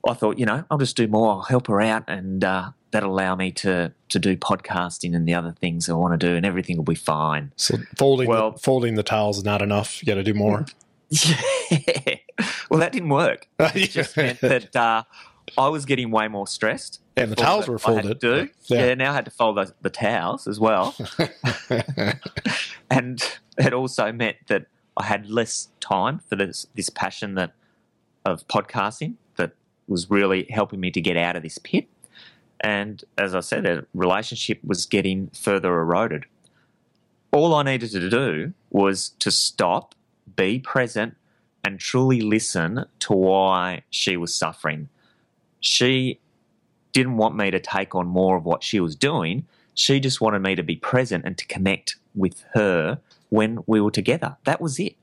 I 0.08 0.14
thought, 0.14 0.38
you 0.38 0.46
know, 0.46 0.64
I'll 0.70 0.78
just 0.78 0.96
do 0.96 1.06
more. 1.08 1.32
I'll 1.32 1.42
help 1.42 1.66
her 1.68 1.80
out, 1.80 2.04
and 2.08 2.42
uh, 2.42 2.70
that'll 2.90 3.12
allow 3.12 3.34
me 3.36 3.50
to 3.52 3.92
to 4.08 4.18
do 4.18 4.36
podcasting 4.36 5.14
and 5.14 5.26
the 5.26 5.34
other 5.34 5.54
things 5.60 5.88
I 5.88 5.94
want 5.94 6.18
to 6.18 6.26
do, 6.26 6.36
and 6.36 6.44
everything 6.46 6.76
will 6.76 6.84
be 6.84 6.94
fine. 6.94 7.52
So 7.56 7.76
folding 7.98 8.28
Well- 8.28 8.52
the, 8.52 8.58
folding 8.58 8.94
the 8.94 9.02
towels 9.02 9.38
is 9.38 9.44
not 9.44 9.62
enough. 9.62 10.02
You 10.02 10.06
got 10.06 10.14
to 10.14 10.22
do 10.22 10.34
more. 10.34 10.64
Yeah. 11.10 11.36
Well, 12.72 12.80
that 12.80 12.92
didn't 12.92 13.10
work. 13.10 13.48
It 13.58 13.90
just 13.90 14.16
meant 14.16 14.40
that 14.40 14.74
uh, 14.74 15.02
I 15.58 15.68
was 15.68 15.84
getting 15.84 16.10
way 16.10 16.26
more 16.28 16.46
stressed. 16.46 17.02
And 17.18 17.30
the 17.30 17.36
towels 17.36 17.68
were 17.68 17.78
folded. 17.78 18.18
do. 18.18 18.48
Yeah. 18.64 18.86
Yeah. 18.86 18.94
now 18.94 19.10
I 19.10 19.14
had 19.14 19.26
to 19.26 19.30
fold 19.30 19.58
the, 19.58 19.74
the 19.82 19.90
towels 19.90 20.46
as 20.46 20.58
well. 20.58 20.94
and 22.90 23.38
it 23.58 23.74
also 23.74 24.10
meant 24.10 24.38
that 24.46 24.68
I 24.96 25.04
had 25.04 25.28
less 25.28 25.68
time 25.80 26.20
for 26.20 26.34
this 26.34 26.66
this 26.74 26.88
passion 26.88 27.34
that 27.34 27.52
of 28.24 28.48
podcasting 28.48 29.16
that 29.36 29.52
was 29.86 30.08
really 30.08 30.46
helping 30.48 30.80
me 30.80 30.90
to 30.92 31.00
get 31.02 31.18
out 31.18 31.36
of 31.36 31.42
this 31.42 31.58
pit. 31.58 31.88
And 32.60 33.04
as 33.18 33.34
I 33.34 33.40
said, 33.40 33.64
the 33.64 33.84
relationship 33.92 34.60
was 34.64 34.86
getting 34.86 35.28
further 35.34 35.78
eroded. 35.78 36.24
All 37.32 37.54
I 37.54 37.64
needed 37.64 37.90
to 37.90 38.08
do 38.08 38.54
was 38.70 39.10
to 39.18 39.30
stop, 39.30 39.94
be 40.36 40.58
present, 40.58 41.16
and 41.64 41.78
truly 41.78 42.20
listen 42.20 42.86
to 43.00 43.12
why 43.12 43.82
she 43.90 44.16
was 44.16 44.34
suffering. 44.34 44.88
She 45.60 46.18
didn't 46.92 47.16
want 47.16 47.36
me 47.36 47.50
to 47.50 47.60
take 47.60 47.94
on 47.94 48.06
more 48.06 48.36
of 48.36 48.44
what 48.44 48.62
she 48.62 48.80
was 48.80 48.96
doing. 48.96 49.46
She 49.74 50.00
just 50.00 50.20
wanted 50.20 50.40
me 50.40 50.54
to 50.54 50.62
be 50.62 50.76
present 50.76 51.24
and 51.24 51.38
to 51.38 51.46
connect 51.46 51.96
with 52.14 52.44
her 52.54 52.98
when 53.30 53.60
we 53.66 53.80
were 53.80 53.90
together. 53.90 54.36
That 54.44 54.60
was 54.60 54.78
it. 54.78 54.96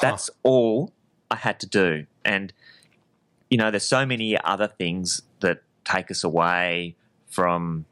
That's 0.00 0.30
all 0.42 0.92
I 1.30 1.36
had 1.36 1.60
to 1.60 1.66
do. 1.66 2.06
And, 2.24 2.52
you 3.50 3.58
know, 3.58 3.70
there's 3.70 3.86
so 3.86 4.06
many 4.06 4.38
other 4.42 4.68
things 4.68 5.22
that 5.40 5.62
take 5.84 6.10
us 6.10 6.24
away 6.24 6.96
from 7.28 7.84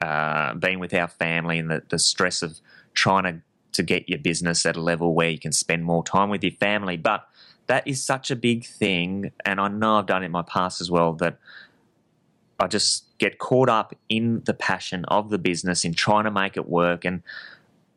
uh, 0.00 0.54
being 0.54 0.78
with 0.78 0.92
our 0.92 1.08
family 1.08 1.58
and 1.58 1.70
the, 1.70 1.82
the 1.88 1.98
stress 1.98 2.42
of 2.42 2.60
trying 2.94 3.24
to 3.24 3.40
to 3.72 3.82
get 3.82 4.08
your 4.08 4.18
business 4.18 4.66
at 4.66 4.76
a 4.76 4.80
level 4.80 5.14
where 5.14 5.30
you 5.30 5.38
can 5.38 5.52
spend 5.52 5.84
more 5.84 6.02
time 6.02 6.28
with 6.28 6.42
your 6.42 6.52
family. 6.52 6.96
But 6.96 7.26
that 7.70 7.86
is 7.86 8.02
such 8.02 8.32
a 8.32 8.36
big 8.36 8.66
thing, 8.66 9.30
and 9.46 9.60
I 9.60 9.68
know 9.68 9.94
I've 9.94 10.06
done 10.06 10.24
it 10.24 10.26
in 10.26 10.32
my 10.32 10.42
past 10.42 10.80
as 10.80 10.90
well 10.90 11.12
that 11.14 11.38
I 12.58 12.66
just 12.66 13.04
get 13.18 13.38
caught 13.38 13.68
up 13.68 13.94
in 14.08 14.42
the 14.44 14.54
passion 14.54 15.04
of 15.04 15.30
the 15.30 15.38
business 15.38 15.84
in 15.84 15.94
trying 15.94 16.24
to 16.24 16.32
make 16.32 16.56
it 16.56 16.68
work. 16.68 17.04
And 17.04 17.22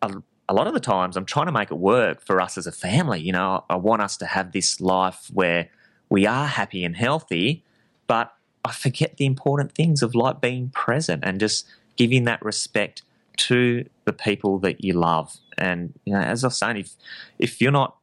a, 0.03 0.21
a 0.47 0.53
lot 0.53 0.67
of 0.67 0.75
the 0.75 0.79
times, 0.79 1.17
I'm 1.17 1.25
trying 1.25 1.47
to 1.47 1.51
make 1.51 1.71
it 1.71 1.79
work 1.79 2.21
for 2.21 2.39
us 2.39 2.55
as 2.55 2.67
a 2.67 2.71
family. 2.71 3.19
You 3.21 3.31
know, 3.31 3.65
I 3.67 3.77
want 3.77 4.03
us 4.03 4.15
to 4.17 4.27
have 4.27 4.51
this 4.51 4.79
life 4.79 5.31
where 5.33 5.69
we 6.07 6.27
are 6.27 6.45
happy 6.45 6.83
and 6.83 6.95
healthy, 6.95 7.63
but 8.05 8.31
I 8.63 8.73
forget 8.73 9.17
the 9.17 9.25
important 9.25 9.71
things 9.71 10.03
of 10.03 10.13
like 10.13 10.39
being 10.39 10.69
present 10.69 11.23
and 11.25 11.39
just 11.39 11.65
giving 11.95 12.25
that 12.25 12.45
respect 12.45 13.01
to 13.38 13.89
the 14.05 14.13
people 14.13 14.59
that 14.59 14.83
you 14.83 14.93
love. 14.93 15.36
And 15.57 15.99
you 16.05 16.13
know, 16.13 16.19
as 16.19 16.43
I 16.43 16.47
was 16.47 16.59
saying, 16.59 16.77
if 16.77 16.93
if 17.39 17.59
you're 17.59 17.71
not 17.71 17.97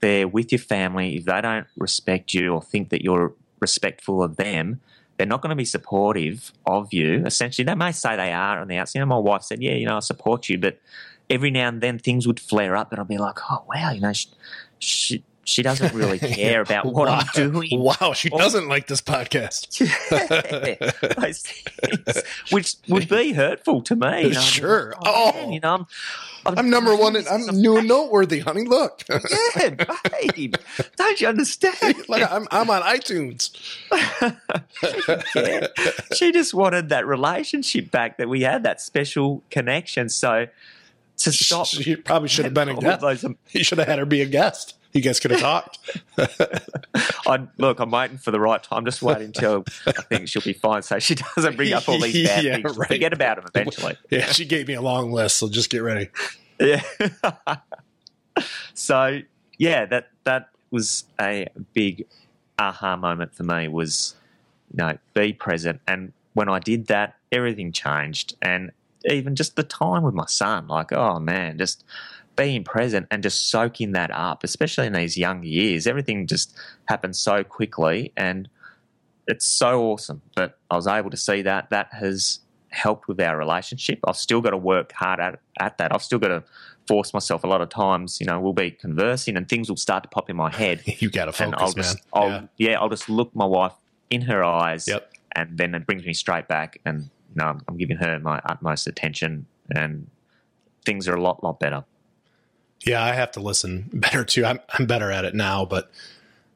there 0.00 0.28
with 0.28 0.52
your 0.52 0.58
family, 0.58 1.16
if 1.16 1.24
they 1.24 1.40
don't 1.40 1.66
respect 1.76 2.34
you 2.34 2.52
or 2.52 2.62
think 2.62 2.90
that 2.90 3.02
you're 3.02 3.34
respectful 3.60 4.22
of 4.22 4.36
them, 4.36 4.80
they're 5.16 5.26
not 5.26 5.40
going 5.40 5.50
to 5.50 5.56
be 5.56 5.64
supportive 5.64 6.52
of 6.66 6.92
you. 6.92 7.24
Essentially, 7.24 7.64
they 7.64 7.74
may 7.74 7.92
say 7.92 8.16
they 8.16 8.32
are 8.32 8.60
on 8.60 8.68
the 8.68 8.76
outside. 8.76 8.98
You 8.98 9.06
know, 9.06 9.06
my 9.06 9.18
wife 9.18 9.42
said, 9.42 9.62
"Yeah, 9.62 9.72
you 9.72 9.86
know, 9.86 9.96
I 9.96 10.00
support 10.00 10.48
you," 10.48 10.58
but 10.58 10.78
every 11.30 11.50
now 11.50 11.68
and 11.68 11.80
then 11.80 11.98
things 11.98 12.26
would 12.26 12.38
flare 12.38 12.76
up, 12.76 12.92
and 12.92 12.98
I'll 12.98 13.06
be 13.06 13.18
like, 13.18 13.38
"Oh 13.50 13.64
wow, 13.68 13.92
you 13.92 14.00
know, 14.00 14.12
she, 14.12 14.28
she 14.78 15.24
she 15.46 15.62
doesn't 15.62 15.94
really 15.94 16.18
care 16.34 16.60
about 16.60 16.86
what 16.86 17.08
wow. 17.08 17.20
I'm 17.20 17.26
doing. 17.50 17.80
Wow, 17.80 18.12
she 18.14 18.28
doesn't 18.28 18.68
like 18.68 18.88
this 18.88 19.00
podcast. 19.00 19.80
which 22.50 22.74
would 22.88 23.08
be 23.08 23.32
hurtful 23.32 23.80
to 23.82 23.96
me. 23.96 24.34
Sure. 24.56 24.94
Like, 25.02 25.14
oh, 25.14 25.32
man, 25.32 25.44
oh. 25.46 25.50
you 25.52 25.60
know, 25.60 25.74
I'm, 25.74 25.86
I'm, 26.46 26.58
I'm 26.58 26.70
number 26.70 26.96
one. 26.96 27.14
And 27.14 27.28
I'm 27.28 27.46
new 27.46 27.76
and 27.76 27.86
noteworthy, 27.86 28.40
honey. 28.40 28.64
Look. 28.64 29.02
yeah, 29.08 29.70
babe. 30.34 30.56
Don't 30.96 31.20
you 31.20 31.28
understand? 31.28 32.08
like 32.08 32.30
I'm, 32.30 32.46
I'm 32.50 32.70
on 32.70 32.82
iTunes. 32.82 33.50
yeah. 35.34 35.66
She 36.14 36.32
just 36.32 36.54
wanted 36.54 36.88
that 36.88 37.06
relationship 37.06 37.90
back 37.90 38.18
that 38.18 38.28
we 38.28 38.42
had, 38.42 38.62
that 38.64 38.80
special 38.80 39.42
connection. 39.50 40.08
So 40.08 40.46
to 41.18 41.32
stop, 41.32 41.66
she 41.66 41.96
probably 41.96 42.28
should 42.28 42.46
have 42.46 42.54
been 42.54 42.68
a 42.68 42.76
guest. 42.76 43.24
He 43.48 43.62
should 43.62 43.78
have 43.78 43.88
had 43.88 43.98
her 43.98 44.06
be 44.06 44.22
a 44.22 44.26
guest. 44.26 44.74
You 44.96 45.02
guys 45.02 45.20
could 45.20 45.30
have 45.32 45.40
talked. 45.40 45.78
I 47.26 47.46
look, 47.58 47.80
I'm 47.80 47.90
waiting 47.90 48.16
for 48.16 48.30
the 48.30 48.40
right 48.40 48.62
time. 48.62 48.86
Just 48.86 49.02
wait 49.02 49.18
until 49.18 49.62
I 49.86 49.92
think 49.92 50.26
she'll 50.26 50.40
be 50.40 50.54
fine, 50.54 50.80
so 50.80 50.98
she 50.98 51.16
doesn't 51.16 51.54
bring 51.54 51.74
up 51.74 51.86
all 51.86 52.00
these 52.00 52.26
bad 52.26 52.44
yeah, 52.44 52.54
things. 52.54 52.78
Right. 52.78 52.88
Forget 52.88 53.12
about 53.12 53.36
them 53.36 53.44
eventually. 53.54 53.98
Yeah, 54.08 54.24
she 54.32 54.46
gave 54.46 54.68
me 54.68 54.72
a 54.72 54.80
long 54.80 55.12
list, 55.12 55.36
so 55.36 55.50
just 55.50 55.68
get 55.68 55.82
ready. 55.82 56.08
Yeah. 56.58 56.82
so 58.74 59.20
yeah, 59.58 59.84
that 59.84 60.08
that 60.24 60.48
was 60.70 61.04
a 61.20 61.48
big 61.74 62.06
aha 62.58 62.96
moment 62.96 63.34
for 63.34 63.42
me. 63.42 63.68
Was 63.68 64.14
you 64.70 64.78
know 64.78 64.96
be 65.12 65.34
present, 65.34 65.82
and 65.86 66.14
when 66.32 66.48
I 66.48 66.58
did 66.58 66.86
that, 66.86 67.16
everything 67.30 67.70
changed, 67.70 68.34
and 68.40 68.72
even 69.04 69.36
just 69.36 69.56
the 69.56 69.62
time 69.62 70.04
with 70.04 70.14
my 70.14 70.26
son, 70.26 70.68
like 70.68 70.90
oh 70.90 71.20
man, 71.20 71.58
just 71.58 71.84
being 72.36 72.64
present 72.64 73.06
and 73.10 73.22
just 73.22 73.50
soaking 73.50 73.92
that 73.92 74.10
up, 74.10 74.44
especially 74.44 74.86
in 74.86 74.92
these 74.92 75.16
young 75.16 75.42
years. 75.42 75.86
Everything 75.86 76.26
just 76.26 76.56
happens 76.86 77.18
so 77.18 77.42
quickly, 77.42 78.12
and 78.16 78.48
it's 79.26 79.46
so 79.46 79.82
awesome 79.82 80.22
that 80.36 80.58
I 80.70 80.76
was 80.76 80.86
able 80.86 81.10
to 81.10 81.16
see 81.16 81.42
that. 81.42 81.70
That 81.70 81.92
has 81.92 82.40
helped 82.70 83.08
with 83.08 83.20
our 83.20 83.36
relationship. 83.36 83.98
I've 84.06 84.16
still 84.16 84.40
got 84.40 84.50
to 84.50 84.56
work 84.56 84.92
hard 84.92 85.18
at, 85.20 85.40
at 85.58 85.78
that. 85.78 85.94
I've 85.94 86.02
still 86.02 86.18
got 86.18 86.28
to 86.28 86.44
force 86.86 87.12
myself 87.12 87.42
a 87.42 87.46
lot 87.46 87.60
of 87.60 87.68
times. 87.68 88.20
You 88.20 88.26
know, 88.26 88.38
we'll 88.38 88.52
be 88.52 88.70
conversing 88.70 89.36
and 89.36 89.48
things 89.48 89.68
will 89.68 89.76
start 89.76 90.02
to 90.04 90.08
pop 90.08 90.30
in 90.30 90.36
my 90.36 90.50
head. 90.54 90.82
you 91.00 91.10
got 91.10 91.26
to 91.26 91.32
focus, 91.32 91.54
I'll 91.58 91.72
just, 91.72 91.96
man. 91.96 92.04
I'll, 92.12 92.28
yeah. 92.28 92.46
yeah, 92.58 92.80
I'll 92.80 92.88
just 92.88 93.08
look 93.08 93.34
my 93.34 93.46
wife 93.46 93.72
in 94.10 94.22
her 94.22 94.44
eyes, 94.44 94.86
yep. 94.86 95.10
and 95.34 95.58
then 95.58 95.74
it 95.74 95.86
brings 95.86 96.04
me 96.04 96.14
straight 96.14 96.46
back, 96.46 96.78
and 96.84 97.02
you 97.02 97.42
know, 97.42 97.58
I'm 97.66 97.76
giving 97.76 97.96
her 97.96 98.20
my 98.20 98.40
utmost 98.44 98.86
attention, 98.86 99.46
and 99.74 100.08
things 100.84 101.08
are 101.08 101.14
a 101.14 101.20
lot, 101.20 101.42
lot 101.42 101.58
better. 101.58 101.84
Yeah, 102.84 103.02
I 103.02 103.12
have 103.12 103.32
to 103.32 103.40
listen 103.40 103.90
better 103.92 104.24
too. 104.24 104.44
I'm 104.44 104.60
I'm 104.70 104.86
better 104.86 105.10
at 105.10 105.24
it 105.24 105.34
now, 105.34 105.64
but 105.64 105.90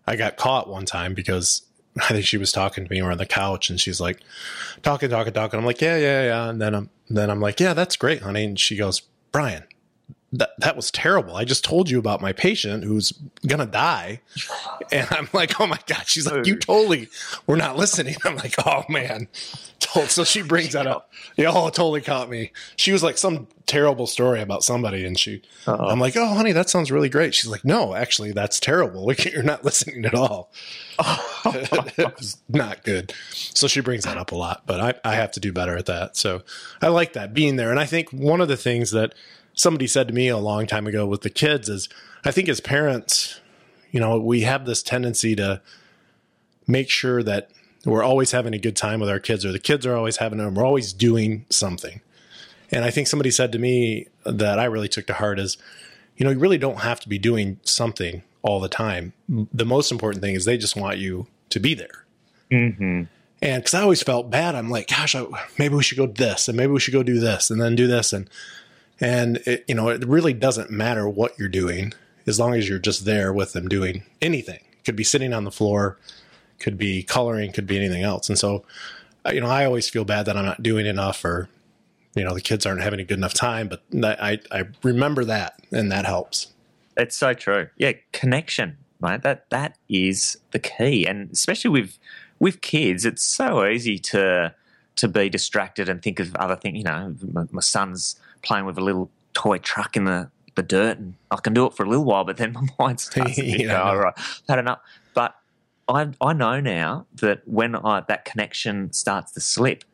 I 0.06 0.16
got 0.16 0.36
caught 0.36 0.68
one 0.68 0.86
time 0.86 1.14
because 1.14 1.62
I 2.00 2.08
think 2.08 2.26
she 2.26 2.36
was 2.38 2.52
talking 2.52 2.84
to 2.84 2.90
me. 2.90 3.02
We're 3.02 3.10
on 3.12 3.18
the 3.18 3.26
couch, 3.26 3.70
and 3.70 3.80
she's 3.80 4.00
like 4.00 4.20
talking, 4.82 5.10
talking, 5.10 5.32
talking. 5.32 5.58
I'm 5.58 5.66
like, 5.66 5.80
yeah, 5.80 5.96
yeah, 5.96 6.22
yeah. 6.24 6.48
And 6.48 6.60
then 6.60 6.74
I'm 6.74 6.90
then 7.08 7.30
I'm 7.30 7.40
like, 7.40 7.60
yeah, 7.60 7.74
that's 7.74 7.96
great, 7.96 8.22
honey. 8.22 8.44
And 8.44 8.58
she 8.58 8.76
goes, 8.76 9.02
Brian, 9.32 9.64
that 10.32 10.50
that 10.58 10.76
was 10.76 10.90
terrible. 10.90 11.36
I 11.36 11.44
just 11.44 11.64
told 11.64 11.90
you 11.90 11.98
about 11.98 12.20
my 12.20 12.32
patient 12.32 12.84
who's 12.84 13.12
gonna 13.46 13.66
die, 13.66 14.20
and 14.92 15.08
I'm 15.10 15.28
like, 15.32 15.60
oh 15.60 15.66
my 15.66 15.78
god. 15.86 16.04
She's 16.06 16.30
like, 16.30 16.46
you 16.46 16.56
totally 16.56 17.08
were 17.46 17.56
not 17.56 17.76
listening. 17.76 18.16
I'm 18.24 18.36
like, 18.36 18.54
oh 18.64 18.84
man. 18.88 19.28
So 20.06 20.24
she 20.24 20.42
brings 20.42 20.74
that 20.74 20.86
up. 20.86 21.10
Yeah, 21.36 21.50
oh, 21.52 21.68
totally 21.70 22.00
caught 22.00 22.28
me. 22.28 22.52
She 22.76 22.92
was 22.92 23.02
like 23.02 23.18
some 23.18 23.48
terrible 23.66 24.06
story 24.06 24.40
about 24.40 24.62
somebody, 24.62 25.04
and 25.04 25.18
she, 25.18 25.42
Uh-oh. 25.66 25.88
I'm 25.88 25.98
like, 25.98 26.16
oh 26.16 26.26
honey, 26.26 26.52
that 26.52 26.70
sounds 26.70 26.92
really 26.92 27.08
great. 27.08 27.34
She's 27.34 27.50
like, 27.50 27.64
no, 27.64 27.94
actually, 27.94 28.30
that's 28.32 28.60
terrible. 28.60 29.12
You're 29.18 29.42
not 29.42 29.64
listening 29.64 30.04
at 30.04 30.14
all. 30.14 30.52
it 31.44 32.16
was 32.16 32.36
not 32.48 32.84
good. 32.84 33.12
So 33.32 33.66
she 33.66 33.80
brings 33.80 34.04
that 34.04 34.18
up 34.18 34.32
a 34.32 34.36
lot, 34.36 34.62
but 34.66 34.80
I, 34.80 35.10
I 35.10 35.14
have 35.14 35.32
to 35.32 35.40
do 35.40 35.52
better 35.52 35.76
at 35.76 35.86
that. 35.86 36.16
So 36.16 36.42
I 36.82 36.88
like 36.88 37.14
that 37.14 37.34
being 37.34 37.56
there, 37.56 37.70
and 37.70 37.80
I 37.80 37.86
think 37.86 38.10
one 38.10 38.40
of 38.40 38.48
the 38.48 38.56
things 38.56 38.90
that 38.92 39.14
somebody 39.60 39.86
said 39.86 40.08
to 40.08 40.14
me 40.14 40.28
a 40.28 40.38
long 40.38 40.66
time 40.66 40.86
ago 40.86 41.06
with 41.06 41.20
the 41.20 41.30
kids 41.30 41.68
is 41.68 41.88
I 42.24 42.30
think 42.30 42.48
as 42.48 42.60
parents, 42.60 43.40
you 43.90 44.00
know, 44.00 44.18
we 44.18 44.40
have 44.42 44.64
this 44.64 44.82
tendency 44.82 45.36
to 45.36 45.60
make 46.66 46.88
sure 46.88 47.22
that 47.22 47.50
we're 47.84 48.02
always 48.02 48.32
having 48.32 48.54
a 48.54 48.58
good 48.58 48.76
time 48.76 49.00
with 49.00 49.10
our 49.10 49.20
kids 49.20 49.44
or 49.44 49.52
the 49.52 49.58
kids 49.58 49.84
are 49.84 49.94
always 49.94 50.16
having 50.16 50.38
them. 50.38 50.54
We're 50.54 50.64
always 50.64 50.92
doing 50.92 51.44
something. 51.50 52.00
And 52.70 52.84
I 52.84 52.90
think 52.90 53.06
somebody 53.06 53.30
said 53.30 53.52
to 53.52 53.58
me 53.58 54.06
that 54.24 54.58
I 54.58 54.64
really 54.64 54.88
took 54.88 55.06
to 55.08 55.14
heart 55.14 55.38
is, 55.38 55.58
you 56.16 56.24
know, 56.24 56.30
you 56.30 56.38
really 56.38 56.58
don't 56.58 56.80
have 56.80 57.00
to 57.00 57.08
be 57.08 57.18
doing 57.18 57.58
something 57.62 58.22
all 58.42 58.60
the 58.60 58.68
time. 58.68 59.12
The 59.28 59.64
most 59.66 59.92
important 59.92 60.22
thing 60.22 60.34
is 60.34 60.44
they 60.44 60.58
just 60.58 60.76
want 60.76 60.98
you 60.98 61.26
to 61.50 61.60
be 61.60 61.74
there. 61.74 62.04
Mm-hmm. 62.50 63.04
And 63.42 63.62
because 63.62 63.74
I 63.74 63.82
always 63.82 64.02
felt 64.02 64.30
bad, 64.30 64.54
I'm 64.54 64.70
like, 64.70 64.88
gosh, 64.88 65.14
I, 65.14 65.26
maybe 65.58 65.74
we 65.74 65.82
should 65.82 65.98
go 65.98 66.06
this 66.06 66.48
and 66.48 66.56
maybe 66.56 66.72
we 66.72 66.80
should 66.80 66.92
go 66.92 67.02
do 67.02 67.18
this 67.18 67.50
and 67.50 67.60
then 67.60 67.74
do 67.74 67.86
this. 67.86 68.12
And 68.12 68.28
and 69.00 69.38
it, 69.46 69.64
you 69.66 69.74
know, 69.74 69.88
it 69.88 70.04
really 70.06 70.32
doesn't 70.32 70.70
matter 70.70 71.08
what 71.08 71.38
you're 71.38 71.48
doing 71.48 71.92
as 72.26 72.38
long 72.38 72.54
as 72.54 72.68
you're 72.68 72.78
just 72.78 73.04
there 73.04 73.32
with 73.32 73.52
them 73.52 73.68
doing 73.68 74.04
anything. 74.20 74.60
Could 74.84 74.96
be 74.96 75.04
sitting 75.04 75.32
on 75.32 75.44
the 75.44 75.50
floor, 75.50 75.98
could 76.58 76.76
be 76.76 77.02
coloring, 77.02 77.52
could 77.52 77.66
be 77.66 77.76
anything 77.76 78.02
else. 78.02 78.28
And 78.28 78.38
so, 78.38 78.64
you 79.32 79.40
know, 79.40 79.48
I 79.48 79.64
always 79.64 79.88
feel 79.88 80.04
bad 80.04 80.26
that 80.26 80.36
I'm 80.36 80.44
not 80.44 80.62
doing 80.62 80.86
enough 80.86 81.24
or, 81.24 81.48
you 82.14 82.24
know, 82.24 82.34
the 82.34 82.40
kids 82.40 82.66
aren't 82.66 82.82
having 82.82 83.00
a 83.00 83.04
good 83.04 83.18
enough 83.18 83.34
time, 83.34 83.68
but 83.68 83.82
I, 84.02 84.38
I 84.50 84.64
remember 84.82 85.24
that 85.24 85.60
and 85.72 85.90
that 85.92 86.06
helps. 86.06 86.48
It's 86.96 87.16
so 87.16 87.34
true. 87.34 87.68
Yeah. 87.76 87.92
Connection, 88.12 88.76
right? 89.00 89.22
That, 89.22 89.48
that 89.50 89.78
is 89.88 90.38
the 90.50 90.58
key. 90.58 91.06
And 91.06 91.30
especially 91.30 91.70
with, 91.70 91.98
with 92.38 92.60
kids, 92.60 93.04
it's 93.04 93.22
so 93.22 93.66
easy 93.66 93.98
to, 93.98 94.54
to 94.96 95.08
be 95.08 95.28
distracted 95.28 95.88
and 95.88 96.02
think 96.02 96.20
of 96.20 96.34
other 96.36 96.56
things. 96.56 96.78
You 96.78 96.84
know, 96.84 97.14
my, 97.32 97.44
my 97.50 97.60
son's 97.60 98.16
playing 98.42 98.66
with 98.66 98.78
a 98.78 98.80
little 98.80 99.10
toy 99.32 99.58
truck 99.58 99.96
in 99.96 100.04
the, 100.04 100.30
the 100.54 100.62
dirt, 100.62 100.98
and 100.98 101.14
I 101.30 101.36
can 101.36 101.54
do 101.54 101.66
it 101.66 101.74
for 101.74 101.84
a 101.84 101.88
little 101.88 102.04
while, 102.04 102.24
but 102.24 102.36
then 102.36 102.52
my 102.54 102.66
mind 102.78 103.00
starts 103.00 103.36
to 103.36 103.44
yeah, 103.44 103.66
go, 103.68 103.82
all 103.82 103.98
right, 103.98 104.14
had 104.48 104.58
enough. 104.58 104.80
But 105.14 105.34
I 105.88 106.08
I 106.20 106.32
know 106.32 106.60
now 106.60 107.06
that 107.14 107.46
when 107.46 107.76
I, 107.76 108.02
that 108.08 108.24
connection 108.24 108.92
starts 108.92 109.32
to 109.32 109.40
slip, 109.40 109.84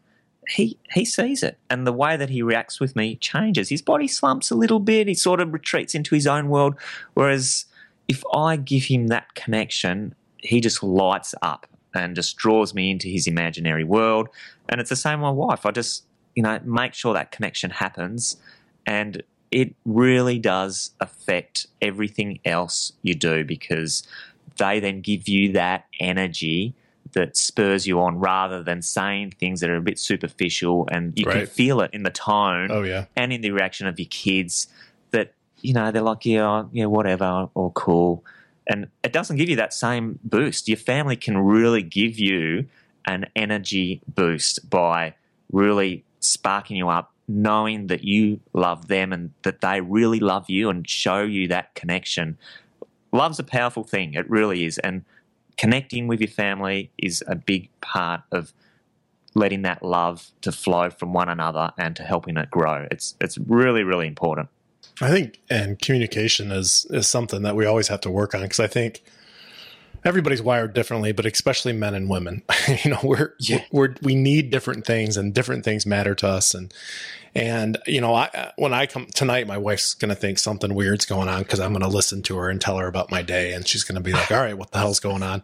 he 0.49 0.79
he 0.93 1.05
sees 1.05 1.43
it, 1.43 1.59
and 1.71 1.87
the 1.87 1.93
way 1.93 2.17
that 2.17 2.31
he 2.31 2.43
reacts 2.43 2.81
with 2.81 2.97
me 2.97 3.17
changes. 3.17 3.69
His 3.69 3.83
body 3.83 4.09
slumps 4.09 4.51
a 4.51 4.55
little 4.55 4.81
bit. 4.81 5.09
He 5.09 5.15
sort 5.15 5.41
of 5.41 5.53
retreats 5.53 5.95
into 5.95 6.14
his 6.14 6.27
own 6.27 6.49
world. 6.49 6.75
Whereas 7.14 7.66
if 8.09 8.23
I 8.33 8.57
give 8.57 8.85
him 8.85 9.09
that 9.09 9.35
connection, 9.35 10.14
he 10.39 10.61
just 10.61 10.83
lights 10.83 11.35
up 11.43 11.66
and 11.95 12.14
just 12.14 12.37
draws 12.37 12.75
me 12.75 12.91
into 12.91 13.09
his 13.09 13.27
imaginary 13.27 13.85
world. 13.85 14.29
And 14.68 14.81
it's 14.81 14.91
the 14.91 14.97
same 14.97 15.20
with 15.20 15.27
my 15.27 15.31
wife. 15.31 15.66
I 15.66 15.70
just 15.70 16.05
you 16.37 16.43
know, 16.43 16.61
make 16.64 16.95
sure 16.95 17.14
that 17.14 17.32
connection 17.32 17.70
happens. 17.70 18.37
And 18.87 19.24
it 19.51 19.74
really 19.84 20.39
does 20.39 20.91
affect 21.01 21.66
everything 21.82 22.39
else 22.45 22.93
you 23.03 23.14
do 23.14 23.45
because 23.45 24.07
they 24.59 24.78
then 24.78 25.01
give 25.01 25.28
you 25.28 25.53
that 25.53 25.87
energy 25.99 26.74
that 27.12 27.37
spurs 27.37 27.87
you 27.87 28.01
on 28.01 28.18
rather 28.18 28.62
than 28.62 28.82
saying 28.82 29.32
things 29.32 29.61
that 29.61 29.70
are 29.70 29.76
a 29.76 29.80
bit 29.80 29.99
superficial 29.99 30.87
and 30.91 31.18
you 31.18 31.24
right. 31.24 31.37
can 31.39 31.47
feel 31.47 31.80
it 31.80 31.91
in 31.95 32.03
the 32.03 32.11
tone 32.11 32.70
oh, 32.70 32.82
yeah. 32.82 33.07
and 33.16 33.32
in 33.32 33.41
the 33.41 33.51
reaction 33.51 33.87
of 33.87 33.99
your 33.99 34.09
kids 34.11 34.66
that 35.12 35.32
you 35.62 35.72
know 35.72 35.91
they're 35.91 36.03
like 36.03 36.26
yeah 36.26 36.64
yeah 36.72 36.84
whatever 36.84 37.49
or 37.55 37.72
cool 37.72 38.24
and 38.66 38.89
it 39.03 39.12
doesn't 39.12 39.37
give 39.37 39.49
you 39.49 39.57
that 39.57 39.72
same 39.72 40.18
boost 40.24 40.68
your 40.68 40.76
family 40.76 41.16
can 41.16 41.39
really 41.39 41.82
give 41.82 42.18
you 42.18 42.66
an 43.07 43.24
energy 43.37 44.03
boost 44.14 44.68
by 44.68 45.14
really 45.53 46.05
sparking 46.27 46.77
you 46.77 46.89
up 46.89 47.12
knowing 47.29 47.89
that 47.89 48.05
you 48.05 48.41
love 48.53 48.89
them 48.89 49.12
and 49.12 49.33
that 49.43 49.61
they 49.61 49.81
really 49.81 50.20
love 50.20 50.49
you 50.49 50.70
and 50.70 50.89
show 50.89 51.22
you 51.22 51.49
that 51.49 51.74
connection. 51.74 52.39
Love's 53.12 53.39
a 53.39 53.45
powerful 53.45 53.85
thing. 53.85 54.14
It 54.14 54.29
really 54.31 54.64
is. 54.64 54.79
And 54.79 55.05
connecting 55.57 56.07
with 56.07 56.20
your 56.20 56.29
family 56.29 56.91
is 56.99 57.24
a 57.27 57.35
big 57.35 57.68
part 57.81 58.22
of 58.31 58.53
letting 59.35 59.62
that 59.62 59.83
love 59.83 60.31
to 60.41 60.53
flow 60.53 60.89
from 60.91 61.12
one 61.12 61.29
another 61.29 61.72
and 61.77 61.97
to 61.97 62.03
helping 62.03 62.37
it 62.37 62.51
grow. 62.51 62.87
It's 62.91 63.14
it's 63.20 63.37
really 63.39 63.83
really 63.83 64.07
important. 64.07 64.49
I 65.01 65.11
think 65.11 65.41
and 65.51 65.79
communication 65.79 66.53
is 66.53 66.87
is 66.91 67.07
something 67.07 67.43
that 67.43 67.57
we 67.57 67.66
always 67.66 67.89
have 67.89 68.01
to 68.03 68.11
work 68.11 68.35
on 68.35 68.43
because 68.43 68.61
I 68.61 68.66
think 68.66 69.03
everybody's 70.07 70.41
wired 70.41 70.73
differently, 70.73 71.13
but 71.13 71.27
especially 71.27 71.73
men 71.73 71.95
and 71.95 72.09
women. 72.09 72.43
you 72.85 72.91
know, 72.93 73.01
we're, 73.03 73.35
yeah. 73.39 73.65
we're 73.71 73.95
we 74.03 74.15
need 74.15 74.51
different 74.51 74.87
things, 74.87 75.17
and 75.17 75.35
different 75.35 75.65
things 75.65 75.85
matter 75.85 76.15
to 76.15 76.29
us. 76.29 76.55
And 76.55 76.73
and 77.37 77.78
you 77.87 78.01
know, 78.01 78.14
I 78.14 78.53
when 78.57 78.72
I 78.74 78.87
come 78.87 79.07
tonight, 79.14 79.47
my 79.47 79.59
wife's 79.59 79.95
gonna 79.95 80.14
think 80.14 80.39
something 80.39 80.74
weird's 80.74 81.05
going 81.05 81.28
on 81.28 81.43
because 81.43 81.61
I'm 81.61 81.72
gonna 81.72 81.89
listen 81.89 82.22
to 82.22 82.37
her 82.37 82.49
and 82.49 82.61
tell 82.61 82.78
her 82.78 82.87
about 82.87 83.11
my 83.11 83.22
day, 83.22 83.53
and 83.53 83.66
she's 83.66 83.84
gonna 83.84 84.01
be 84.01 84.12
like, 84.12 84.30
"All 84.30 84.41
right, 84.41 84.57
what 84.57 84.70
the 84.70 84.78
hell's 84.78 85.01
going 85.01 85.22
on?" 85.22 85.43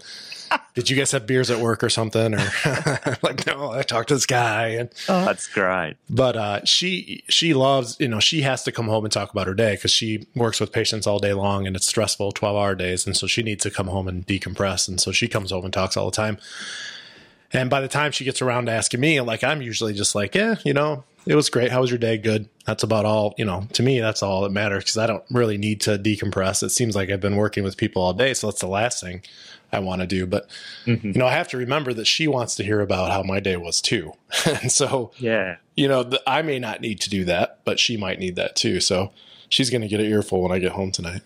did 0.75 0.91
you 0.91 0.97
guys 0.97 1.11
have 1.13 1.27
beers 1.27 1.51
at 1.51 1.59
work 1.59 1.83
or 1.83 1.91
something? 1.91 2.35
Or 2.35 2.39
like, 3.23 3.47
no, 3.47 3.73
I 3.73 3.83
talked 3.83 4.09
to 4.09 4.15
this 4.15 4.27
guy. 4.27 4.69
And 4.69 4.89
oh, 5.09 5.25
that's 5.25 5.49
great. 5.49 5.97
But 6.09 6.37
uh, 6.37 6.65
she 6.65 7.25
she 7.29 7.55
loves, 7.55 7.97
you 8.01 8.09
know, 8.09 8.21
she 8.21 8.43
has 8.43 8.65
to 8.65 8.73
come 8.73 8.89
home 8.89 9.05
and 9.05 9.13
talk 9.13 9.31
about 9.31 9.47
her 9.47 9.55
day 9.55 9.75
because 9.75 9.91
she 9.91 10.27
works 10.35 10.61
with 10.61 10.73
patients 10.73 11.07
all 11.07 11.19
day 11.19 11.33
long 11.33 11.67
and 11.67 11.77
it's 11.77 11.87
stressful, 11.87 12.33
twelve 12.33 12.57
hour 12.57 12.75
days, 12.75 13.07
and 13.07 13.17
so 13.17 13.27
she 13.27 13.43
needs 13.43 13.63
to 13.65 13.71
come 13.71 13.89
home 13.89 14.09
and 14.09 14.27
decompress. 14.27 14.89
And 14.89 15.01
so 15.01 15.13
she 15.13 15.29
comes 15.29 15.51
home 15.51 15.65
and 15.65 15.73
talks 15.73 15.97
all 15.97 16.07
the 16.07 16.17
time. 16.17 16.39
And 17.55 17.69
by 17.69 17.83
the 17.83 17.89
time 17.89 18.13
she 18.13 18.25
gets 18.25 18.41
around 18.41 18.67
to 18.67 18.73
asking 18.73 19.01
me, 19.01 19.21
like 19.21 19.45
I'm 19.45 19.61
usually 19.61 19.93
just 19.93 20.15
like, 20.15 20.35
yeah, 20.35 20.55
you 20.65 20.73
know, 20.73 21.05
it 21.27 21.35
was 21.35 21.49
great. 21.51 21.71
How 21.71 21.81
was 21.81 21.91
your 21.91 21.99
day? 21.99 22.19
Good. 22.19 22.49
That's 22.67 22.83
about 22.83 23.05
all. 23.05 23.35
You 23.39 23.45
know, 23.45 23.67
to 23.75 23.83
me, 23.83 24.01
that's 24.01 24.23
all 24.23 24.43
that 24.43 24.51
matters 24.51 24.85
because 24.85 24.99
I 24.99 25.07
don't 25.07 25.25
really 25.31 25.59
need 25.59 25.81
to 25.83 25.99
decompress. 25.99 26.63
It 26.63 26.71
seems 26.71 26.97
like 26.97 27.11
I've 27.11 27.21
been 27.21 27.37
working 27.37 27.65
with 27.65 27.77
people 27.77 28.03
all 28.03 28.13
day, 28.13 28.35
so 28.35 28.49
that's 28.49 28.61
the 28.61 28.67
last 28.67 29.01
thing 29.01 29.23
I 29.73 29.79
want 29.79 30.01
to 30.01 30.07
do. 30.07 30.27
But 30.27 30.49
mm-hmm. 30.85 31.09
you 31.09 31.15
know, 31.15 31.27
I 31.27 31.33
have 31.33 31.49
to 31.49 31.57
remember 31.57 31.93
that 31.95 32.07
she 32.07 32.27
wants 32.27 32.55
to 32.57 32.65
hear 32.65 32.81
about 32.81 33.11
how 33.11 33.23
my 33.23 33.41
day 33.41 33.57
was 33.57 33.81
too, 33.81 34.13
and 34.47 34.71
so 34.71 35.13
yeah, 35.17 35.57
you 35.77 35.89
know, 35.89 36.03
the, 36.03 36.23
I 36.27 36.43
may 36.43 36.59
not 36.59 36.81
need 36.81 37.01
to 37.03 37.11
do 37.11 37.25
that, 37.27 37.61
but 37.65 37.79
she 37.79 37.97
might 37.97 38.19
need 38.19 38.37
that 38.37 38.57
too. 38.57 38.81
So 38.81 39.13
she's 39.49 39.71
going 39.71 39.83
to 39.83 39.89
get 39.89 40.01
an 40.01 40.07
earful 40.07 40.43
when 40.43 40.53
I 40.53 40.59
get 40.59 40.73
home 40.73 40.91
tonight. 40.91 41.23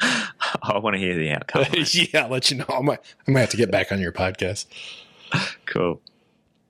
I 0.00 0.78
want 0.78 0.94
to 0.94 0.98
hear 0.98 1.14
the 1.16 1.32
outcome. 1.32 1.64
yeah, 1.92 2.24
I'll 2.24 2.30
let 2.30 2.50
you 2.50 2.58
know. 2.58 2.66
I 2.68 2.80
might, 2.80 3.00
I 3.26 3.30
might 3.30 3.40
have 3.40 3.50
to 3.50 3.56
get 3.56 3.70
back 3.70 3.92
on 3.92 4.00
your 4.00 4.12
podcast. 4.12 4.66
Cool. 5.64 6.00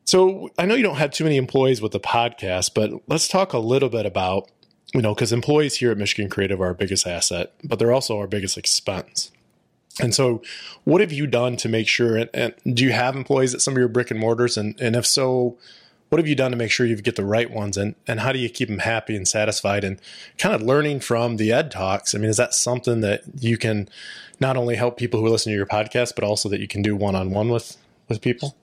So 0.06 0.50
I 0.56 0.66
know 0.66 0.76
you 0.76 0.84
don't 0.84 0.96
have 0.96 1.10
too 1.10 1.24
many 1.24 1.36
employees 1.36 1.82
with 1.82 1.90
the 1.90 2.00
podcast, 2.00 2.72
but 2.74 2.92
let's 3.08 3.26
talk 3.26 3.52
a 3.52 3.58
little 3.58 3.88
bit 3.88 4.06
about, 4.06 4.48
you 4.94 5.02
know, 5.02 5.14
because 5.14 5.32
employees 5.32 5.76
here 5.76 5.90
at 5.90 5.98
Michigan 5.98 6.30
Creative 6.30 6.60
are 6.60 6.66
our 6.66 6.74
biggest 6.74 7.08
asset, 7.08 7.52
but 7.64 7.80
they're 7.80 7.92
also 7.92 8.16
our 8.18 8.28
biggest 8.28 8.56
expense. 8.56 9.32
And 10.00 10.14
so, 10.14 10.42
what 10.84 11.00
have 11.00 11.10
you 11.10 11.26
done 11.26 11.56
to 11.56 11.68
make 11.68 11.88
sure? 11.88 12.16
And, 12.16 12.30
and, 12.32 12.54
do 12.72 12.84
you 12.84 12.92
have 12.92 13.16
employees 13.16 13.54
at 13.54 13.62
some 13.62 13.74
of 13.74 13.78
your 13.78 13.88
brick 13.88 14.10
and 14.10 14.20
mortars? 14.20 14.56
And, 14.56 14.78
and 14.80 14.94
if 14.94 15.06
so, 15.06 15.58
what 16.08 16.18
have 16.18 16.28
you 16.28 16.34
done 16.36 16.52
to 16.52 16.56
make 16.56 16.70
sure 16.70 16.86
you 16.86 16.94
get 16.96 17.16
the 17.16 17.24
right 17.24 17.50
ones? 17.50 17.76
And, 17.76 17.94
and 18.06 18.20
how 18.20 18.30
do 18.30 18.38
you 18.38 18.48
keep 18.48 18.68
them 18.68 18.80
happy 18.80 19.16
and 19.16 19.26
satisfied? 19.26 19.82
And 19.82 19.98
kind 20.38 20.54
of 20.54 20.62
learning 20.62 21.00
from 21.00 21.38
the 21.38 21.50
Ed 21.50 21.70
Talks. 21.70 22.14
I 22.14 22.18
mean, 22.18 22.30
is 22.30 22.36
that 22.36 22.54
something 22.54 23.00
that 23.00 23.22
you 23.40 23.56
can 23.56 23.88
not 24.38 24.56
only 24.56 24.76
help 24.76 24.98
people 24.98 25.18
who 25.18 25.28
listen 25.28 25.50
to 25.50 25.56
your 25.56 25.66
podcast, 25.66 26.14
but 26.14 26.24
also 26.24 26.48
that 26.50 26.60
you 26.60 26.68
can 26.68 26.82
do 26.82 26.94
one 26.94 27.16
on 27.16 27.30
one 27.30 27.48
with 27.48 27.76
with 28.06 28.20
people? 28.20 28.54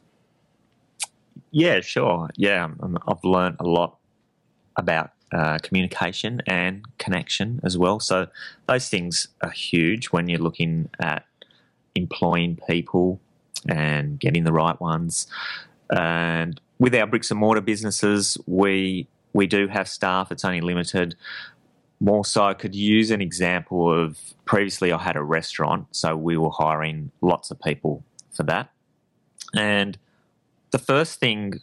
Yeah, 1.51 1.81
sure. 1.81 2.29
Yeah, 2.35 2.69
I've 3.07 3.23
learned 3.23 3.57
a 3.59 3.67
lot 3.67 3.97
about 4.75 5.11
uh, 5.31 5.57
communication 5.59 6.41
and 6.47 6.85
connection 6.97 7.59
as 7.63 7.77
well. 7.77 7.99
So 7.99 8.27
those 8.67 8.89
things 8.89 9.27
are 9.41 9.49
huge 9.49 10.07
when 10.07 10.27
you're 10.27 10.39
looking 10.39 10.89
at 10.99 11.25
employing 11.95 12.59
people 12.67 13.19
and 13.67 14.19
getting 14.19 14.43
the 14.43 14.53
right 14.53 14.79
ones. 14.79 15.27
And 15.89 16.59
with 16.79 16.95
our 16.95 17.07
bricks 17.07 17.31
and 17.31 17.39
mortar 17.39 17.61
businesses, 17.61 18.37
we 18.45 19.07
we 19.33 19.47
do 19.47 19.67
have 19.67 19.87
staff. 19.87 20.31
It's 20.31 20.45
only 20.45 20.61
limited. 20.61 21.15
More 21.99 22.25
so, 22.25 22.43
I 22.43 22.53
could 22.53 22.75
use 22.75 23.11
an 23.11 23.21
example 23.21 23.91
of 23.91 24.19
previously 24.45 24.91
I 24.91 24.97
had 24.97 25.15
a 25.15 25.23
restaurant, 25.23 25.87
so 25.91 26.15
we 26.17 26.37
were 26.37 26.51
hiring 26.51 27.11
lots 27.21 27.49
of 27.49 27.59
people 27.61 28.03
for 28.33 28.43
that. 28.43 28.69
And 29.55 29.97
the 30.73 30.79
first 30.79 31.19
thing 31.19 31.61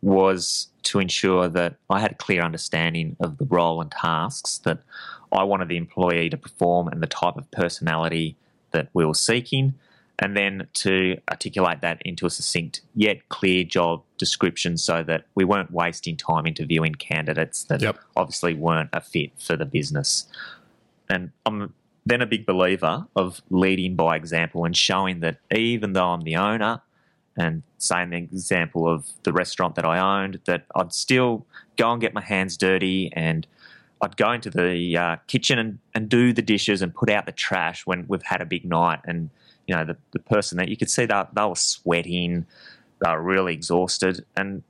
was 0.00 0.68
to 0.82 0.98
ensure 0.98 1.46
that 1.46 1.76
I 1.90 2.00
had 2.00 2.12
a 2.12 2.14
clear 2.14 2.40
understanding 2.40 3.16
of 3.20 3.36
the 3.36 3.44
role 3.44 3.82
and 3.82 3.90
tasks 3.90 4.58
that 4.64 4.78
I 5.30 5.44
wanted 5.44 5.68
the 5.68 5.76
employee 5.76 6.30
to 6.30 6.38
perform 6.38 6.88
and 6.88 7.02
the 7.02 7.06
type 7.06 7.36
of 7.36 7.50
personality 7.50 8.36
that 8.70 8.88
we 8.94 9.04
were 9.04 9.14
seeking, 9.14 9.74
and 10.18 10.34
then 10.34 10.68
to 10.72 11.18
articulate 11.28 11.82
that 11.82 12.00
into 12.02 12.24
a 12.24 12.30
succinct 12.30 12.80
yet 12.94 13.28
clear 13.28 13.62
job 13.62 14.02
description 14.16 14.78
so 14.78 15.02
that 15.02 15.26
we 15.34 15.44
weren't 15.44 15.70
wasting 15.70 16.16
time 16.16 16.46
interviewing 16.46 16.94
candidates 16.94 17.64
that 17.64 17.82
yep. 17.82 17.98
obviously 18.16 18.54
weren't 18.54 18.88
a 18.94 19.02
fit 19.02 19.32
for 19.38 19.54
the 19.54 19.66
business. 19.66 20.26
And 21.10 21.30
I'm 21.44 21.74
then 22.06 22.22
a 22.22 22.26
big 22.26 22.46
believer 22.46 23.06
of 23.16 23.42
leading 23.50 23.96
by 23.96 24.16
example 24.16 24.64
and 24.64 24.74
showing 24.74 25.20
that 25.20 25.36
even 25.54 25.92
though 25.92 26.08
I'm 26.08 26.22
the 26.22 26.36
owner, 26.36 26.80
and 27.40 27.62
an 27.90 28.12
example 28.12 28.86
of 28.86 29.06
the 29.22 29.32
restaurant 29.32 29.74
that 29.76 29.84
I 29.84 29.98
owned, 29.98 30.40
that 30.44 30.66
I'd 30.74 30.92
still 30.92 31.46
go 31.76 31.92
and 31.92 32.00
get 32.00 32.12
my 32.12 32.20
hands 32.20 32.56
dirty 32.56 33.10
and 33.14 33.46
I'd 34.02 34.16
go 34.16 34.32
into 34.32 34.50
the 34.50 34.96
uh, 34.96 35.16
kitchen 35.26 35.58
and, 35.58 35.78
and 35.94 36.08
do 36.08 36.32
the 36.32 36.42
dishes 36.42 36.82
and 36.82 36.94
put 36.94 37.10
out 37.10 37.26
the 37.26 37.32
trash 37.32 37.86
when 37.86 38.06
we've 38.08 38.22
had 38.22 38.40
a 38.40 38.46
big 38.46 38.64
night. 38.64 39.00
And, 39.04 39.30
you 39.66 39.74
know, 39.74 39.84
the, 39.84 39.96
the 40.12 40.18
person 40.18 40.58
that 40.58 40.68
you 40.68 40.76
could 40.76 40.90
see 40.90 41.06
that 41.06 41.34
they 41.34 41.44
were 41.44 41.54
sweating, 41.54 42.46
they 43.02 43.10
were 43.10 43.22
really 43.22 43.54
exhausted. 43.54 44.24
And 44.36 44.62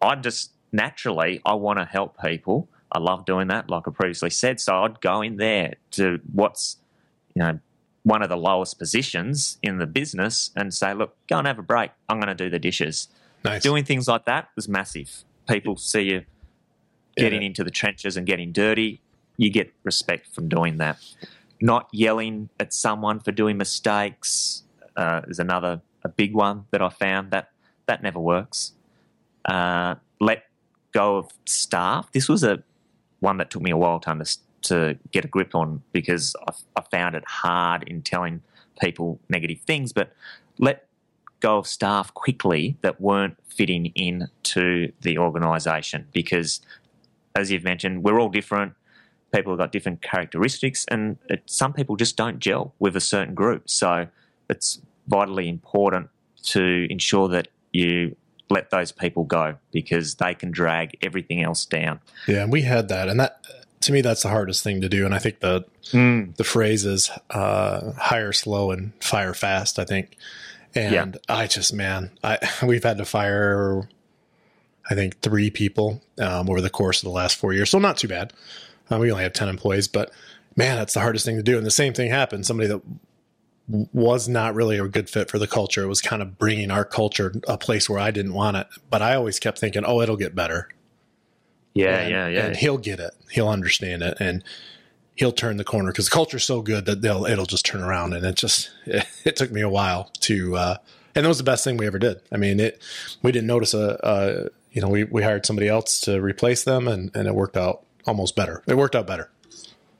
I 0.00 0.14
just 0.14 0.52
naturally, 0.72 1.40
I 1.44 1.54
want 1.54 1.78
to 1.78 1.84
help 1.84 2.20
people. 2.22 2.68
I 2.92 2.98
love 2.98 3.24
doing 3.24 3.48
that, 3.48 3.68
like 3.68 3.86
I 3.86 3.90
previously 3.90 4.30
said. 4.30 4.60
So 4.60 4.84
I'd 4.84 5.00
go 5.00 5.20
in 5.22 5.36
there 5.36 5.74
to 5.92 6.20
what's, 6.32 6.76
you 7.34 7.42
know, 7.42 7.58
one 8.02 8.22
of 8.22 8.28
the 8.28 8.36
lowest 8.36 8.78
positions 8.78 9.58
in 9.62 9.78
the 9.78 9.86
business 9.86 10.50
and 10.56 10.72
say, 10.72 10.94
look, 10.94 11.16
go 11.26 11.38
and 11.38 11.46
have 11.46 11.58
a 11.58 11.62
break. 11.62 11.90
I'm 12.08 12.18
going 12.18 12.28
to 12.28 12.34
do 12.34 12.50
the 12.50 12.58
dishes. 12.58 13.08
Nice. 13.44 13.62
Doing 13.62 13.84
things 13.84 14.08
like 14.08 14.24
that 14.24 14.48
was 14.56 14.68
massive. 14.68 15.24
People 15.48 15.76
see 15.76 16.02
you 16.02 16.24
getting 17.16 17.42
yeah. 17.42 17.48
into 17.48 17.64
the 17.64 17.70
trenches 17.70 18.16
and 18.16 18.26
getting 18.26 18.52
dirty. 18.52 19.00
You 19.36 19.50
get 19.50 19.72
respect 19.84 20.34
from 20.34 20.48
doing 20.48 20.78
that. 20.78 20.98
Not 21.60 21.88
yelling 21.92 22.50
at 22.58 22.72
someone 22.72 23.20
for 23.20 23.32
doing 23.32 23.56
mistakes 23.56 24.62
uh, 24.96 25.22
is 25.28 25.38
another 25.38 25.80
a 26.04 26.08
big 26.08 26.34
one 26.34 26.64
that 26.70 26.80
I 26.80 26.88
found 26.88 27.30
that 27.32 27.50
that 27.86 28.02
never 28.02 28.20
works. 28.20 28.72
Uh, 29.44 29.96
let 30.20 30.44
go 30.92 31.16
of 31.16 31.30
staff. 31.46 32.10
This 32.12 32.28
was 32.28 32.44
a 32.44 32.62
one 33.20 33.38
that 33.38 33.50
took 33.50 33.62
me 33.62 33.70
a 33.70 33.76
while 33.76 33.98
to 34.00 34.10
understand 34.10 34.47
to 34.68 34.98
get 35.12 35.24
a 35.24 35.28
grip 35.28 35.54
on 35.54 35.82
because 35.92 36.34
I, 36.46 36.52
I 36.76 36.82
found 36.90 37.14
it 37.14 37.24
hard 37.26 37.82
in 37.84 38.02
telling 38.02 38.42
people 38.80 39.20
negative 39.28 39.60
things. 39.66 39.92
But 39.92 40.12
let 40.58 40.86
go 41.40 41.58
of 41.58 41.66
staff 41.66 42.12
quickly 42.14 42.76
that 42.80 43.00
weren't 43.00 43.36
fitting 43.46 43.86
into 43.94 44.92
the 45.00 45.18
organisation 45.18 46.06
because, 46.12 46.60
as 47.34 47.50
you've 47.50 47.64
mentioned, 47.64 48.04
we're 48.04 48.20
all 48.20 48.28
different. 48.28 48.74
People 49.34 49.52
have 49.52 49.58
got 49.58 49.72
different 49.72 50.00
characteristics, 50.00 50.86
and 50.88 51.18
it, 51.28 51.42
some 51.46 51.72
people 51.74 51.96
just 51.96 52.16
don't 52.16 52.38
gel 52.38 52.74
with 52.78 52.96
a 52.96 53.00
certain 53.00 53.34
group. 53.34 53.68
So 53.68 54.06
it's 54.48 54.80
vitally 55.06 55.48
important 55.48 56.08
to 56.44 56.86
ensure 56.90 57.28
that 57.28 57.48
you 57.72 58.16
let 58.50 58.70
those 58.70 58.92
people 58.92 59.24
go 59.24 59.56
because 59.70 60.14
they 60.14 60.34
can 60.34 60.50
drag 60.50 60.96
everything 61.02 61.42
else 61.42 61.66
down. 61.66 62.00
Yeah, 62.26 62.44
and 62.44 62.52
we 62.52 62.62
had 62.62 62.88
that, 62.88 63.08
and 63.08 63.20
that 63.20 63.40
to 63.88 63.92
me 63.92 64.02
that's 64.02 64.22
the 64.22 64.28
hardest 64.28 64.62
thing 64.62 64.82
to 64.82 64.88
do. 64.88 65.04
And 65.04 65.14
i 65.14 65.18
think 65.18 65.40
the 65.40 65.64
mm. 65.90 66.36
the 66.36 66.44
phrase 66.44 66.84
is 66.84 67.10
uh, 67.30 67.92
hire 67.92 68.32
slow 68.32 68.70
and 68.70 68.92
fire 69.02 69.34
fast 69.34 69.78
i 69.78 69.84
think. 69.84 70.16
And 70.74 71.14
yeah. 71.14 71.34
i 71.34 71.46
just 71.46 71.72
man 71.72 72.10
i 72.22 72.38
we've 72.62 72.84
had 72.84 72.98
to 72.98 73.04
fire 73.04 73.88
i 74.88 74.94
think 74.94 75.20
three 75.20 75.50
people 75.50 76.02
um, 76.20 76.48
over 76.48 76.60
the 76.60 76.70
course 76.70 77.02
of 77.02 77.06
the 77.06 77.14
last 77.14 77.36
four 77.36 77.52
years. 77.52 77.70
So 77.70 77.78
not 77.78 77.96
too 77.96 78.08
bad. 78.08 78.32
Uh, 78.90 78.98
we 78.98 79.10
only 79.10 79.24
have 79.24 79.32
10 79.32 79.48
employees 79.48 79.88
but 79.88 80.12
man 80.54 80.76
that's 80.76 80.94
the 80.94 81.00
hardest 81.00 81.24
thing 81.24 81.36
to 81.36 81.42
do. 81.42 81.56
And 81.56 81.66
the 81.66 81.70
same 81.70 81.94
thing 81.94 82.10
happened. 82.10 82.46
Somebody 82.46 82.68
that 82.68 82.82
was 83.92 84.28
not 84.28 84.54
really 84.54 84.78
a 84.78 84.88
good 84.88 85.10
fit 85.10 85.30
for 85.30 85.38
the 85.38 85.46
culture 85.46 85.82
it 85.82 85.88
was 85.88 86.00
kind 86.00 86.22
of 86.22 86.38
bringing 86.38 86.70
our 86.70 86.86
culture 86.86 87.34
a 87.46 87.58
place 87.58 87.86
where 87.86 87.98
i 87.98 88.10
didn't 88.10 88.34
want 88.34 88.58
it. 88.58 88.66
But 88.90 89.00
i 89.00 89.14
always 89.14 89.38
kept 89.38 89.58
thinking 89.58 89.84
oh 89.86 90.02
it'll 90.02 90.16
get 90.16 90.34
better 90.34 90.68
yeah, 91.78 91.98
and, 91.98 92.10
yeah, 92.10 92.28
yeah. 92.28 92.46
And 92.46 92.56
he'll 92.56 92.78
get 92.78 93.00
it. 93.00 93.12
He'll 93.30 93.48
understand 93.48 94.02
it, 94.02 94.16
and 94.20 94.44
he'll 95.14 95.32
turn 95.32 95.56
the 95.56 95.64
corner 95.64 95.90
because 95.90 96.06
the 96.06 96.14
culture's 96.14 96.44
so 96.44 96.62
good 96.62 96.84
that 96.86 97.02
they'll 97.02 97.26
it'll 97.26 97.46
just 97.46 97.66
turn 97.66 97.82
around. 97.82 98.14
And 98.14 98.24
it 98.24 98.36
just 98.36 98.70
it, 98.86 99.06
it 99.24 99.36
took 99.36 99.50
me 99.50 99.60
a 99.60 99.68
while 99.68 100.10
to, 100.20 100.56
uh, 100.56 100.76
and 101.14 101.24
that 101.24 101.28
was 101.28 101.38
the 101.38 101.44
best 101.44 101.64
thing 101.64 101.76
we 101.76 101.86
ever 101.86 101.98
did. 101.98 102.20
I 102.32 102.36
mean, 102.36 102.60
it 102.60 102.82
we 103.22 103.32
didn't 103.32 103.48
notice 103.48 103.74
a, 103.74 103.98
a 104.02 104.48
you 104.72 104.82
know, 104.82 104.88
we, 104.88 105.04
we 105.04 105.22
hired 105.22 105.46
somebody 105.46 105.68
else 105.68 106.00
to 106.02 106.20
replace 106.20 106.64
them 106.64 106.86
and, 106.86 107.10
and 107.14 107.26
it 107.26 107.34
worked 107.34 107.56
out 107.56 107.84
almost 108.06 108.36
better. 108.36 108.62
It 108.66 108.76
worked 108.76 108.94
out 108.94 109.06
better. 109.06 109.30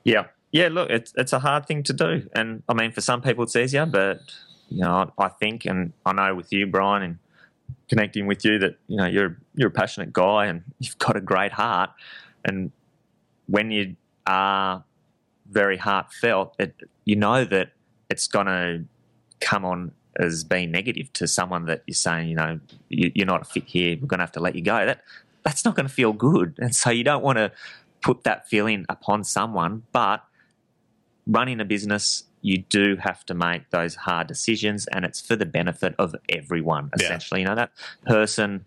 Yeah. 0.04 0.26
Yeah, 0.52 0.68
look, 0.68 0.88
it's 0.88 1.12
it's 1.16 1.32
a 1.32 1.40
hard 1.40 1.66
thing 1.66 1.82
to 1.84 1.92
do. 1.92 2.28
And 2.34 2.62
I 2.68 2.74
mean 2.74 2.92
for 2.92 3.00
some 3.00 3.20
people 3.20 3.44
it's 3.44 3.56
easier, 3.56 3.86
but 3.86 4.20
you 4.68 4.80
know, 4.82 5.12
I 5.18 5.28
think 5.28 5.64
and 5.64 5.92
I 6.06 6.12
know 6.12 6.34
with 6.34 6.52
you, 6.52 6.66
Brian, 6.66 7.02
and 7.02 7.18
connecting 7.88 8.26
with 8.26 8.44
you 8.44 8.58
that, 8.58 8.76
you 8.86 8.96
know, 8.96 9.06
you're 9.06 9.38
you're 9.54 9.68
a 9.68 9.72
passionate 9.72 10.12
guy 10.12 10.46
and 10.46 10.62
you've 10.78 10.98
got 10.98 11.16
a 11.16 11.20
great 11.20 11.52
heart. 11.52 11.90
And 12.44 12.70
when 13.46 13.70
you 13.70 13.96
are 14.26 14.84
very 15.50 15.76
heartfelt, 15.76 16.54
it, 16.58 16.74
you 17.04 17.16
know 17.16 17.44
that 17.44 17.72
it's 18.10 18.28
gonna 18.28 18.84
come 19.40 19.64
on 19.64 19.92
as 20.18 20.42
being 20.44 20.70
negative 20.70 21.12
to 21.14 21.26
someone 21.26 21.66
that 21.66 21.82
you're 21.86 21.94
saying, 21.94 22.28
you 22.28 22.34
know, 22.34 22.58
you, 22.88 23.12
you're 23.14 23.26
not 23.26 23.42
a 23.42 23.44
fit 23.44 23.64
here. 23.66 23.96
We're 24.00 24.08
going 24.08 24.18
to 24.18 24.24
have 24.24 24.32
to 24.32 24.40
let 24.40 24.54
you 24.54 24.62
go. 24.62 24.84
That 24.84 25.02
that's 25.44 25.64
not 25.64 25.76
going 25.76 25.86
to 25.86 25.92
feel 25.92 26.12
good, 26.12 26.58
and 26.58 26.74
so 26.74 26.90
you 26.90 27.04
don't 27.04 27.22
want 27.22 27.38
to 27.38 27.52
put 28.02 28.24
that 28.24 28.48
feeling 28.48 28.84
upon 28.88 29.24
someone. 29.24 29.84
But 29.92 30.24
running 31.26 31.60
a 31.60 31.64
business, 31.64 32.24
you 32.40 32.58
do 32.58 32.96
have 32.96 33.24
to 33.26 33.34
make 33.34 33.70
those 33.70 33.94
hard 33.94 34.26
decisions, 34.26 34.86
and 34.86 35.04
it's 35.04 35.20
for 35.20 35.36
the 35.36 35.46
benefit 35.46 35.94
of 35.98 36.14
everyone. 36.28 36.90
Essentially, 36.98 37.40
yeah. 37.40 37.48
you 37.48 37.48
know 37.48 37.56
that 37.56 37.70
person 38.06 38.64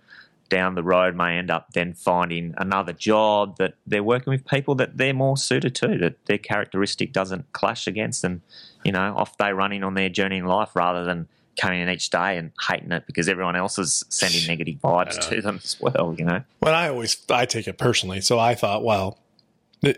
down 0.49 0.75
the 0.75 0.83
road 0.83 1.15
may 1.15 1.37
end 1.37 1.49
up 1.49 1.71
then 1.71 1.93
finding 1.93 2.53
another 2.57 2.91
job 2.91 3.55
that 3.57 3.73
they're 3.87 4.03
working 4.03 4.31
with 4.31 4.45
people 4.45 4.75
that 4.75 4.97
they're 4.97 5.13
more 5.13 5.37
suited 5.37 5.73
to, 5.73 5.97
that 5.97 6.25
their 6.25 6.37
characteristic 6.37 7.13
doesn't 7.13 7.51
clash 7.53 7.87
against, 7.87 8.23
and 8.23 8.41
you 8.83 8.91
know, 8.91 9.15
off 9.15 9.37
they 9.37 9.53
running 9.53 9.83
on 9.83 9.93
their 9.93 10.09
journey 10.09 10.37
in 10.37 10.45
life 10.45 10.75
rather 10.75 11.05
than 11.05 11.27
coming 11.59 11.81
in 11.81 11.89
each 11.89 12.09
day 12.09 12.37
and 12.37 12.51
hating 12.67 12.91
it 12.91 13.05
because 13.05 13.27
everyone 13.27 13.55
else 13.55 13.77
is 13.77 14.03
sending 14.09 14.45
negative 14.47 14.75
vibes 14.81 15.19
to 15.29 15.41
them 15.41 15.59
as 15.63 15.77
well, 15.79 16.15
you 16.17 16.25
know. 16.25 16.43
Well, 16.61 16.73
I 16.73 16.89
always 16.89 17.17
I 17.29 17.45
take 17.45 17.67
it 17.67 17.77
personally, 17.77 18.21
so 18.21 18.39
I 18.39 18.55
thought, 18.55 18.83
well, 18.83 19.19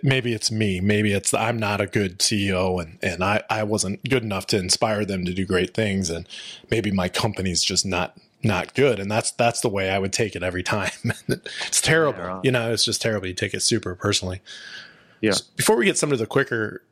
maybe 0.01 0.33
it's 0.33 0.51
me, 0.51 0.79
maybe 0.79 1.13
it's 1.13 1.33
I'm 1.33 1.57
not 1.57 1.81
a 1.81 1.87
good 1.87 2.19
CEO 2.19 2.81
and 2.81 2.97
and 3.01 3.23
I 3.23 3.43
I 3.49 3.63
wasn't 3.63 4.07
good 4.09 4.23
enough 4.23 4.47
to 4.47 4.57
inspire 4.57 5.05
them 5.05 5.25
to 5.25 5.33
do 5.33 5.45
great 5.45 5.73
things, 5.73 6.09
and 6.09 6.27
maybe 6.69 6.91
my 6.91 7.09
company's 7.09 7.63
just 7.63 7.85
not 7.85 8.17
not 8.43 8.73
good, 8.73 8.99
and 8.99 9.09
that's 9.09 9.31
that's 9.31 9.61
the 9.61 9.69
way 9.69 9.89
I 9.89 9.99
would 9.99 10.13
take 10.13 10.35
it 10.35 10.43
every 10.43 10.63
time. 10.63 10.91
it's 11.27 11.81
terrible, 11.81 12.19
yeah, 12.19 12.41
you 12.43 12.51
know. 12.51 12.71
It's 12.71 12.85
just 12.85 13.01
terrible. 13.01 13.27
You 13.27 13.33
take 13.33 13.53
it 13.53 13.61
super 13.61 13.95
personally. 13.95 14.41
Yeah. 15.21 15.31
So 15.31 15.45
before 15.55 15.77
we 15.77 15.85
get 15.85 15.97
some 15.97 16.11
of 16.11 16.19
the 16.19 16.27
quicker 16.27 16.83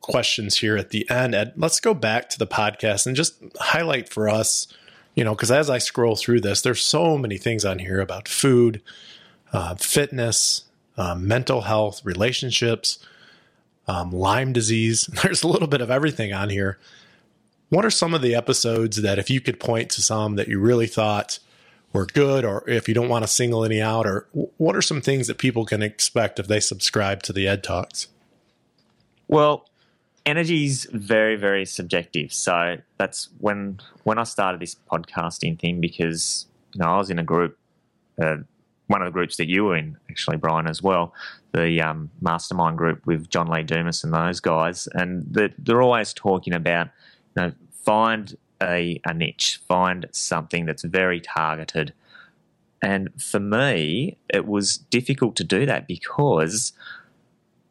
questions 0.00 0.58
here 0.58 0.76
at 0.76 0.90
the 0.90 1.08
end, 1.10 1.34
Ed, 1.34 1.52
let's 1.56 1.80
go 1.80 1.92
back 1.92 2.30
to 2.30 2.38
the 2.38 2.46
podcast 2.46 3.06
and 3.06 3.14
just 3.14 3.34
highlight 3.60 4.08
for 4.08 4.28
us, 4.28 4.66
you 5.14 5.22
know, 5.22 5.34
because 5.34 5.50
as 5.50 5.68
I 5.68 5.76
scroll 5.76 6.16
through 6.16 6.40
this, 6.40 6.62
there's 6.62 6.80
so 6.80 7.18
many 7.18 7.36
things 7.36 7.64
on 7.66 7.78
here 7.78 8.00
about 8.00 8.26
food, 8.26 8.80
uh, 9.52 9.74
fitness, 9.74 10.62
uh, 10.98 11.14
mental 11.14 11.62
health, 11.62 12.04
relationships, 12.04 12.98
um, 13.86 14.10
Lyme 14.10 14.52
disease. 14.52 15.02
There's 15.22 15.42
a 15.42 15.48
little 15.48 15.68
bit 15.68 15.80
of 15.80 15.90
everything 15.90 16.34
on 16.34 16.50
here. 16.50 16.78
What 17.70 17.84
are 17.84 17.90
some 17.90 18.12
of 18.14 18.22
the 18.22 18.34
episodes 18.34 19.00
that, 19.02 19.18
if 19.18 19.30
you 19.30 19.40
could 19.40 19.60
point 19.60 19.90
to 19.90 20.02
some 20.02 20.36
that 20.36 20.48
you 20.48 20.58
really 20.58 20.86
thought 20.86 21.38
were 21.92 22.06
good, 22.06 22.44
or 22.44 22.68
if 22.68 22.88
you 22.88 22.94
don't 22.94 23.08
want 23.08 23.24
to 23.24 23.28
single 23.28 23.64
any 23.64 23.80
out, 23.80 24.06
or 24.06 24.26
what 24.32 24.76
are 24.76 24.82
some 24.82 25.00
things 25.00 25.26
that 25.28 25.38
people 25.38 25.64
can 25.64 25.82
expect 25.82 26.38
if 26.38 26.48
they 26.48 26.60
subscribe 26.60 27.22
to 27.22 27.32
the 27.32 27.46
Ed 27.46 27.62
Talks? 27.62 28.08
Well, 29.26 29.68
energy 30.28 30.66
is 30.66 30.86
very 30.92 31.36
very 31.36 31.64
subjective 31.64 32.30
so 32.30 32.76
that's 32.98 33.30
when 33.38 33.80
when 34.04 34.18
i 34.18 34.24
started 34.24 34.60
this 34.60 34.76
podcasting 34.92 35.58
thing 35.58 35.80
because 35.80 36.46
you 36.74 36.80
know 36.80 36.86
i 36.86 36.98
was 36.98 37.08
in 37.08 37.18
a 37.18 37.24
group 37.24 37.56
uh, 38.20 38.36
one 38.88 39.00
of 39.00 39.06
the 39.06 39.12
groups 39.12 39.36
that 39.36 39.48
you 39.48 39.64
were 39.64 39.76
in 39.76 39.96
actually 40.10 40.36
brian 40.36 40.66
as 40.66 40.82
well 40.82 41.14
the 41.52 41.80
um, 41.80 42.10
mastermind 42.20 42.76
group 42.76 43.04
with 43.06 43.28
john 43.30 43.48
lee 43.48 43.62
dumas 43.62 44.04
and 44.04 44.12
those 44.12 44.40
guys 44.40 44.88
and 44.94 45.24
they're, 45.30 45.54
they're 45.58 45.82
always 45.82 46.12
talking 46.12 46.52
about 46.52 46.88
you 47.36 47.42
know 47.42 47.52
find 47.72 48.36
a, 48.62 49.00
a 49.06 49.14
niche 49.14 49.60
find 49.66 50.06
something 50.12 50.66
that's 50.66 50.82
very 50.82 51.20
targeted 51.20 51.92
and 52.82 53.08
for 53.20 53.40
me 53.40 54.16
it 54.28 54.46
was 54.46 54.76
difficult 54.76 55.36
to 55.36 55.44
do 55.44 55.64
that 55.64 55.86
because 55.86 56.72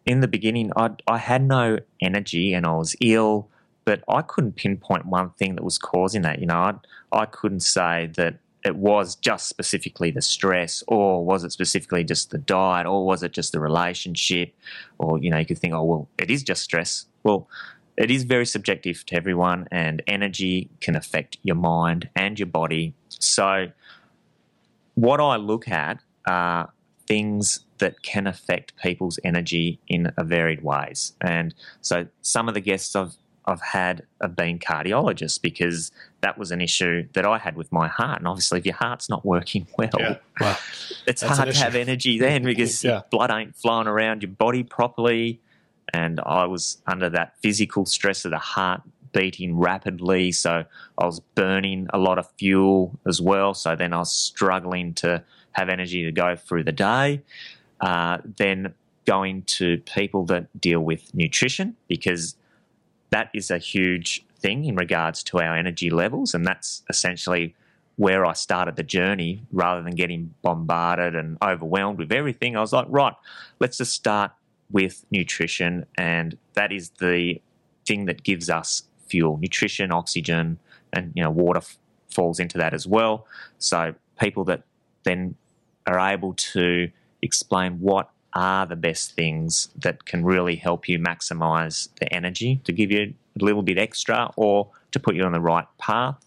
in 0.08 0.22
the 0.22 0.28
beginning, 0.28 0.72
I, 0.76 0.92
I 1.06 1.18
had 1.18 1.44
no 1.44 1.80
energy 2.02 2.54
and 2.54 2.66
I 2.66 2.72
was 2.72 2.96
ill, 3.02 3.50
but 3.84 4.04
I 4.08 4.22
couldn't 4.22 4.56
pinpoint 4.56 5.06
one 5.06 5.32
thing 5.32 5.56
that 5.56 5.64
was 5.64 5.78
causing 5.78 6.22
that. 6.22 6.40
You 6.40 6.48
know, 6.48 6.56
I, 6.56 6.74
I 7.12 7.26
couldn't 7.26 7.60
say 7.60 8.10
that 8.16 8.40
it 8.68 8.76
was 8.76 9.16
just 9.16 9.48
specifically 9.48 10.12
the 10.12 10.22
stress, 10.22 10.84
or 10.88 11.26
was 11.26 11.44
it 11.44 11.52
specifically 11.52 12.04
just 12.04 12.32
the 12.32 12.38
diet, 12.38 12.86
or 12.86 13.06
was 13.06 13.24
it 13.24 13.32
just 13.32 13.52
the 13.52 13.60
relationship, 13.60 14.54
or 15.00 15.18
you 15.18 15.30
know, 15.32 15.38
you 15.38 15.46
could 15.46 15.58
think, 15.58 15.74
oh 15.74 15.84
well, 15.84 16.10
it 16.18 16.30
is 16.30 16.44
just 16.44 16.64
stress. 16.64 17.08
Well, 17.24 17.48
it 17.98 18.12
is 18.12 18.24
very 18.24 18.46
subjective 18.46 19.06
to 19.08 19.16
everyone, 19.16 19.68
and 19.72 20.04
energy 20.06 20.70
can 20.82 20.96
affect 20.96 21.38
your 21.44 21.56
mind 21.56 22.10
and 22.16 22.38
your 22.38 22.48
body. 22.48 22.94
So, 23.10 23.72
what 24.94 25.20
I 25.20 25.38
look 25.38 25.68
at 25.68 26.00
are 26.28 26.72
things 27.08 27.62
that 27.78 28.02
can 28.04 28.28
affect 28.28 28.76
people's 28.78 29.20
energy 29.24 29.80
in 29.88 30.12
a 30.18 30.24
varied 30.24 30.62
ways. 30.62 31.14
And 31.22 31.54
so 31.82 32.08
some 32.22 32.48
of 32.48 32.54
the 32.54 32.60
guests 32.60 32.96
I've 32.96 33.16
I've 33.48 33.62
had 33.62 34.04
have 34.22 34.36
been 34.36 34.60
cardiologists 34.60 35.42
because 35.42 35.92
that 36.22 36.38
was 36.38 36.52
an 36.52 36.60
issue 36.60 37.08
that 37.14 37.26
I 37.26 37.38
had 37.38 37.56
with 37.56 37.72
my 37.72 37.88
heart. 37.88 38.20
And 38.20 38.28
obviously, 38.28 38.60
if 38.60 38.66
your 38.66 38.76
heart's 38.76 39.10
not 39.10 39.26
working 39.26 39.66
well, 39.78 39.90
yeah. 39.98 40.18
well 40.40 40.58
it's 41.08 41.22
hard 41.22 41.52
to 41.52 41.58
have 41.58 41.76
energy 41.76 42.20
then 42.20 42.44
because 42.44 42.84
yeah. 42.84 43.04
blood 43.10 43.32
ain't 43.32 43.56
flowing 43.56 43.88
around 43.88 44.22
your 44.22 44.32
body 44.32 44.64
properly. 44.64 45.40
And 45.94 46.20
I 46.20 46.46
was 46.46 46.82
under 46.86 47.10
that 47.12 47.36
physical 47.42 47.86
stress 47.86 48.26
of 48.26 48.32
the 48.32 48.38
heart 48.38 48.82
beating 49.14 49.58
rapidly. 49.58 50.34
So 50.34 50.66
I 50.98 51.06
was 51.06 51.22
burning 51.34 51.88
a 51.94 51.98
lot 51.98 52.20
of 52.20 52.30
fuel 52.38 53.00
as 53.08 53.22
well. 53.22 53.54
So 53.54 53.76
then 53.78 53.94
I 53.94 54.00
was 54.00 54.12
struggling 54.12 54.94
to 54.96 55.24
have 55.54 55.70
energy 55.70 56.04
to 56.04 56.12
go 56.12 56.36
through 56.36 56.66
the 56.66 56.74
day. 56.74 57.22
Uh, 57.80 58.18
then 58.38 58.74
going 59.06 59.44
to 59.44 59.78
people 59.80 60.26
that 60.26 60.60
deal 60.60 60.82
with 60.82 61.14
nutrition 61.16 61.76
because 61.88 62.36
that 63.10 63.30
is 63.34 63.52
a 63.52 63.58
huge 63.58 64.26
thing 64.40 64.66
in 64.66 64.76
regards 64.76 65.24
to 65.24 65.40
our 65.40 65.56
energy 65.56 65.90
levels, 65.90 66.34
and 66.34 66.46
that's 66.46 66.84
essentially 66.90 67.56
where 67.96 68.26
I 68.26 68.34
started 68.34 68.76
the 68.76 68.84
journey 68.84 69.42
rather 69.52 69.82
than 69.82 69.96
getting 69.96 70.34
bombarded 70.44 71.16
and 71.16 71.38
overwhelmed 71.42 71.98
with 71.98 72.12
everything. 72.12 72.56
I 72.56 72.62
was 72.62 72.72
like, 72.72 72.86
right, 72.90 73.14
let's 73.60 73.78
just 73.78 73.94
start 73.94 74.32
with 74.72 75.06
nutrition, 75.12 75.86
and 75.98 76.38
that 76.54 76.72
is 76.72 76.90
the 77.00 77.42
thing 77.86 78.06
that 78.06 78.24
gives 78.24 78.50
us 78.50 78.84
fuel 79.08 79.38
nutrition, 79.38 79.92
oxygen, 79.92 80.60
and 80.94 81.12
you 81.16 81.24
know, 81.24 81.32
water 81.32 81.60
f- 81.60 81.78
falls 82.10 82.40
into 82.40 82.58
that 82.58 82.74
as 82.74 82.86
well. 82.86 83.26
So, 83.58 83.96
people 84.20 84.44
that 84.46 84.64
then 85.04 85.36
are 85.86 86.00
able 86.00 86.34
to 86.34 86.90
explain 87.22 87.80
what 87.80 88.10
are 88.38 88.68
the 88.68 88.76
best 88.76 89.14
things 89.14 89.70
that 89.76 90.06
can 90.06 90.24
really 90.24 90.56
help 90.56 90.88
you 90.88 91.00
maximize 91.00 91.90
the 92.00 92.14
energy 92.14 92.62
to 92.66 92.72
give 92.72 92.92
you 92.92 93.16
a 93.42 93.44
little 93.44 93.64
bit 93.64 93.80
extra 93.80 94.32
or 94.36 94.70
to 94.92 95.00
put 95.00 95.16
you 95.16 95.24
on 95.24 95.32
the 95.32 95.40
right 95.40 95.66
path. 95.80 96.24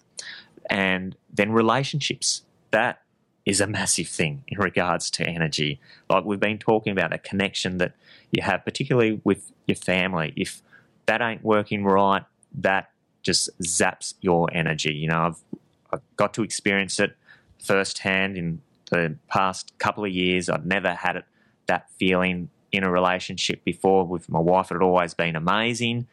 And 0.68 1.14
then 1.32 1.52
relationships. 1.52 2.42
That 2.72 3.02
is 3.46 3.61
a 3.61 3.66
massive 3.78 4.08
thing 4.08 4.42
in 4.48 4.58
regards 4.58 5.08
to 5.12 5.24
energy. 5.24 5.80
Like 6.08 6.24
we've 6.24 6.40
been 6.40 6.58
talking 6.58 6.90
about 6.90 7.12
a 7.12 7.18
connection 7.18 7.78
that 7.78 7.92
you 8.32 8.42
have, 8.42 8.64
particularly 8.64 9.20
with 9.22 9.52
your 9.68 9.76
family. 9.76 10.32
If 10.34 10.62
that 11.06 11.20
ain't 11.20 11.44
working 11.44 11.84
right, 11.84 12.24
that 12.54 12.90
just 13.22 13.56
zaps 13.61 14.14
your 14.20 14.48
energy. 14.52 14.92
You 14.92 15.11
know, 15.11 15.20
I've, 15.20 15.40
I've 15.92 16.16
got 16.16 16.34
to 16.34 16.42
experience 16.42 16.98
it 16.98 17.16
firsthand 17.62 18.36
in 18.36 18.62
the 18.90 19.14
past 19.28 19.72
couple 19.78 20.04
of 20.04 20.11
years. 20.11 20.48
I've 20.48 20.66
never 20.66 20.92
had 20.92 21.14
it, 21.16 21.24
that 21.70 21.88
feeling 21.98 22.50
in 22.72 22.84
a 22.84 22.90
relationship 22.90 23.64
before 23.64 24.04
with 24.04 24.28
my 24.28 24.40
wife. 24.40 24.70
It 24.70 24.74
had 24.74 24.82
always 24.82 25.14
been 25.14 25.36
amazing. 25.36 26.08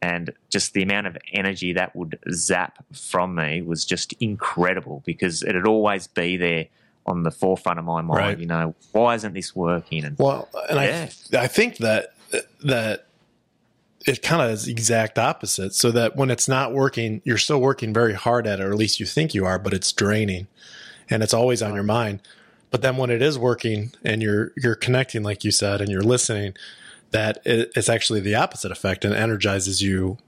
And 0.00 0.32
just 0.50 0.72
the 0.72 0.82
amount 0.82 1.06
of 1.06 1.16
energy 1.32 1.74
that 1.74 1.94
would 1.94 2.18
zap 2.32 2.84
from 2.92 3.36
me 3.36 3.62
was 3.62 3.84
just 3.84 4.14
incredible 4.14 5.02
because 5.06 5.42
it'd 5.42 5.66
always 5.66 6.08
be 6.08 6.36
there 6.36 6.66
on 7.06 7.22
the 7.22 7.30
forefront 7.30 7.78
of 7.78 7.84
my 7.84 8.00
mind. 8.00 8.18
Right. 8.18 8.38
You 8.38 8.46
know, 8.46 8.74
why 8.92 9.14
isn't 9.14 9.34
this 9.34 9.54
working? 9.54 10.04
And 10.04 10.18
well, 10.18 10.48
and 10.68 10.78
yeah. 10.80 11.08
I 11.38 11.44
I 11.44 11.46
think 11.46 11.76
that 11.78 12.14
that 12.64 13.06
it 14.06 14.22
kind 14.22 14.42
of 14.42 14.50
is 14.50 14.66
exact 14.66 15.18
opposite. 15.18 15.74
So 15.74 15.92
that 15.92 16.16
when 16.16 16.30
it's 16.30 16.48
not 16.48 16.72
working, 16.72 17.20
you're 17.24 17.38
still 17.38 17.60
working 17.60 17.92
very 17.92 18.14
hard 18.14 18.46
at 18.46 18.58
it, 18.58 18.64
or 18.64 18.72
at 18.72 18.78
least 18.78 18.98
you 18.98 19.06
think 19.06 19.34
you 19.34 19.44
are, 19.46 19.58
but 19.58 19.72
it's 19.72 19.92
draining 19.92 20.48
and 21.08 21.22
it's 21.22 21.34
always 21.34 21.62
on 21.62 21.74
your 21.74 21.84
mind. 21.84 22.20
But 22.72 22.82
then 22.82 22.96
when 22.96 23.10
it 23.10 23.22
is 23.22 23.38
working 23.38 23.92
and 24.04 24.20
you're 24.22 24.52
you're 24.56 24.74
connecting, 24.74 25.22
like 25.22 25.44
you 25.44 25.52
said, 25.52 25.80
and 25.80 25.90
you're 25.90 26.02
listening, 26.02 26.54
that 27.12 27.38
it, 27.44 27.70
it's 27.76 27.88
actually 27.88 28.20
the 28.20 28.34
opposite 28.34 28.72
effect 28.72 29.04
and 29.04 29.14
energizes 29.14 29.80
you 29.82 30.18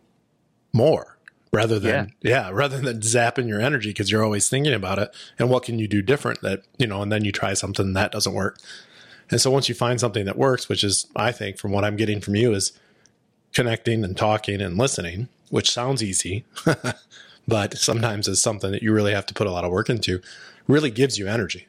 more. 0.73 1.17
rather 1.53 1.79
than 1.79 2.13
yeah, 2.21 2.51
rather 2.53 2.79
than 2.79 3.01
zapping 3.01 3.49
your 3.49 3.61
energy 3.61 3.91
because 3.91 4.11
you're 4.13 4.25
always 4.25 4.49
thinking 4.49 4.75
about 4.75 4.99
it. 4.99 5.15
And 5.39 5.51
what 5.51 5.65
can 5.65 5.79
you 5.79 5.89
do 5.89 6.03
different 6.03 6.43
that 6.43 6.63
you 6.79 6.87
know 6.87 7.03
and 7.03 7.11
then 7.11 7.25
you 7.25 7.33
try 7.33 7.55
something 7.55 7.95
that 7.95 8.13
doesn't 8.13 8.35
work. 8.35 8.59
And 9.31 9.41
so 9.41 9.51
once 9.51 9.69
you 9.69 9.75
find 9.75 9.99
something 9.99 10.27
that 10.27 10.37
works 10.37 10.69
which 10.69 10.85
is 10.85 11.07
i 11.17 11.33
think 11.33 11.59
from 11.59 11.73
what 11.73 11.85
i'm 11.85 11.97
getting 11.97 12.21
from 12.21 12.37
you 12.37 12.53
is 12.53 12.73
connecting 13.53 14.05
and 14.05 14.17
talking 14.17 14.61
and 14.61 14.77
listening 14.77 15.29
which 15.51 15.71
sounds 15.71 16.03
easy 16.03 16.45
but 17.49 17.77
sometimes 17.79 18.29
is 18.29 18.41
something 18.41 18.71
that 18.73 18.83
you 18.83 18.93
really 18.93 19.15
have 19.15 19.27
to 19.27 19.35
put 19.35 19.47
a 19.47 19.51
lot 19.51 19.65
of 19.65 19.71
work 19.71 19.89
into 19.89 20.21
really 20.69 20.91
gives 20.91 21.19
you 21.19 21.27
energy 21.27 21.67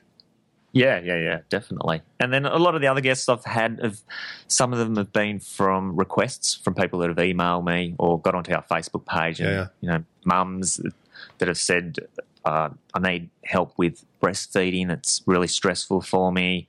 Yeah, 0.75 0.99
yeah, 0.99 1.15
yeah, 1.15 1.39
definitely. 1.49 2.01
And 2.19 2.33
then 2.33 2.45
a 2.45 2.57
lot 2.57 2.75
of 2.75 2.81
the 2.81 2.87
other 2.87 2.99
guests 2.99 3.29
I've 3.29 3.45
had, 3.45 3.79
have, 3.81 4.01
some 4.49 4.73
of 4.73 4.77
them 4.79 4.97
have 4.97 5.13
been 5.13 5.39
from 5.39 5.95
requests 5.95 6.53
from 6.53 6.75
people 6.75 6.99
that 6.99 7.07
have 7.07 7.17
emailed 7.17 7.65
me 7.65 7.95
or 7.97 8.19
got 8.19 8.35
onto 8.35 8.53
our 8.53 8.61
Facebook 8.63 9.05
page, 9.05 9.39
and 9.39 9.49
Yeah. 9.49 9.67
you 9.79 9.89
know, 9.89 10.03
mums 10.25 10.81
that 11.37 11.47
have 11.47 11.57
said, 11.57 11.99
uh, 12.43 12.69
"I 12.93 12.99
need 12.99 13.29
help 13.45 13.71
with 13.77 14.03
breastfeeding. 14.21 14.91
It's 14.91 15.23
really 15.25 15.47
stressful 15.47 16.01
for 16.01 16.33
me," 16.33 16.67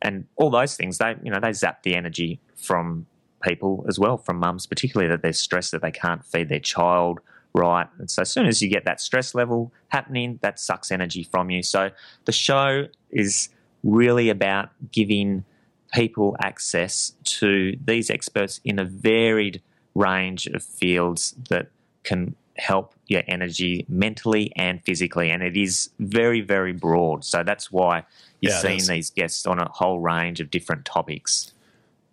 and 0.00 0.26
all 0.36 0.50
those 0.50 0.76
things. 0.76 0.98
They, 0.98 1.16
you 1.24 1.32
know, 1.32 1.40
they 1.40 1.52
zap 1.52 1.82
the 1.82 1.96
energy 1.96 2.38
from 2.54 3.06
people 3.42 3.84
as 3.88 3.98
well, 3.98 4.18
from 4.18 4.38
mums, 4.38 4.66
particularly 4.68 5.08
that 5.10 5.22
they're 5.22 5.32
stressed 5.32 5.72
that 5.72 5.82
they 5.82 5.90
can't 5.90 6.24
feed 6.24 6.48
their 6.48 6.60
child 6.60 7.18
right. 7.54 7.88
And 7.98 8.08
so 8.08 8.22
as 8.22 8.30
soon 8.30 8.46
as 8.46 8.62
you 8.62 8.68
get 8.68 8.84
that 8.84 9.00
stress 9.00 9.34
level 9.34 9.72
happening, 9.88 10.38
that 10.42 10.60
sucks 10.60 10.92
energy 10.92 11.24
from 11.24 11.50
you. 11.50 11.62
So 11.62 11.90
the 12.24 12.32
show 12.32 12.86
is 13.10 13.48
really 13.82 14.28
about 14.28 14.70
giving 14.92 15.44
people 15.92 16.36
access 16.42 17.14
to 17.24 17.76
these 17.84 18.10
experts 18.10 18.60
in 18.64 18.78
a 18.78 18.84
varied 18.84 19.62
range 19.94 20.46
of 20.48 20.62
fields 20.62 21.34
that 21.48 21.68
can 22.04 22.34
help 22.56 22.94
your 23.06 23.22
energy 23.28 23.86
mentally 23.88 24.52
and 24.56 24.82
physically. 24.82 25.30
And 25.30 25.42
it 25.42 25.56
is 25.56 25.90
very, 26.00 26.40
very 26.40 26.72
broad. 26.72 27.24
So 27.24 27.42
that's 27.42 27.70
why 27.70 28.04
you're 28.40 28.52
Yeah, 28.52 28.58
seeing 28.58 28.84
these 28.86 29.10
guests 29.10 29.46
on 29.46 29.58
a 29.58 29.68
whole 29.70 30.00
range 30.00 30.40
of 30.40 30.50
different 30.50 30.84
topics. 30.84 31.52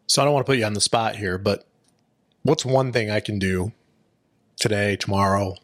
So 0.08 0.22
I 0.22 0.26
don't 0.26 0.34
want 0.34 0.46
to 0.46 0.50
put 0.50 0.60
you 0.60 0.66
on 0.66 0.74
the 0.74 0.82
spot 0.82 1.16
here, 1.16 1.38
but 1.38 1.66
what's 2.44 2.64
one 2.64 2.92
thing 2.92 3.10
I 3.10 3.20
can 3.20 3.40
do 3.40 3.72
today, 4.60 4.96
tomorrow, 4.96 5.56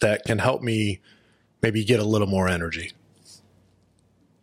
that 0.00 0.24
can 0.24 0.38
help 0.38 0.62
me 0.62 1.00
maybe 1.60 1.84
get 1.84 1.98
a 1.98 2.04
little 2.04 2.28
more 2.28 2.48
energy? 2.48 2.92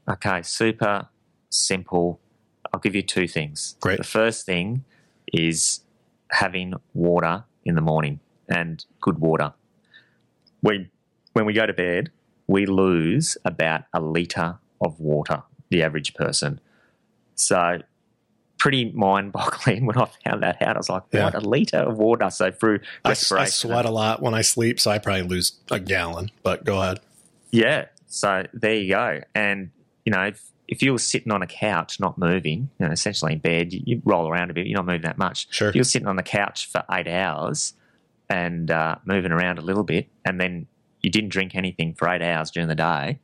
Okay, 0.10 0.41
super 0.41 1.07
simple. 1.49 2.20
I'll 2.74 2.80
give 2.80 2.95
you 2.95 3.01
two 3.01 3.28
things. 3.28 3.76
Great. 3.80 3.97
The 3.97 4.03
first 4.03 4.45
thing 4.45 4.84
is 5.32 5.82
having 6.32 6.74
water 6.93 7.43
in 7.66 7.76
the 7.76 7.82
morning 7.82 8.20
and 8.47 8.84
good 9.01 9.20
water. 9.20 9.53
We, 10.62 10.89
when 11.34 11.45
we 11.45 11.53
go 11.53 11.66
to 11.66 11.74
bed, 11.74 12.12
we 12.47 12.66
lose 12.66 13.38
about 13.45 13.84
a 13.93 13.99
litre 14.01 14.57
of 14.82 14.99
water, 14.99 15.43
the 15.70 15.84
average 15.84 16.14
person. 16.16 16.60
So, 17.36 17.82
pretty 18.57 18.91
mind 18.91 19.32
boggling 19.32 19.86
when 19.88 19.97
I 19.97 20.07
found 20.26 20.43
that 20.43 20.62
out. 20.62 20.76
I 20.76 20.80
was 20.80 20.89
like, 20.89 21.03
Yeah. 21.12 21.26
what, 21.26 21.36
a 21.36 21.39
litre 21.39 21.78
of 21.78 21.97
water? 21.97 22.30
So, 22.30 22.51
through 22.51 22.80
I, 23.05 23.10
respiration. 23.10 23.72
I 23.72 23.74
sweat 23.74 23.86
a 23.86 23.91
lot 23.91 24.22
when 24.22 24.34
I 24.34 24.41
sleep, 24.41 24.80
so 24.80 24.91
I 24.91 24.97
probably 24.97 25.24
lose 25.24 25.53
a 25.70 25.80
gallon. 25.80 26.32
But 26.43 26.66
go 26.66 26.82
ahead. 26.82 26.99
Yeah. 27.51 27.86
So 28.07 28.45
there 28.53 28.76
you 28.76 28.89
go. 28.89 29.22
And, 29.36 29.70
you 30.10 30.16
know, 30.16 30.24
if, 30.24 30.43
if 30.68 30.82
you 30.82 30.91
were 30.91 30.97
sitting 30.97 31.32
on 31.32 31.43
a 31.43 31.47
couch, 31.47 31.99
not 31.99 32.18
moving, 32.18 32.72
you 32.80 32.88
know, 32.88 32.91
essentially 32.91 33.34
in 33.34 33.38
bed, 33.38 33.72
you, 33.72 33.82
you 33.86 34.01
roll 34.03 34.28
around 34.28 34.49
a 34.49 34.55
bit, 34.55 34.66
you're 34.66 34.76
not 34.76 34.88
moving 34.88 35.03
that 35.03 35.20
much. 35.20 35.45
Sure. 35.53 35.70
If 35.70 35.76
you're 35.76 35.84
sitting 35.84 36.07
on 36.07 36.16
the 36.16 36.24
couch 36.24 36.66
for 36.66 36.84
eight 36.91 37.07
hours 37.07 37.74
and 38.28 38.72
uh, 38.72 38.95
moving 39.05 39.32
around 39.32 39.60
a 39.60 39.62
little 39.62 39.84
bit, 39.84 40.07
and 40.26 40.41
then 40.41 40.66
you 41.03 41.12
didn't 41.12 41.30
drink 41.30 41.53
anything 41.53 41.93
for 41.93 42.10
eight 42.10 42.24
hours 42.24 42.49
during 42.49 42.70
the 42.70 42.76
day, 42.76 43.20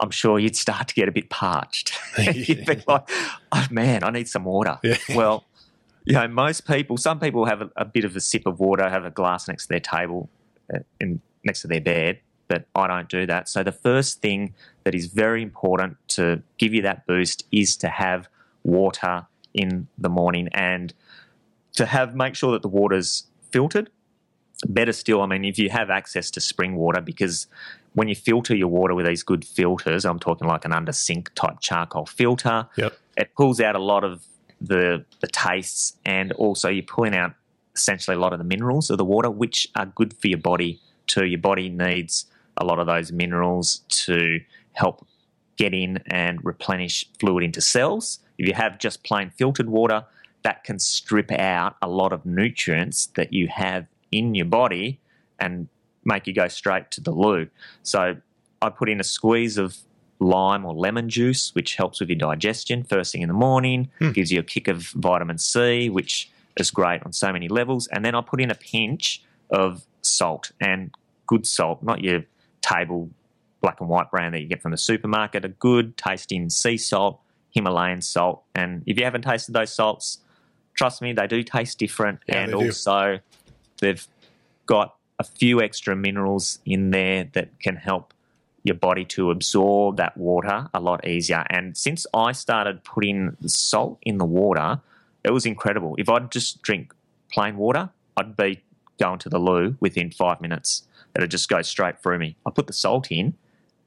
I'm 0.00 0.10
sure 0.10 0.40
you'd 0.40 0.56
start 0.56 0.88
to 0.88 0.94
get 0.94 1.08
a 1.08 1.12
bit 1.12 1.30
parched. 1.30 1.96
you'd 2.18 2.66
be 2.66 2.82
like, 2.88 3.08
oh 3.52 3.66
man, 3.70 4.02
I 4.02 4.10
need 4.10 4.26
some 4.26 4.42
water. 4.42 4.80
Yeah. 4.82 4.96
Well, 5.14 5.44
you 6.06 6.14
know, 6.14 6.26
most 6.26 6.66
people, 6.66 6.96
some 6.96 7.20
people 7.20 7.44
have 7.44 7.62
a, 7.62 7.70
a 7.76 7.84
bit 7.84 8.04
of 8.04 8.16
a 8.16 8.20
sip 8.20 8.46
of 8.46 8.58
water, 8.58 8.90
have 8.90 9.04
a 9.04 9.12
glass 9.12 9.46
next 9.46 9.66
to 9.66 9.68
their 9.68 9.80
table, 9.80 10.28
uh, 10.74 10.80
in, 11.00 11.20
next 11.44 11.60
to 11.60 11.68
their 11.68 11.80
bed, 11.80 12.18
but 12.48 12.66
I 12.74 12.86
don't 12.86 13.08
do 13.08 13.26
that. 13.26 13.48
So 13.48 13.62
the 13.62 13.72
first 13.72 14.20
thing 14.20 14.54
that 14.84 14.94
is 14.94 15.06
very 15.06 15.42
important 15.42 15.96
to 16.08 16.42
give 16.58 16.72
you 16.72 16.82
that 16.82 17.06
boost 17.06 17.44
is 17.50 17.76
to 17.78 17.88
have 17.88 18.28
water 18.64 19.26
in 19.54 19.88
the 19.98 20.08
morning 20.08 20.48
and 20.52 20.92
to 21.74 21.86
have 21.86 22.14
make 22.14 22.34
sure 22.34 22.52
that 22.52 22.62
the 22.62 22.68
water's 22.68 23.24
filtered. 23.50 23.90
Better 24.68 24.92
still, 24.92 25.20
I 25.22 25.26
mean, 25.26 25.44
if 25.44 25.58
you 25.58 25.68
have 25.70 25.90
access 25.90 26.30
to 26.32 26.40
spring 26.40 26.76
water, 26.76 27.00
because 27.02 27.46
when 27.94 28.08
you 28.08 28.14
filter 28.14 28.54
your 28.54 28.68
water 28.68 28.94
with 28.94 29.06
these 29.06 29.22
good 29.22 29.44
filters, 29.44 30.04
I'm 30.06 30.18
talking 30.18 30.48
like 30.48 30.64
an 30.64 30.72
under 30.72 30.92
sink 30.92 31.32
type 31.34 31.60
charcoal 31.60 32.06
filter, 32.06 32.66
Yep. 32.76 32.98
it 33.18 33.34
pulls 33.36 33.60
out 33.60 33.76
a 33.76 33.82
lot 33.82 34.04
of 34.04 34.24
the 34.60 35.04
the 35.20 35.26
tastes 35.26 35.98
and 36.06 36.32
also 36.32 36.70
you're 36.70 36.82
pulling 36.82 37.14
out 37.14 37.34
essentially 37.74 38.16
a 38.16 38.20
lot 38.20 38.32
of 38.32 38.38
the 38.38 38.44
minerals 38.44 38.88
of 38.88 38.96
the 38.96 39.04
water 39.04 39.30
which 39.30 39.68
are 39.76 39.84
good 39.84 40.14
for 40.16 40.28
your 40.28 40.38
body 40.38 40.80
too 41.06 41.26
your 41.26 41.38
body 41.38 41.68
needs 41.68 42.24
a 42.56 42.64
lot 42.64 42.78
of 42.78 42.86
those 42.86 43.12
minerals 43.12 43.82
to 43.88 44.40
help 44.72 45.06
get 45.56 45.72
in 45.74 45.98
and 46.06 46.44
replenish 46.44 47.06
fluid 47.18 47.42
into 47.44 47.60
cells 47.60 48.18
if 48.38 48.46
you 48.46 48.52
have 48.54 48.78
just 48.78 49.02
plain 49.04 49.30
filtered 49.30 49.68
water 49.68 50.04
that 50.42 50.62
can 50.64 50.78
strip 50.78 51.32
out 51.32 51.76
a 51.80 51.88
lot 51.88 52.12
of 52.12 52.24
nutrients 52.26 53.06
that 53.16 53.32
you 53.32 53.48
have 53.48 53.86
in 54.12 54.34
your 54.34 54.44
body 54.46 55.00
and 55.40 55.68
make 56.04 56.26
you 56.26 56.32
go 56.34 56.46
straight 56.46 56.90
to 56.90 57.00
the 57.00 57.10
loo 57.10 57.48
so 57.82 58.16
I 58.62 58.68
put 58.70 58.88
in 58.88 59.00
a 59.00 59.04
squeeze 59.04 59.58
of 59.58 59.76
lime 60.18 60.64
or 60.64 60.72
lemon 60.74 61.10
juice, 61.10 61.54
which 61.54 61.74
helps 61.76 62.00
with 62.00 62.08
your 62.08 62.16
digestion 62.16 62.82
first 62.84 63.12
thing 63.12 63.20
in 63.20 63.28
the 63.28 63.34
morning, 63.34 63.90
Hmm. 63.98 64.12
gives 64.12 64.32
you 64.32 64.40
a 64.40 64.42
kick 64.42 64.66
of 64.66 64.88
vitamin 64.88 65.36
C, 65.36 65.90
which 65.90 66.30
is 66.56 66.70
great 66.70 67.02
on 67.04 67.12
so 67.12 67.30
many 67.32 67.48
levels. 67.48 67.86
And 67.88 68.02
then 68.02 68.14
I 68.14 68.22
put 68.22 68.40
in 68.40 68.50
a 68.50 68.54
pinch 68.54 69.22
of 69.50 69.84
salt 70.00 70.52
and 70.58 70.90
good 71.26 71.46
salt, 71.46 71.82
not 71.82 72.02
your 72.02 72.24
table 72.66 73.10
black 73.60 73.80
and 73.80 73.88
white 73.88 74.10
brand 74.10 74.34
that 74.34 74.40
you 74.40 74.48
get 74.48 74.62
from 74.62 74.70
the 74.70 74.76
supermarket, 74.76 75.44
a 75.44 75.48
good 75.48 75.96
tasting 75.96 76.50
sea 76.50 76.76
salt, 76.76 77.20
Himalayan 77.50 78.00
salt. 78.00 78.42
And 78.54 78.82
if 78.86 78.98
you 78.98 79.04
haven't 79.04 79.22
tasted 79.22 79.52
those 79.52 79.72
salts, 79.72 80.18
trust 80.74 81.02
me, 81.02 81.12
they 81.12 81.26
do 81.26 81.42
taste 81.42 81.78
different. 81.78 82.20
Yeah, 82.28 82.42
and 82.42 82.52
they 82.52 82.58
do. 82.58 82.66
also, 82.66 83.18
they've 83.80 84.06
got 84.66 84.96
a 85.18 85.24
few 85.24 85.62
extra 85.62 85.96
minerals 85.96 86.58
in 86.66 86.90
there 86.90 87.28
that 87.32 87.58
can 87.60 87.76
help 87.76 88.12
your 88.62 88.74
body 88.74 89.04
to 89.04 89.30
absorb 89.30 89.96
that 89.96 90.16
water 90.16 90.68
a 90.74 90.80
lot 90.80 91.06
easier. 91.06 91.44
And 91.50 91.76
since 91.76 92.06
I 92.12 92.32
started 92.32 92.82
putting 92.84 93.36
the 93.40 93.48
salt 93.48 93.98
in 94.02 94.18
the 94.18 94.24
water, 94.24 94.80
it 95.24 95.30
was 95.30 95.46
incredible. 95.46 95.94
If 95.98 96.08
I'd 96.08 96.30
just 96.30 96.62
drink 96.62 96.92
plain 97.32 97.56
water, 97.56 97.90
I'd 98.16 98.36
be 98.36 98.62
going 99.00 99.18
to 99.20 99.28
the 99.28 99.38
loo 99.38 99.76
within 99.80 100.10
five 100.10 100.40
minutes. 100.40 100.82
It'd 101.16 101.30
just 101.30 101.48
go 101.48 101.62
straight 101.62 102.02
through 102.02 102.18
me. 102.18 102.36
I 102.46 102.50
put 102.50 102.66
the 102.66 102.72
salt 102.72 103.10
in, 103.10 103.34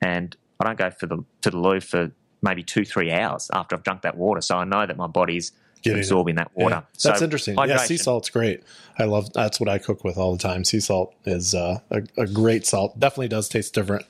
and 0.01 0.35
I 0.59 0.65
don't 0.65 0.77
go 0.77 0.89
for 0.89 1.05
the 1.07 1.23
to 1.41 1.51
the 1.51 1.57
loo 1.57 1.79
for 1.79 2.11
maybe 2.41 2.63
two 2.63 2.85
three 2.85 3.11
hours 3.11 3.49
after 3.53 3.75
I've 3.75 3.83
drunk 3.83 4.01
that 4.03 4.17
water. 4.17 4.41
So 4.41 4.57
I 4.57 4.63
know 4.63 4.85
that 4.85 4.97
my 4.97 5.07
body's 5.07 5.51
Getting 5.81 5.99
it. 5.99 6.05
absorbing 6.05 6.35
that 6.35 6.51
Yeah. 6.57 6.63
water. 6.63 6.83
That's 7.03 7.19
So 7.19 7.23
interesting. 7.23 7.55
Yeah, 7.57 7.77
sea 7.77 7.97
salt's 7.97 8.29
great. 8.29 8.63
I 8.97 9.03
love 9.05 9.31
that's 9.33 9.59
what 9.59 9.69
I 9.69 9.77
cook 9.77 10.03
with 10.03 10.17
all 10.17 10.33
the 10.33 10.37
time. 10.41 10.63
Sea 10.65 10.79
salt 10.81 11.13
is 11.25 11.53
uh, 11.55 11.79
a, 11.89 12.01
a 12.17 12.27
great 12.27 12.65
salt. 12.65 12.99
Definitely 12.99 13.29
does 13.29 13.47
taste 13.47 13.73
different. 13.73 14.05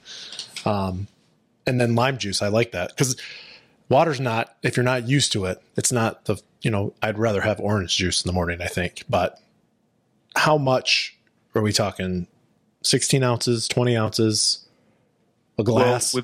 Um, 0.65 1.07
and 1.67 1.79
then 1.79 1.93
lime 1.95 2.17
juice, 2.17 2.41
I 2.41 2.47
like 2.47 2.71
that 2.71 2.89
because 2.89 3.15
water's 3.89 4.19
not 4.19 4.55
if 4.63 4.75
you're 4.77 4.83
not 4.83 5.07
used 5.07 5.31
to 5.33 5.45
it, 5.45 5.61
it's 5.77 5.91
not 5.91 6.25
the 6.25 6.41
you 6.61 6.71
know 6.71 6.93
I'd 7.03 7.17
rather 7.19 7.41
have 7.41 7.59
orange 7.59 7.95
juice 7.97 8.23
in 8.23 8.29
the 8.29 8.33
morning. 8.33 8.61
I 8.61 8.67
think, 8.67 9.03
but 9.09 9.39
how 10.35 10.57
much 10.57 11.15
are 11.55 11.61
we 11.61 11.71
talking? 11.71 12.27
Sixteen 12.83 13.23
ounces, 13.23 13.67
twenty 13.67 13.95
ounces, 13.97 14.67
a 15.57 15.63
glass. 15.63 16.13
Well, 16.13 16.23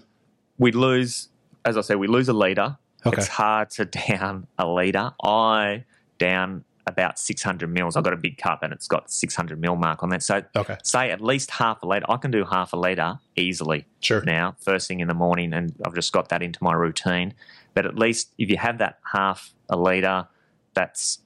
we, 0.58 0.72
we 0.72 0.72
lose, 0.72 1.30
as 1.66 1.78
I 1.78 1.82
say, 1.82 1.95
we 1.95 2.08
lose 2.08 2.30
a 2.30 2.34
litre. 2.34 2.78
Okay. 3.06 3.18
It's 3.18 3.28
hard 3.28 3.70
to 3.72 3.86
down 4.08 4.47
a 4.58 4.66
litre. 4.66 5.12
I 5.24 5.86
down 6.18 6.64
about 6.88 7.18
600 7.20 7.70
mils. 7.70 7.95
I've 7.95 8.03
got 8.03 8.14
a 8.14 8.18
big 8.18 8.38
cup 8.38 8.62
and 8.62 8.72
it's 8.72 8.88
got 8.88 9.12
600 9.12 9.60
mil 9.60 9.76
mark 9.76 10.03
on 10.03 10.10
that. 10.10 10.24
So 10.24 10.43
okay, 10.56 10.78
say 10.84 11.12
at 11.12 11.22
least 11.22 11.51
half 11.51 11.82
a 11.82 11.88
litre. 11.88 12.06
I 12.10 12.18
can 12.18 12.32
do 12.32 12.45
half 12.45 12.74
a 12.74 12.78
litre 12.78 13.20
easily 13.36 13.86
sure. 14.01 14.24
now, 14.24 14.56
first 14.60 14.88
thing 14.88 14.99
in 14.99 15.08
the 15.08 15.14
morning, 15.14 15.53
and 15.53 15.74
I've 15.86 15.95
just 15.95 16.14
got 16.14 16.30
that 16.30 16.41
into 16.41 16.64
my 16.64 16.74
routine. 16.74 17.34
But 17.74 17.86
at 17.86 17.97
least 17.97 18.34
if 18.38 18.49
you 18.49 18.58
have 18.58 18.78
that 18.78 18.99
half 19.14 19.53
a 19.70 19.76
litre, 19.76 20.28
that's 20.74 21.20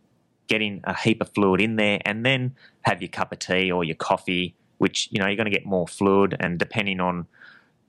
getting 0.47 0.82
a 0.86 0.97
heap 0.97 1.21
of 1.21 1.30
fluid 1.34 1.61
in 1.61 1.75
there, 1.75 1.99
and 2.05 2.25
then 2.25 2.55
have 2.82 3.01
your 3.01 3.09
cup 3.09 3.32
of 3.32 3.39
tea 3.39 3.71
or 3.71 3.84
your 3.84 3.95
coffee, 3.95 4.55
which 4.80 5.07
you 5.11 5.19
know 5.19 5.27
you're 5.27 5.38
going 5.38 5.45
to 5.45 5.51
get 5.51 5.65
more 5.65 5.88
fluid, 5.88 6.36
and 6.39 6.57
depending 6.57 6.99
on 6.99 7.27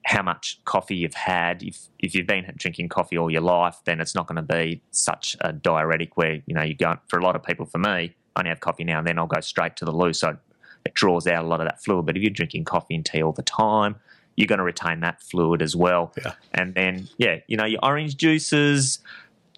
how 0.03 0.23
much 0.23 0.59
coffee 0.65 0.95
you've 0.95 1.13
had, 1.13 1.61
if 1.63 1.87
if 1.99 2.15
you've 2.15 2.27
been 2.27 2.51
drinking 2.57 2.89
coffee 2.89 3.17
all 3.17 3.29
your 3.29 3.41
life, 3.41 3.81
then 3.85 3.99
it's 3.99 4.15
not 4.15 4.27
going 4.27 4.37
to 4.37 4.41
be 4.41 4.81
such 4.91 5.35
a 5.41 5.51
diuretic 5.51 6.17
where 6.17 6.41
you 6.45 6.53
know 6.53 6.61
you 6.61 6.75
go 6.75 6.97
for 7.07 7.19
a 7.19 7.23
lot 7.23 7.35
of 7.35 7.43
people. 7.43 7.65
For 7.65 7.79
me, 7.79 7.89
I 8.35 8.39
only 8.39 8.49
have 8.49 8.59
coffee 8.59 8.83
now 8.83 8.99
and 8.99 9.07
then 9.07 9.19
I'll 9.19 9.27
go 9.27 9.41
straight 9.41 9.75
to 9.77 9.85
the 9.85 9.91
loo. 9.91 10.13
So 10.13 10.37
it 10.85 10.93
draws 10.93 11.27
out 11.27 11.45
a 11.45 11.47
lot 11.47 11.61
of 11.61 11.67
that 11.67 11.83
fluid. 11.83 12.05
But 12.05 12.17
if 12.17 12.23
you're 12.23 12.31
drinking 12.31 12.65
coffee 12.65 12.95
and 12.95 13.05
tea 13.05 13.21
all 13.21 13.31
the 13.31 13.43
time, 13.43 13.95
you're 14.35 14.47
going 14.47 14.59
to 14.59 14.65
retain 14.65 15.01
that 15.01 15.21
fluid 15.21 15.61
as 15.61 15.75
well. 15.75 16.13
Yeah. 16.17 16.33
And 16.53 16.73
then, 16.73 17.07
yeah, 17.17 17.39
you 17.47 17.57
know, 17.57 17.65
your 17.65 17.79
orange 17.83 18.17
juices, 18.17 18.99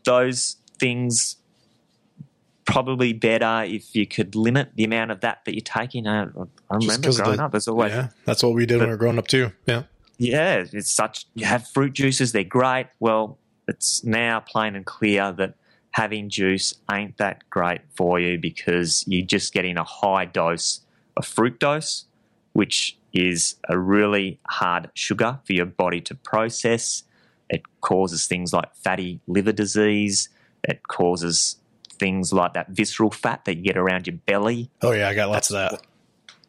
those 0.03 0.57
things 0.79 1.37
probably 2.65 3.13
better 3.13 3.63
if 3.65 3.95
you 3.95 4.05
could 4.05 4.35
limit 4.35 4.71
the 4.75 4.83
amount 4.83 5.11
of 5.11 5.21
that 5.21 5.43
that 5.45 5.53
you're 5.53 5.61
taking. 5.61 6.07
I, 6.07 6.23
I 6.23 6.75
remember 6.75 7.11
growing 7.11 7.37
the- 7.37 7.43
up, 7.43 7.51
there's 7.51 7.67
always 7.67 7.91
yeah, 7.91 8.09
that's 8.25 8.43
what 8.43 8.53
we 8.53 8.65
did 8.65 8.77
when 8.79 8.87
we 8.87 8.93
were 8.93 8.97
growing 8.97 9.17
up 9.17 9.27
too. 9.27 9.51
Yeah. 9.65 9.83
yeah, 10.17 10.65
it's 10.71 10.91
such 10.91 11.25
you 11.33 11.45
have 11.45 11.67
fruit 11.67 11.93
juices, 11.93 12.31
they're 12.31 12.43
great. 12.43 12.87
Well, 12.99 13.37
it's 13.67 14.03
now 14.03 14.39
plain 14.39 14.75
and 14.75 14.85
clear 14.85 15.31
that 15.33 15.55
having 15.91 16.29
juice 16.29 16.73
ain't 16.91 17.17
that 17.17 17.49
great 17.49 17.81
for 17.95 18.19
you 18.19 18.37
because 18.37 19.03
you're 19.07 19.25
just 19.25 19.53
getting 19.53 19.77
a 19.77 19.83
high 19.83 20.25
dose 20.25 20.81
of 21.17 21.25
fructose, 21.25 22.05
which 22.53 22.97
is 23.13 23.55
a 23.69 23.77
really 23.77 24.39
hard 24.49 24.89
sugar 24.95 25.39
for 25.45 25.53
your 25.53 25.67
body 25.67 26.01
to 26.01 26.15
process. 26.15 27.03
It 27.49 27.61
causes 27.81 28.25
things 28.25 28.51
like 28.53 28.73
fatty 28.75 29.19
liver 29.27 29.51
disease. 29.51 30.29
It 30.63 30.87
causes 30.87 31.57
things 32.03 32.33
like 32.33 32.53
that 32.53 32.67
visceral 32.67 33.09
fat 33.11 33.45
that 33.45 33.55
you 33.55 33.63
get 33.63 33.77
around 33.77 34.07
your 34.07 34.17
belly. 34.25 34.69
Oh 34.81 34.91
yeah, 34.91 35.07
I 35.07 35.15
got 35.15 35.29
lots 35.29 35.49
of 35.49 35.79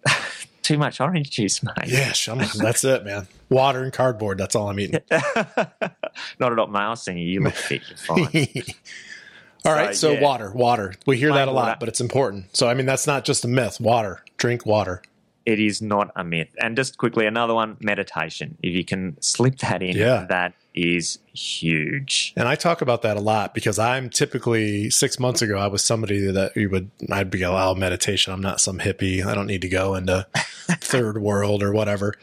that. 0.04 0.20
Too 0.62 0.76
much 0.76 1.00
orange 1.00 1.30
juice, 1.30 1.62
mate. 1.62 1.86
Yeah, 1.86 2.12
that's 2.56 2.82
it, 2.82 3.04
man. 3.04 3.28
Water 3.50 3.84
and 3.84 3.92
cardboard. 3.92 4.36
That's 4.36 4.56
all 4.56 4.68
I'm 4.68 4.80
eating. 4.80 5.00
Not 5.10 6.52
at 6.52 6.58
all, 6.58 6.66
mate. 6.66 6.80
I 6.80 6.88
was 6.88 7.02
saying 7.02 7.18
you 7.18 7.40
look 7.40 7.54
fit. 7.54 7.82
You're 7.88 7.96
fine. 7.98 8.64
All 9.66 9.72
right, 9.72 9.96
so 9.96 10.12
yeah. 10.12 10.20
water, 10.20 10.52
water. 10.52 10.92
We 11.06 11.16
hear 11.16 11.32
that 11.32 11.48
a 11.48 11.50
lot, 11.50 11.64
water. 11.64 11.76
but 11.80 11.88
it's 11.88 12.00
important. 12.00 12.54
So 12.54 12.68
I 12.68 12.74
mean, 12.74 12.84
that's 12.84 13.06
not 13.06 13.24
just 13.24 13.46
a 13.46 13.48
myth. 13.48 13.80
Water, 13.80 14.22
drink 14.36 14.66
water. 14.66 15.00
It 15.46 15.60
is 15.60 15.82
not 15.82 16.10
a 16.16 16.24
myth. 16.24 16.48
And 16.60 16.76
just 16.76 16.96
quickly, 16.98 17.26
another 17.26 17.54
one: 17.54 17.76
meditation. 17.80 18.56
If 18.62 18.74
you 18.74 18.84
can 18.84 19.20
slip 19.20 19.58
that 19.58 19.82
in, 19.82 19.96
Yeah. 19.96 20.26
that 20.28 20.54
is 20.74 21.18
huge. 21.32 22.32
And 22.36 22.48
I 22.48 22.54
talk 22.56 22.80
about 22.82 23.02
that 23.02 23.16
a 23.16 23.20
lot 23.20 23.54
because 23.54 23.78
I'm 23.78 24.10
typically 24.10 24.90
six 24.90 25.20
months 25.20 25.40
ago, 25.42 25.56
I 25.56 25.68
was 25.68 25.84
somebody 25.84 26.26
that 26.32 26.56
you 26.56 26.68
would, 26.70 26.90
I'd 27.12 27.30
be, 27.30 27.44
oh, 27.44 27.74
meditation. 27.76 28.32
I'm 28.32 28.40
not 28.40 28.60
some 28.60 28.78
hippie. 28.80 29.24
I 29.24 29.34
don't 29.34 29.46
need 29.46 29.60
to 29.62 29.68
go 29.68 29.94
into 29.94 30.26
third 30.34 31.18
world 31.18 31.62
or 31.62 31.72
whatever. 31.72 32.14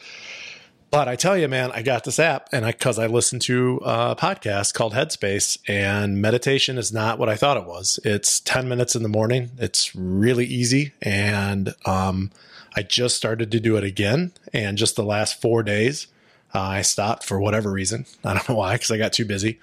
But 0.89 1.07
I 1.07 1.15
tell 1.15 1.37
you, 1.37 1.47
man, 1.47 1.71
I 1.71 1.81
got 1.83 2.03
this 2.03 2.19
app 2.19 2.49
and 2.51 2.65
I, 2.65 2.73
cause 2.73 2.99
I 2.99 3.07
listened 3.07 3.41
to 3.43 3.79
a 3.85 4.13
podcast 4.17 4.73
called 4.73 4.93
Headspace 4.93 5.57
and 5.65 6.21
meditation 6.21 6.77
is 6.77 6.91
not 6.91 7.17
what 7.17 7.29
I 7.29 7.37
thought 7.37 7.55
it 7.55 7.65
was. 7.65 7.97
It's 8.03 8.41
10 8.41 8.67
minutes 8.67 8.93
in 8.97 9.01
the 9.03 9.07
morning. 9.07 9.51
It's 9.57 9.95
really 9.95 10.45
easy. 10.45 10.91
And, 11.01 11.73
um, 11.85 12.31
I 12.75 12.83
just 12.83 13.15
started 13.15 13.51
to 13.51 13.59
do 13.59 13.77
it 13.77 13.83
again. 13.83 14.31
And 14.53 14.77
just 14.77 14.95
the 14.95 15.03
last 15.03 15.41
four 15.41 15.63
days, 15.63 16.07
uh, 16.53 16.59
I 16.59 16.81
stopped 16.81 17.25
for 17.25 17.39
whatever 17.39 17.71
reason. 17.71 18.05
I 18.23 18.33
don't 18.33 18.49
know 18.49 18.55
why, 18.55 18.73
because 18.73 18.91
I 18.91 18.97
got 18.97 19.13
too 19.13 19.25
busy. 19.25 19.59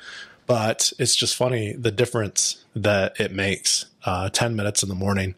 But 0.47 0.93
it's 0.99 1.15
just 1.15 1.37
funny 1.37 1.75
the 1.75 1.91
difference 1.91 2.65
that 2.75 3.19
it 3.21 3.33
makes. 3.33 3.87
Uh, 4.05 4.31
10 4.31 4.57
minutes 4.57 4.83
in 4.83 4.89
the 4.89 4.95
morning. 4.95 5.35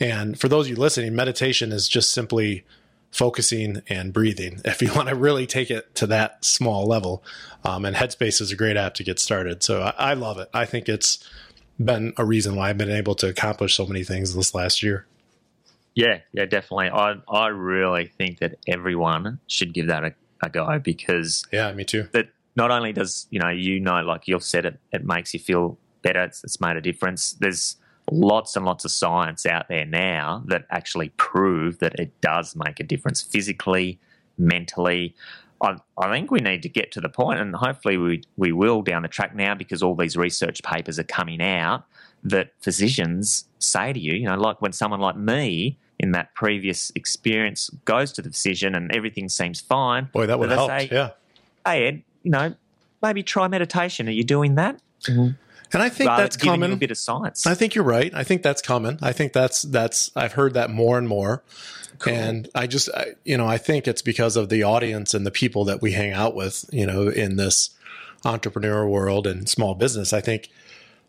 And 0.00 0.38
for 0.40 0.48
those 0.48 0.66
of 0.66 0.70
you 0.70 0.76
listening, 0.76 1.14
meditation 1.14 1.70
is 1.70 1.86
just 1.86 2.12
simply 2.12 2.64
focusing 3.12 3.82
and 3.88 4.12
breathing. 4.12 4.60
If 4.64 4.82
you 4.82 4.92
want 4.92 5.08
to 5.08 5.14
really 5.14 5.46
take 5.46 5.70
it 5.70 5.94
to 5.96 6.06
that 6.08 6.44
small 6.44 6.86
level, 6.86 7.22
um, 7.64 7.84
and 7.84 7.94
Headspace 7.94 8.40
is 8.40 8.50
a 8.50 8.56
great 8.56 8.76
app 8.76 8.94
to 8.94 9.04
get 9.04 9.18
started. 9.18 9.62
So 9.62 9.82
I, 9.82 10.10
I 10.10 10.14
love 10.14 10.38
it. 10.38 10.48
I 10.52 10.64
think 10.64 10.88
it's 10.88 11.22
been 11.78 12.12
a 12.16 12.24
reason 12.24 12.56
why 12.56 12.70
I've 12.70 12.78
been 12.78 12.90
able 12.90 13.14
to 13.16 13.28
accomplish 13.28 13.76
so 13.76 13.86
many 13.86 14.02
things 14.02 14.34
this 14.34 14.54
last 14.54 14.82
year. 14.82 15.06
Yeah, 15.98 16.20
yeah, 16.32 16.44
definitely. 16.44 16.90
I 16.90 17.16
I 17.28 17.48
really 17.48 18.06
think 18.06 18.38
that 18.38 18.54
everyone 18.68 19.40
should 19.48 19.74
give 19.74 19.88
that 19.88 20.04
a, 20.04 20.14
a 20.44 20.48
go 20.48 20.78
because 20.78 21.44
Yeah, 21.52 21.72
me 21.72 21.84
too. 21.84 22.06
that 22.12 22.28
not 22.54 22.70
only 22.70 22.92
does 22.92 23.26
you 23.30 23.40
know 23.40 23.48
you 23.48 23.80
know 23.80 24.00
like 24.02 24.28
you've 24.28 24.44
said 24.44 24.64
it 24.64 24.78
it 24.92 25.04
makes 25.04 25.34
you 25.34 25.40
feel 25.40 25.76
better 26.02 26.22
it's, 26.22 26.44
it's 26.44 26.60
made 26.60 26.76
a 26.76 26.80
difference 26.80 27.32
there's 27.40 27.76
lots 28.12 28.54
and 28.56 28.64
lots 28.64 28.84
of 28.84 28.92
science 28.92 29.44
out 29.44 29.66
there 29.68 29.84
now 29.84 30.42
that 30.46 30.66
actually 30.70 31.08
prove 31.16 31.80
that 31.80 31.98
it 31.98 32.12
does 32.20 32.54
make 32.54 32.78
a 32.78 32.84
difference 32.84 33.20
physically 33.20 33.98
mentally 34.38 35.14
I, 35.60 35.78
I 35.96 36.12
think 36.12 36.30
we 36.30 36.38
need 36.38 36.62
to 36.62 36.68
get 36.68 36.92
to 36.92 37.00
the 37.00 37.08
point 37.08 37.40
and 37.40 37.56
hopefully 37.56 37.96
we, 37.96 38.22
we 38.36 38.52
will 38.52 38.82
down 38.82 39.02
the 39.02 39.08
track 39.08 39.34
now 39.34 39.56
because 39.56 39.82
all 39.82 39.96
these 39.96 40.16
research 40.16 40.62
papers 40.62 40.98
are 41.00 41.04
coming 41.20 41.42
out 41.42 41.84
that 42.22 42.52
physicians 42.60 43.48
say 43.58 43.92
to 43.92 44.00
you 44.00 44.14
you 44.14 44.26
know 44.26 44.36
like 44.36 44.62
when 44.62 44.72
someone 44.72 45.00
like 45.00 45.16
me 45.16 45.76
in 45.98 46.12
that 46.12 46.34
previous 46.34 46.92
experience 46.94 47.70
goes 47.84 48.12
to 48.12 48.22
the 48.22 48.30
physician 48.30 48.74
and 48.74 48.90
everything 48.94 49.28
seems 49.28 49.60
fine 49.60 50.08
Boy, 50.12 50.26
that 50.26 50.38
would 50.38 50.50
help. 50.50 50.70
Yeah. 50.90 51.10
hey 51.66 51.86
Ed, 51.86 52.02
you 52.22 52.30
know, 52.30 52.54
maybe 53.02 53.22
try 53.22 53.48
meditation. 53.48 54.08
Are 54.08 54.12
you 54.12 54.24
doing 54.24 54.54
that? 54.56 54.80
Mm-hmm. 55.02 55.30
And 55.72 55.82
I 55.82 55.88
think 55.88 56.08
Rather 56.08 56.22
that's 56.22 56.36
than 56.36 56.44
giving 56.44 56.60
you 56.60 56.64
common. 56.64 56.72
a 56.72 56.76
bit 56.76 56.90
of 56.90 56.98
science. 56.98 57.46
I 57.46 57.54
think 57.54 57.74
you're 57.74 57.84
right. 57.84 58.12
I 58.14 58.24
think 58.24 58.42
that's 58.42 58.62
common. 58.62 58.98
I 59.02 59.12
think 59.12 59.32
that's 59.32 59.62
that's 59.62 60.10
I've 60.16 60.32
heard 60.32 60.54
that 60.54 60.70
more 60.70 60.96
and 60.96 61.06
more. 61.06 61.42
Cool. 61.98 62.14
And 62.14 62.48
I 62.54 62.66
just 62.66 62.88
I, 62.94 63.14
you 63.24 63.36
know, 63.36 63.46
I 63.46 63.58
think 63.58 63.86
it's 63.86 64.02
because 64.02 64.36
of 64.36 64.48
the 64.48 64.62
audience 64.62 65.14
and 65.14 65.26
the 65.26 65.30
people 65.30 65.64
that 65.66 65.82
we 65.82 65.92
hang 65.92 66.12
out 66.12 66.34
with, 66.34 66.64
you 66.72 66.86
know, 66.86 67.08
in 67.08 67.36
this 67.36 67.70
entrepreneur 68.24 68.88
world 68.88 69.26
and 69.26 69.48
small 69.48 69.74
business. 69.74 70.12
I 70.12 70.20
think 70.20 70.48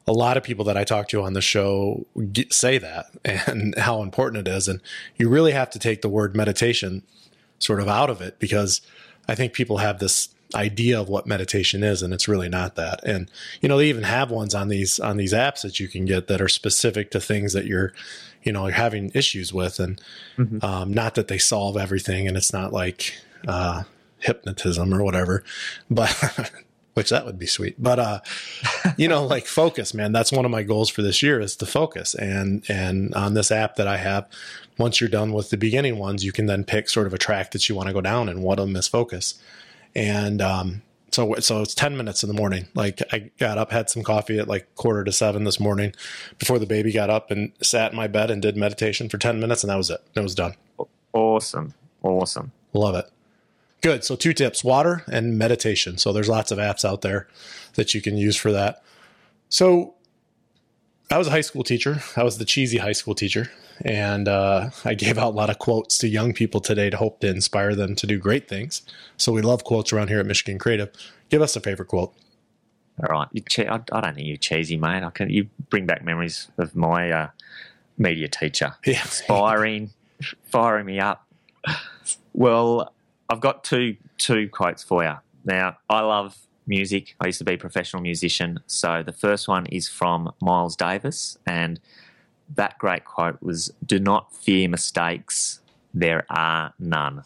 a 0.07 0.13
lot 0.13 0.37
of 0.37 0.43
people 0.43 0.65
that 0.65 0.77
I 0.77 0.83
talk 0.83 1.07
to 1.09 1.21
on 1.21 1.33
the 1.33 1.41
show 1.41 2.05
get, 2.31 2.51
say 2.53 2.77
that 2.79 3.07
and 3.23 3.75
how 3.77 4.01
important 4.01 4.47
it 4.47 4.51
is. 4.51 4.67
And 4.67 4.81
you 5.17 5.29
really 5.29 5.51
have 5.51 5.69
to 5.71 5.79
take 5.79 6.01
the 6.01 6.09
word 6.09 6.35
meditation 6.35 7.03
sort 7.59 7.79
of 7.79 7.87
out 7.87 8.09
of 8.09 8.21
it 8.21 8.39
because 8.39 8.81
I 9.27 9.35
think 9.35 9.53
people 9.53 9.77
have 9.77 9.99
this 9.99 10.29
idea 10.55 10.99
of 10.99 11.07
what 11.09 11.27
meditation 11.27 11.83
is 11.83 12.01
and 12.01 12.11
it's 12.11 12.27
really 12.27 12.49
not 12.49 12.75
that. 12.75 13.03
And 13.03 13.29
you 13.61 13.69
know 13.69 13.77
they 13.77 13.87
even 13.89 14.03
have 14.03 14.31
ones 14.31 14.55
on 14.55 14.67
these 14.69 14.99
on 14.99 15.17
these 15.17 15.33
apps 15.33 15.61
that 15.61 15.79
you 15.79 15.87
can 15.87 16.05
get 16.05 16.27
that 16.27 16.41
are 16.41 16.47
specific 16.49 17.11
to 17.11 17.19
things 17.19 17.53
that 17.53 17.65
you're 17.65 17.93
you 18.41 18.51
know 18.51 18.65
you're 18.65 18.73
having 18.75 19.11
issues 19.13 19.53
with. 19.53 19.79
And 19.79 20.01
Mhm. 20.39 20.63
um, 20.63 20.91
not 20.93 21.13
that 21.15 21.27
they 21.27 21.37
solve 21.37 21.77
everything 21.77 22.27
and 22.27 22.35
it's 22.35 22.51
not 22.53 22.73
like 22.73 23.13
uh, 23.47 23.83
hypnotism 24.17 24.91
or 24.93 25.03
whatever 25.03 25.43
but 25.91 26.51
which 26.99 27.11
that 27.11 27.25
would 27.25 27.39
be 27.39 27.45
sweet. 27.45 27.81
But 27.81 27.97
uh 27.97 28.19
you 28.97 29.07
know 29.07 29.25
like 29.25 29.45
focus 29.45 29.93
man. 29.93 30.11
That's 30.11 30.33
one 30.33 30.43
of 30.43 30.51
my 30.51 30.63
goals 30.63 30.89
for 30.89 31.01
this 31.01 31.23
year 31.23 31.39
is 31.39 31.55
to 31.55 31.65
focus. 31.65 32.13
And 32.13 32.65
and 32.67 33.15
on 33.15 33.35
this 33.35 33.51
app 33.51 33.77
that 33.77 33.87
i 33.87 33.95
have 33.95 34.27
once 34.77 34.99
you're 34.99 35.09
done 35.09 35.31
with 35.31 35.49
the 35.49 35.55
beginning 35.55 35.97
ones 35.97 36.25
you 36.25 36.33
can 36.33 36.45
then 36.45 36.65
pick 36.65 36.89
sort 36.89 37.07
of 37.07 37.13
a 37.13 37.17
track 37.17 37.51
that 37.51 37.69
you 37.69 37.75
want 37.75 37.87
to 37.87 37.93
go 37.93 38.01
down 38.01 38.27
and 38.27 38.43
one 38.43 38.59
of 38.59 38.67
them 38.67 38.75
is 38.75 38.89
focus. 38.89 39.41
And 39.95 40.41
um 40.41 40.81
so 41.11 41.35
so 41.39 41.61
it's 41.61 41.73
10 41.73 41.95
minutes 41.95 42.21
in 42.21 42.27
the 42.27 42.33
morning. 42.33 42.67
Like 42.75 43.01
i 43.13 43.31
got 43.39 43.57
up 43.57 43.71
had 43.71 43.89
some 43.89 44.03
coffee 44.03 44.37
at 44.37 44.49
like 44.49 44.75
quarter 44.75 45.05
to 45.05 45.13
seven 45.13 45.45
this 45.45 45.57
morning 45.57 45.93
before 46.37 46.59
the 46.59 46.67
baby 46.67 46.91
got 46.91 47.09
up 47.09 47.31
and 47.31 47.53
sat 47.61 47.91
in 47.91 47.95
my 47.95 48.07
bed 48.07 48.29
and 48.29 48.41
did 48.41 48.57
meditation 48.57 49.07
for 49.07 49.17
10 49.17 49.39
minutes 49.39 49.63
and 49.63 49.69
that 49.69 49.77
was 49.77 49.89
it. 49.89 50.01
It 50.15 50.19
was 50.19 50.35
done. 50.35 50.55
Awesome. 51.13 51.73
Awesome. 52.03 52.51
Love 52.73 52.95
it. 52.95 53.09
Good. 53.81 54.03
So 54.03 54.15
two 54.15 54.33
tips: 54.33 54.63
water 54.63 55.03
and 55.11 55.37
meditation. 55.37 55.97
So 55.97 56.11
there's 56.11 56.29
lots 56.29 56.51
of 56.51 56.57
apps 56.57 56.83
out 56.83 57.01
there 57.01 57.27
that 57.75 57.93
you 57.93 58.01
can 58.01 58.17
use 58.17 58.35
for 58.35 58.51
that. 58.51 58.83
So 59.49 59.95
I 61.11 61.17
was 61.17 61.27
a 61.27 61.31
high 61.31 61.41
school 61.41 61.63
teacher. 61.63 62.01
I 62.15 62.23
was 62.23 62.37
the 62.37 62.45
cheesy 62.45 62.77
high 62.77 62.91
school 62.91 63.15
teacher, 63.15 63.49
and 63.83 64.27
uh, 64.27 64.69
I 64.85 64.93
gave 64.93 65.17
out 65.17 65.33
a 65.33 65.35
lot 65.35 65.49
of 65.49 65.59
quotes 65.59 65.97
to 65.99 66.07
young 66.07 66.33
people 66.33 66.61
today 66.61 66.89
to 66.89 66.97
hope 66.97 67.21
to 67.21 67.27
inspire 67.27 67.73
them 67.73 67.95
to 67.95 68.05
do 68.05 68.19
great 68.19 68.47
things. 68.47 68.81
So 69.17 69.31
we 69.31 69.41
love 69.41 69.63
quotes 69.63 69.91
around 69.93 70.09
here 70.09 70.19
at 70.19 70.25
Michigan 70.25 70.59
Creative. 70.59 70.89
Give 71.29 71.41
us 71.41 71.55
a 71.55 71.61
favorite 71.61 71.87
quote. 71.87 72.13
All 73.01 73.09
right. 73.09 73.27
You 73.31 73.41
che- 73.41 73.67
I, 73.67 73.75
I 73.91 74.01
don't 74.01 74.15
think 74.15 74.27
you're 74.27 74.37
cheesy, 74.37 74.75
mate. 74.75 75.03
I 75.03 75.09
can. 75.09 75.29
You 75.29 75.47
bring 75.69 75.85
back 75.85 76.03
memories 76.03 76.49
of 76.57 76.75
my 76.75 77.11
uh, 77.11 77.27
media 77.97 78.27
teacher. 78.27 78.75
Yeah. 78.85 79.01
Inspiring, 79.01 79.91
firing 80.43 80.85
me 80.85 80.99
up. 80.99 81.25
Well, 82.33 82.93
I've 83.29 83.39
got 83.39 83.63
two 83.63 83.95
two 84.17 84.49
quotes 84.49 84.83
for 84.83 85.03
you. 85.03 85.15
Now, 85.45 85.77
I 85.89 86.01
love 86.01 86.37
music. 86.67 87.15
I 87.19 87.27
used 87.27 87.39
to 87.39 87.45
be 87.45 87.53
a 87.53 87.57
professional 87.57 88.01
musician. 88.01 88.59
So 88.67 89.03
the 89.03 89.13
first 89.13 89.47
one 89.47 89.65
is 89.67 89.87
from 89.87 90.31
Miles 90.41 90.75
Davis, 90.75 91.37
and 91.45 91.79
that 92.55 92.77
great 92.77 93.05
quote 93.05 93.41
was, 93.41 93.71
"Do 93.85 93.99
not 93.99 94.35
fear 94.35 94.67
mistakes. 94.67 95.61
There 95.93 96.25
are 96.29 96.73
none." 96.79 97.23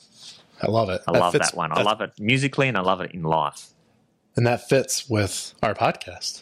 I 0.61 0.69
love 0.69 0.89
it. 0.89 1.01
I 1.07 1.11
love 1.11 1.33
fits- 1.33 1.51
that 1.51 1.57
one. 1.57 1.71
I 1.73 1.81
love 1.81 1.99
it 2.01 2.11
musically, 2.19 2.67
and 2.67 2.77
I 2.77 2.81
love 2.81 3.01
it 3.01 3.11
in 3.11 3.23
life. 3.23 3.69
and 4.35 4.47
that 4.47 4.67
fits 4.67 5.07
with 5.07 5.53
our 5.61 5.75
podcast. 5.75 6.41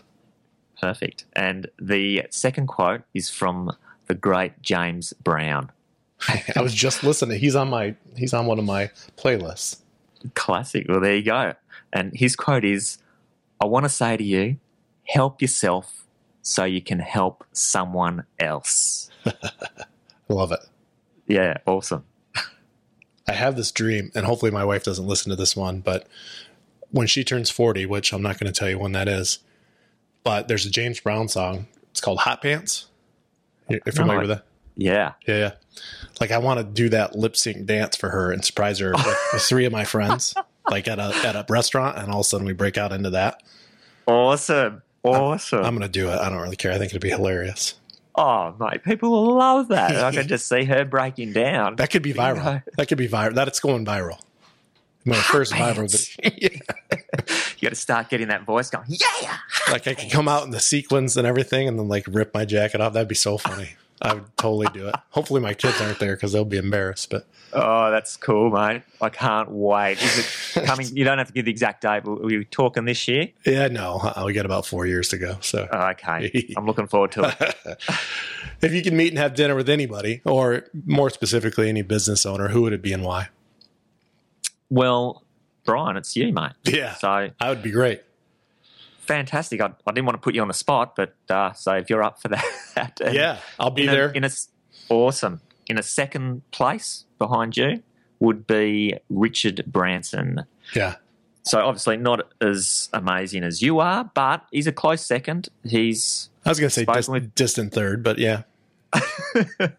Perfect. 0.80 1.26
And 1.34 1.68
the 1.78 2.26
second 2.30 2.68
quote 2.68 3.02
is 3.14 3.30
from 3.30 3.76
the 4.08 4.16
great 4.16 4.62
James 4.62 5.12
Brown. 5.22 5.72
I 6.56 6.62
was 6.62 6.74
just 6.74 7.04
listening. 7.04 7.40
He's 7.40 7.56
on 7.56 7.70
my. 7.70 7.96
He's 8.16 8.34
on 8.34 8.46
one 8.46 8.60
of 8.60 8.66
my 8.66 8.92
playlists. 9.18 9.78
Classic. 10.36 10.86
Well, 10.88 11.00
there 11.00 11.16
you 11.16 11.24
go. 11.24 11.54
And 11.94 12.12
his 12.16 12.36
quote 12.36 12.64
is 12.64 13.00
I 13.62 13.66
want 13.66 13.86
to 13.86 13.90
say 13.90 14.18
to 14.18 14.24
you, 14.24 14.58
help 15.06 15.42
yourself 15.42 16.06
so 16.42 16.64
you 16.64 16.82
can 16.82 17.00
help 17.00 17.44
someone 17.52 18.26
else. 18.40 19.10
Love 20.30 20.52
it. 20.52 20.60
Yeah, 21.28 21.58
awesome. 21.66 22.06
I 23.28 23.34
have 23.34 23.56
this 23.56 23.72
dream, 23.72 24.12
and 24.16 24.26
hopefully 24.26 24.52
my 24.52 24.66
wife 24.66 24.84
doesn't 24.84 25.06
listen 25.06 25.30
to 25.30 25.36
this 25.36 25.56
one, 25.56 25.80
but 25.80 26.08
when 26.90 27.08
she 27.08 27.24
turns 27.24 27.50
40, 27.50 27.86
which 27.86 28.12
I'm 28.14 28.22
not 28.22 28.40
going 28.40 28.52
to 28.52 28.58
tell 28.60 28.70
you 28.70 28.80
when 28.80 28.92
that 28.94 29.08
is, 29.08 29.40
but 30.24 30.48
there's 30.48 30.66
a 30.66 30.72
James 30.72 31.00
Brown 31.00 31.28
song. 31.28 31.68
It's 31.92 32.02
called 32.02 32.20
Hot 32.20 32.42
Pants. 32.42 32.88
You're 33.70 33.80
familiar 33.94 34.16
No, 34.16 34.28
with 34.28 34.30
that? 34.30 34.46
Yeah. 34.76 35.14
Yeah, 35.28 35.38
yeah. 35.38 35.52
Like 36.20 36.32
I 36.32 36.38
want 36.38 36.60
to 36.60 36.64
do 36.64 36.90
that 36.90 37.16
lip 37.16 37.36
sync 37.36 37.66
dance 37.66 37.96
for 37.96 38.10
her 38.10 38.32
and 38.32 38.44
surprise 38.44 38.80
her 38.80 38.92
with, 38.92 39.06
with 39.34 39.42
three 39.42 39.66
of 39.66 39.72
my 39.72 39.84
friends, 39.86 40.34
like 40.70 40.88
at 40.88 41.00
a 41.00 41.14
at 41.26 41.36
a 41.36 41.46
restaurant, 41.50 41.98
and 41.98 42.12
all 42.12 42.20
of 42.20 42.26
a 42.26 42.30
sudden 42.30 42.46
we 42.46 42.54
break 42.54 42.78
out 42.78 42.92
into 42.92 43.10
that. 43.12 43.42
Awesome. 44.06 44.82
Awesome. 45.04 45.66
I'm 45.66 45.74
gonna 45.76 45.88
do 45.90 46.10
it. 46.10 46.20
I 46.20 46.30
don't 46.30 46.42
really 46.42 46.56
care. 46.56 46.72
I 46.72 46.78
think 46.78 46.92
it'd 46.92 47.02
be 47.02 47.10
hilarious. 47.10 47.76
oh, 48.16 48.54
my! 48.60 48.78
people 48.78 49.10
will 49.10 49.36
love 49.38 49.70
that. 49.70 49.96
I 49.96 50.12
can 50.12 50.28
just 50.28 50.48
see 50.48 50.64
her 50.66 50.86
breaking 50.86 51.34
down. 51.34 51.78
That 51.78 51.90
could 51.90 52.04
be 52.04 52.14
viral. 52.14 52.36
Bingo. 52.36 52.62
That 52.78 52.88
could 52.88 52.98
be 52.98 53.08
viral. 53.08 53.34
That 53.36 53.48
it's 53.48 53.60
going 53.60 53.86
viral. 53.86 54.20
My 55.06 55.16
first 55.16 55.54
viral. 55.56 55.90
video. 56.22 56.50
You 56.52 57.68
got 57.68 57.70
to 57.70 57.76
start 57.76 58.10
getting 58.10 58.28
that 58.28 58.44
voice 58.44 58.70
going. 58.70 58.86
Yeah. 58.88 59.38
like 59.72 59.88
I 59.88 59.96
could 59.96 60.12
come 60.12 60.28
out 60.28 60.44
in 60.44 60.52
the 60.52 60.60
sequins 60.60 61.18
and 61.18 61.26
everything, 61.26 61.68
and 61.68 61.80
then 61.80 61.88
like 61.88 62.06
rip 62.08 62.34
my 62.34 62.46
jacket 62.46 62.82
off. 62.82 62.94
That'd 62.94 63.08
be 63.08 63.16
so 63.16 63.38
funny. 63.40 63.70
I 64.04 64.16
would 64.16 64.36
totally 64.38 64.68
do 64.74 64.88
it. 64.88 64.96
Hopefully 65.12 65.42
my 65.42 65.54
kids 65.54 65.80
aren't 65.80 66.00
there 66.00 66.16
because 66.16 66.32
they'll 66.34 66.44
be 66.44 66.58
embarrassed. 66.58 67.10
But 67.12 67.28
Oh, 67.54 67.92
that's 67.92 68.18
cool, 68.18 68.50
mate. 68.50 68.82
I 69.02 69.10
can't 69.10 69.52
wait. 69.52 70.02
Is 70.02 70.56
it 70.58 70.64
coming? 70.66 70.88
You 70.96 71.04
don't 71.04 71.18
have 71.20 71.28
to 71.28 71.34
give 71.34 71.46
the 71.46 71.52
exact 71.52 71.82
date. 71.82 72.04
but 72.04 72.14
Are 72.14 72.26
we 72.26 72.46
talking 72.46 72.86
this 72.86 73.08
year? 73.08 73.28
yeah, 73.46 73.68
no, 73.68 74.12
we 74.26 74.34
got 74.34 74.46
about 74.46 74.66
four 74.66 74.86
years 74.88 75.10
to 75.10 75.18
go. 75.18 75.38
So 75.42 75.68
Oh, 75.72 75.88
okay. 75.90 76.54
I'm 76.58 76.66
looking 76.66 76.88
forward 76.88 77.12
to 77.14 77.36
it. 77.40 77.84
if 78.62 78.74
you 78.74 78.82
could 78.82 78.94
meet 78.94 79.10
and 79.10 79.20
have 79.20 79.36
dinner 79.36 79.54
with 79.56 79.70
anybody, 79.70 80.22
or 80.26 80.66
more 80.86 81.10
specifically, 81.10 81.70
any 81.70 81.82
business 81.84 82.26
owner, 82.26 82.48
who 82.48 82.64
would 82.64 82.74
it 82.74 82.82
be 82.82 82.94
and 82.94 83.04
why? 83.04 83.30
Well, 84.70 85.24
Brian, 85.66 85.98
it's 85.98 86.16
you, 86.16 86.34
mate. 86.34 86.54
Yeah, 86.64 86.96
So 86.96 87.30
that 87.40 87.50
would 87.50 87.62
be 87.62 87.72
great. 87.72 88.02
Fantastic. 89.02 89.62
I, 89.62 89.66
I 89.86 89.92
didn't 89.92 90.06
want 90.06 90.16
to 90.16 90.22
put 90.22 90.36
you 90.36 90.42
on 90.42 90.48
the 90.48 90.54
spot, 90.54 90.96
but 90.96 91.16
uh, 91.30 91.54
so 91.54 91.74
if 91.74 91.90
you're 91.90 92.04
up 92.04 92.22
for 92.22 92.28
that, 92.76 93.00
and 93.04 93.14
Yeah, 93.14 93.40
I'll 93.60 93.70
be 93.72 93.84
in 93.84 93.90
a- 93.90 93.92
there. 93.92 94.10
in 94.12 94.24
a 94.24 94.28
s- 94.28 94.48
awesome. 94.90 95.42
In 95.68 95.78
a 95.78 95.84
second 95.84 96.42
place 96.52 97.06
behind 97.18 97.56
you 97.58 97.82
would 98.20 98.46
be 98.48 98.96
Richard 99.10 99.64
Branson. 99.68 100.46
yeah, 100.76 100.96
So 101.44 101.60
obviously 101.66 101.98
not 101.98 102.32
as 102.42 102.90
amazing 102.94 103.44
as 103.44 103.62
you 103.62 103.80
are, 103.80 104.10
but 104.14 104.46
he's 104.52 104.68
a 104.68 104.72
close 104.72 105.06
second. 105.06 105.50
He's 105.64 106.30
I 106.46 106.50
was 106.50 106.60
gonna 106.60 106.70
say 106.70 106.86
dis- 106.86 107.10
distant 107.36 107.74
third, 107.74 108.04
but 108.04 108.18
yeah, 108.20 108.44
you 109.60 109.70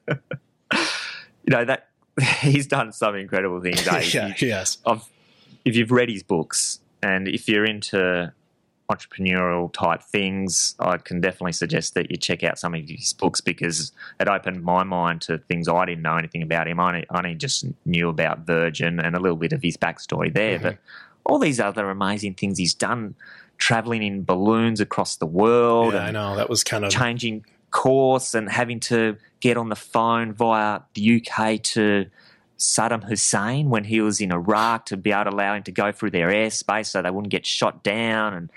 know 1.49 1.65
that 1.65 1.89
he's 2.41 2.67
done 2.67 2.93
some 2.93 3.15
incredible 3.17 3.61
things. 3.61 3.87
eh? 3.87 4.01
yeah, 4.13 4.29
He- 4.31 4.49
yes, 4.49 4.79
I've, 4.87 5.03
if 5.65 5.77
you've 5.77 5.91
read 5.91 6.09
his 6.11 6.23
books 6.23 6.81
and 7.03 7.29
if 7.29 7.49
you're 7.49 7.65
into 7.65 8.33
entrepreneurial 8.91 9.73
type 9.73 10.03
things, 10.03 10.75
I 10.79 10.99
can 10.99 11.21
definitely 11.21 11.53
suggest 11.53 11.95
that 11.95 12.11
you 12.11 12.17
check 12.17 12.43
out 12.43 12.59
some 12.59 12.75
of 12.75 12.83
his 12.89 13.13
books 13.13 13.41
because 13.41 13.93
it 14.21 14.29
opened 14.29 14.63
my 14.63 14.83
mind 14.83 15.23
to 15.23 15.39
things 15.39 15.69
I 15.69 15.85
didn't 15.87 16.03
know 16.03 16.17
anything 16.17 16.43
about 16.43 16.69
him. 16.69 16.79
I 16.81 17.05
only, 17.11 17.35
just 17.35 17.65
knew 17.87 18.09
about 18.09 18.41
Virgin 18.47 19.01
and 19.01 19.17
a 19.17 19.21
little 19.21 19.37
bit 19.37 19.53
of 19.53 19.63
his 19.63 19.77
backstory 19.77 20.33
there, 20.33 20.59
Mhm. 20.59 20.63
but 20.63 20.79
all 21.25 21.39
these 21.39 21.61
other 21.61 21.89
amazing 21.89 22.35
things 22.35 22.59
he's 22.59 22.75
done, 22.75 23.15
traveling 23.59 24.03
in 24.03 24.25
balloons 24.25 24.81
across 24.81 25.17
the 25.17 25.27
world, 25.27 25.95
yeah. 25.95 26.05
I 26.07 26.11
know 26.11 26.37
that 26.37 26.51
was 26.51 26.63
kind 26.65 26.85
of 26.85 26.91
changing 26.91 27.45
course 27.71 28.35
and 28.35 28.51
having 28.51 28.81
to 28.81 29.17
get 29.41 29.57
on 29.57 29.69
the 29.71 29.77
phone 29.77 30.33
via 30.33 30.81
the 30.95 31.01
UK 31.01 31.57
to 31.59 32.07
Saddam 32.63 33.05
Hussein 33.05 33.71
when 33.71 33.85
he 33.85 34.01
was 34.01 34.21
in 34.21 34.33
Iraq 34.33 34.87
to 34.87 34.97
be 34.97 35.13
able 35.13 35.25
to 35.25 35.31
allow 35.31 35.55
him 35.55 35.63
to 35.65 35.73
go 35.73 35.93
through 35.93 36.11
their 36.11 36.29
airspace 36.29 36.87
so 36.87 37.03
they 37.03 37.11
wouldn't 37.11 37.31
get 37.31 37.47
shot 37.47 37.83
down 37.83 38.35
and 38.35 38.51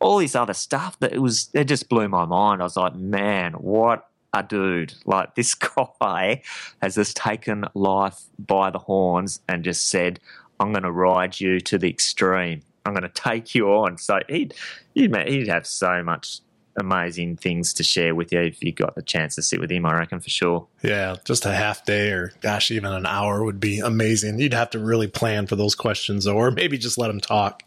all 0.00 0.18
this 0.18 0.34
other 0.34 0.54
stuff 0.54 0.98
that 1.00 1.12
it 1.12 1.18
was 1.18 1.48
it 1.54 1.64
just 1.64 1.88
blew 1.88 2.08
my 2.08 2.24
mind. 2.24 2.60
I 2.60 2.64
was 2.64 2.76
like, 2.76 2.94
man, 2.94 3.54
what 3.54 4.08
a 4.34 4.42
dude. 4.42 4.94
Like 5.04 5.34
this 5.34 5.54
guy 6.00 6.42
has 6.82 6.94
just 6.94 7.16
taken 7.16 7.64
life 7.74 8.22
by 8.38 8.70
the 8.70 8.78
horns 8.78 9.40
and 9.48 9.64
just 9.64 9.88
said, 9.88 10.20
I'm 10.60 10.72
gonna 10.72 10.92
ride 10.92 11.40
you 11.40 11.60
to 11.60 11.78
the 11.78 11.88
extreme. 11.88 12.62
I'm 12.84 12.94
gonna 12.94 13.08
take 13.08 13.54
you 13.54 13.68
on. 13.72 13.98
So 13.98 14.20
he'd 14.28 14.54
he'd, 14.94 15.14
he'd 15.16 15.48
have 15.48 15.66
so 15.66 16.02
much 16.02 16.40
amazing 16.78 17.36
things 17.36 17.72
to 17.74 17.82
share 17.82 18.14
with 18.14 18.32
you 18.32 18.40
if 18.40 18.62
you 18.62 18.72
got 18.72 18.94
the 18.94 19.02
chance 19.02 19.34
to 19.36 19.42
sit 19.42 19.60
with 19.60 19.70
him, 19.70 19.86
I 19.86 19.94
reckon 19.94 20.20
for 20.20 20.30
sure. 20.30 20.66
yeah, 20.82 21.16
just 21.24 21.46
a 21.46 21.52
half 21.52 21.84
day 21.84 22.10
or 22.10 22.32
gosh, 22.40 22.70
even 22.70 22.92
an 22.92 23.06
hour 23.06 23.44
would 23.44 23.60
be 23.60 23.80
amazing. 23.80 24.38
You'd 24.38 24.54
have 24.54 24.70
to 24.70 24.78
really 24.78 25.08
plan 25.08 25.46
for 25.46 25.56
those 25.56 25.74
questions, 25.74 26.26
or 26.26 26.50
maybe 26.50 26.78
just 26.78 26.98
let 26.98 27.08
them 27.08 27.20
talk. 27.20 27.62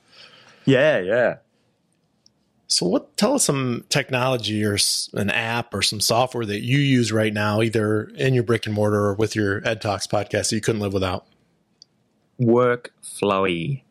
Yeah, 0.65 0.99
yeah. 0.99 1.37
So, 2.67 2.85
what? 2.85 3.17
Tell 3.17 3.33
us 3.33 3.43
some 3.43 3.83
technology 3.89 4.63
or 4.63 4.77
an 5.13 5.31
app 5.31 5.73
or 5.73 5.81
some 5.81 5.99
software 5.99 6.45
that 6.45 6.61
you 6.61 6.77
use 6.77 7.11
right 7.11 7.33
now, 7.33 7.61
either 7.61 8.03
in 8.15 8.35
your 8.35 8.43
brick 8.43 8.67
and 8.67 8.75
mortar 8.75 9.05
or 9.05 9.13
with 9.15 9.35
your 9.35 9.67
Ed 9.67 9.81
Talks 9.81 10.05
podcast 10.05 10.49
that 10.49 10.53
you 10.53 10.61
couldn't 10.61 10.81
live 10.81 10.93
without. 10.93 11.25
Work 12.37 12.93
flowy. 13.03 13.81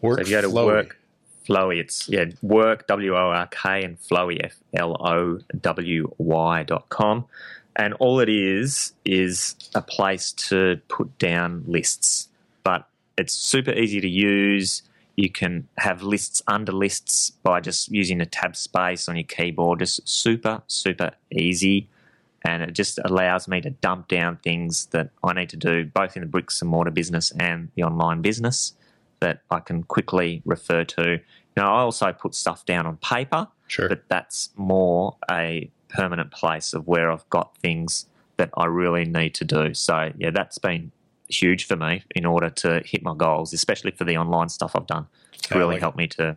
Work. 0.00 0.18
So 0.18 0.22
if 0.22 0.28
you 0.28 0.36
go 0.36 0.42
to 0.42 0.48
Flowy. 0.48 0.66
work 0.66 0.98
flowy, 1.46 1.78
it's 1.78 2.08
yeah, 2.08 2.26
work 2.42 2.86
W 2.86 3.14
O 3.14 3.30
R 3.30 3.46
K 3.46 3.84
and 3.84 3.98
flowy 4.00 4.44
F 4.44 4.56
L 4.74 4.96
O 5.00 5.38
W 5.60 6.12
Y 6.18 6.62
dot 6.64 6.88
com. 6.88 7.26
And 7.76 7.94
all 7.94 8.20
it 8.20 8.28
is 8.28 8.94
is 9.04 9.54
a 9.74 9.82
place 9.82 10.32
to 10.32 10.80
put 10.88 11.18
down 11.18 11.64
lists. 11.66 12.28
But 12.64 12.88
it's 13.18 13.34
super 13.34 13.72
easy 13.72 14.00
to 14.00 14.08
use. 14.08 14.82
You 15.16 15.30
can 15.30 15.68
have 15.78 16.02
lists 16.02 16.42
under 16.46 16.72
lists 16.72 17.30
by 17.30 17.60
just 17.60 17.90
using 17.90 18.20
a 18.20 18.26
tab 18.26 18.56
space 18.56 19.08
on 19.08 19.16
your 19.16 19.24
keyboard. 19.24 19.80
Just 19.80 20.08
super, 20.08 20.62
super 20.66 21.12
easy. 21.30 21.88
And 22.44 22.62
it 22.62 22.72
just 22.72 22.98
allows 23.04 23.48
me 23.48 23.60
to 23.62 23.70
dump 23.70 24.08
down 24.08 24.36
things 24.36 24.86
that 24.86 25.10
I 25.24 25.32
need 25.32 25.50
to 25.50 25.56
do 25.56 25.84
both 25.84 26.16
in 26.16 26.22
the 26.22 26.28
bricks 26.28 26.62
and 26.62 26.70
mortar 26.70 26.90
business 26.90 27.32
and 27.38 27.70
the 27.74 27.82
online 27.82 28.22
business 28.22 28.74
that 29.20 29.42
I 29.50 29.60
can 29.60 29.82
quickly 29.84 30.42
refer 30.44 30.84
to. 30.84 31.20
Now, 31.56 31.74
I 31.74 31.80
also 31.80 32.12
put 32.12 32.34
stuff 32.34 32.64
down 32.66 32.86
on 32.86 32.96
paper, 32.98 33.48
Sure. 33.68 33.88
but 33.88 34.04
that's 34.08 34.50
more 34.56 35.16
a 35.30 35.70
permanent 35.88 36.30
place 36.30 36.74
of 36.74 36.86
where 36.86 37.10
I've 37.10 37.28
got 37.30 37.56
things 37.58 38.06
that 38.36 38.50
I 38.56 38.66
really 38.66 39.04
need 39.06 39.34
to 39.36 39.44
do. 39.44 39.72
So, 39.74 40.12
yeah, 40.18 40.30
that's 40.30 40.58
been 40.58 40.92
huge 41.28 41.64
for 41.66 41.76
me 41.76 42.02
in 42.14 42.26
order 42.26 42.50
to 42.50 42.82
hit 42.84 43.02
my 43.02 43.14
goals, 43.14 43.52
especially 43.52 43.90
for 43.92 44.04
the 44.04 44.16
online 44.16 44.48
stuff 44.50 44.72
I've 44.76 44.86
done. 44.86 45.06
It's 45.32 45.50
Yeah, 45.50 45.58
really 45.58 45.74
like 45.74 45.80
helped 45.80 45.96
me 45.96 46.06
to 46.08 46.36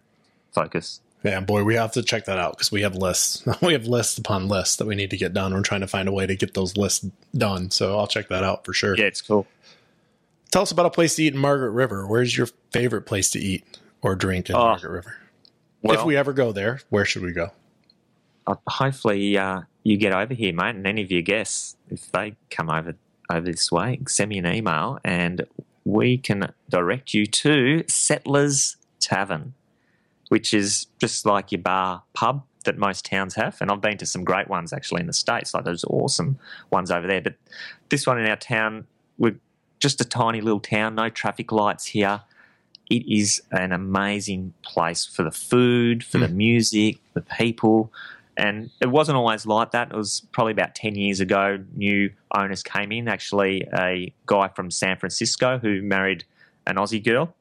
focus. 0.54 1.02
Yeah, 1.24 1.42
boy, 1.42 1.64
we 1.66 1.76
have 1.76 1.92
to 1.92 2.02
check 2.02 2.24
that 2.26 2.40
out 2.40 2.54
because 2.54 2.72
we 2.72 2.82
have 2.84 2.96
lists. 2.96 3.44
we 3.62 3.74
have 3.74 3.88
lists 3.88 4.18
upon 4.18 4.48
lists 4.48 4.78
that 4.78 4.86
we 4.88 4.96
need 4.96 5.10
to 5.10 5.18
get 5.18 5.34
done. 5.34 5.54
We're 5.54 5.62
trying 5.64 5.82
to 5.82 5.88
find 5.88 6.08
a 6.08 6.14
way 6.14 6.26
to 6.26 6.36
get 6.36 6.54
those 6.54 6.78
lists 6.78 7.06
done. 7.38 7.72
So 7.72 8.00
I'll 8.00 8.08
check 8.08 8.30
that 8.30 8.46
out 8.46 8.64
for 8.66 8.72
sure. 8.72 8.96
Yeah, 8.98 9.06
it's 9.06 9.22
cool. 9.22 9.46
Tell 10.52 10.64
us 10.64 10.72
about 10.72 10.86
a 10.88 10.89
place 10.89 11.16
to 11.16 11.24
eat 11.24 11.34
in 11.34 11.39
Margaret 11.39 11.72
River. 11.72 12.08
Where's 12.08 12.36
your 12.38 12.47
favorite 12.72 13.04
place 13.04 13.30
to 13.32 13.39
eat 13.39 13.64
or 14.02 14.16
drink 14.16 14.50
in 14.50 14.56
Oh, 14.56 14.60
Margaret 14.60 14.91
River? 14.91 15.16
Well, 15.82 16.00
if 16.00 16.06
we 16.06 16.18
ever 16.18 16.34
go 16.34 16.52
there, 16.52 16.82
where 16.89 17.06
should 17.06 17.22
we 17.22 17.32
go? 17.32 17.52
uh, 18.47 18.56
hopefully 18.68 19.38
uh, 19.38 19.62
you 19.84 19.95
get 19.95 20.12
over 20.12 20.34
here, 20.34 20.52
mate, 20.54 20.76
and 20.76 20.88
any 20.88 21.04
of 21.04 21.12
your 21.12 21.22
guests, 21.22 21.78
if 21.89 22.12
they 22.12 22.36
come 22.50 22.70
over 22.70 22.95
over 23.32 23.41
this 23.45 23.72
way, 23.72 24.00
send 24.08 24.30
me 24.30 24.39
an 24.39 24.47
email 24.47 24.97
and 25.06 25.45
we 25.86 26.18
can 26.18 26.52
direct 26.68 27.14
you 27.14 27.28
to 27.28 27.84
Settlers 27.88 28.76
Tavern, 29.00 29.54
which 30.30 30.52
is 30.52 30.88
just 31.00 31.28
like 31.28 31.52
your 31.52 31.62
bar 31.62 32.02
pub 32.14 32.43
that 32.66 32.80
most 32.80 33.06
towns 33.06 33.36
have. 33.36 33.56
And 33.62 33.70
I've 33.70 33.82
been 33.82 34.00
to 34.00 34.06
some 34.08 34.24
great 34.24 34.47
ones 34.47 34.74
actually 34.74 35.02
in 35.02 35.08
the 35.08 35.14
States, 35.14 35.54
like 35.54 35.64
those 35.64 35.86
awesome 35.86 36.39
ones 36.72 36.89
over 36.89 37.06
there. 37.06 37.22
But 37.22 37.36
this 37.89 38.08
one 38.08 38.20
in 38.20 38.26
our 38.26 38.36
town, 38.36 38.88
we're 39.20 39.36
just 39.80 40.02
a 40.02 40.06
tiny 40.06 40.42
little 40.42 40.60
town, 40.60 40.96
no 40.96 41.10
traffic 41.10 41.52
lights 41.52 41.88
here. 41.88 42.22
It 42.90 43.08
is 43.08 43.42
an 43.52 43.72
amazing 43.72 44.54
place 44.64 45.06
for 45.06 45.24
the 45.24 45.32
food, 45.32 46.04
for 46.04 46.18
the 46.18 46.28
hmm. 46.28 46.38
music, 46.38 46.98
the 47.14 47.22
people. 47.22 47.92
And 48.36 48.70
it 48.80 48.88
wasn't 48.90 49.18
always 49.18 49.46
like 49.46 49.72
that. 49.72 49.92
It 49.92 49.96
was 49.96 50.26
probably 50.32 50.54
about 50.54 50.74
10 50.74 50.96
years 50.96 51.20
ago, 51.20 51.64
new 51.76 52.10
owners 52.34 52.64
came 52.64 52.92
in. 52.92 53.08
Actually, 53.08 53.68
a 53.78 54.14
guy 54.26 54.48
from 54.48 54.72
San 54.72 54.98
Francisco 54.98 55.60
who 55.60 55.82
married 55.82 56.24
an 56.66 56.78
Aussie 56.78 57.04
girl. 57.04 57.36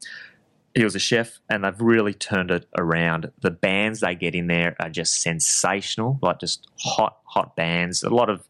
He 0.74 0.84
was 0.84 0.95
a 0.95 1.01
chef, 1.01 1.39
and 1.49 1.64
they've 1.64 1.80
really 1.80 2.14
turned 2.14 2.51
it 2.51 2.66
around. 2.76 3.30
The 3.41 3.51
bands 3.51 4.01
they 4.01 4.14
get 4.14 4.34
in 4.34 4.49
there 4.49 4.76
are 4.80 4.91
just 4.91 5.22
sensational, 5.22 6.18
like 6.20 6.41
just 6.41 6.66
hot, 6.80 7.18
hot 7.24 7.57
bands. 7.57 8.03
A 8.03 8.11
lot 8.11 8.28
of 8.28 8.47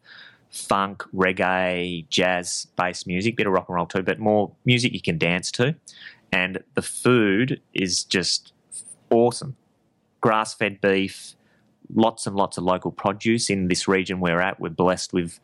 funk, 0.49 1.03
reggae, 1.13 2.07
jazz 2.09 2.67
based 2.75 3.07
music, 3.07 3.37
bit 3.37 3.47
of 3.47 3.53
rock 3.53 3.65
and 3.69 3.75
roll 3.75 3.85
too, 3.85 4.03
but 4.03 4.19
more 4.19 4.51
music 4.65 4.93
you 4.93 5.01
can 5.01 5.17
dance 5.17 5.51
to. 5.51 5.75
And 6.31 6.63
the 6.75 6.81
food 6.81 7.61
is 7.73 8.03
just 8.03 8.53
awesome. 9.09 9.55
Grass 10.21 10.53
fed 10.53 10.81
beef, 10.81 11.35
lots 11.93 12.27
and 12.27 12.35
lots 12.35 12.57
of 12.57 12.63
local 12.63 12.91
produce 12.91 13.49
in 13.49 13.67
this 13.67 13.87
region 13.87 14.19
we're 14.19 14.41
at. 14.41 14.59
We're 14.59 14.69
blessed 14.69 15.13
with 15.13 15.39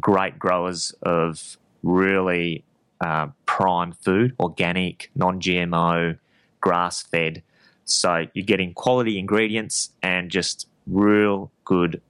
great 0.00 0.38
growers 0.38 0.94
of 1.02 1.56
really 1.82 2.64
uh, 3.00 3.28
prime 3.46 3.92
food, 3.92 4.34
organic, 4.38 5.10
non 5.14 5.40
GMO, 5.40 6.18
grass 6.60 7.02
fed. 7.02 7.42
So 7.84 8.26
you're 8.32 8.46
getting 8.46 8.74
quality 8.74 9.18
ingredients 9.18 9.90
and 10.02 10.30
just 10.30 10.68
real 10.86 11.50
good 11.64 12.00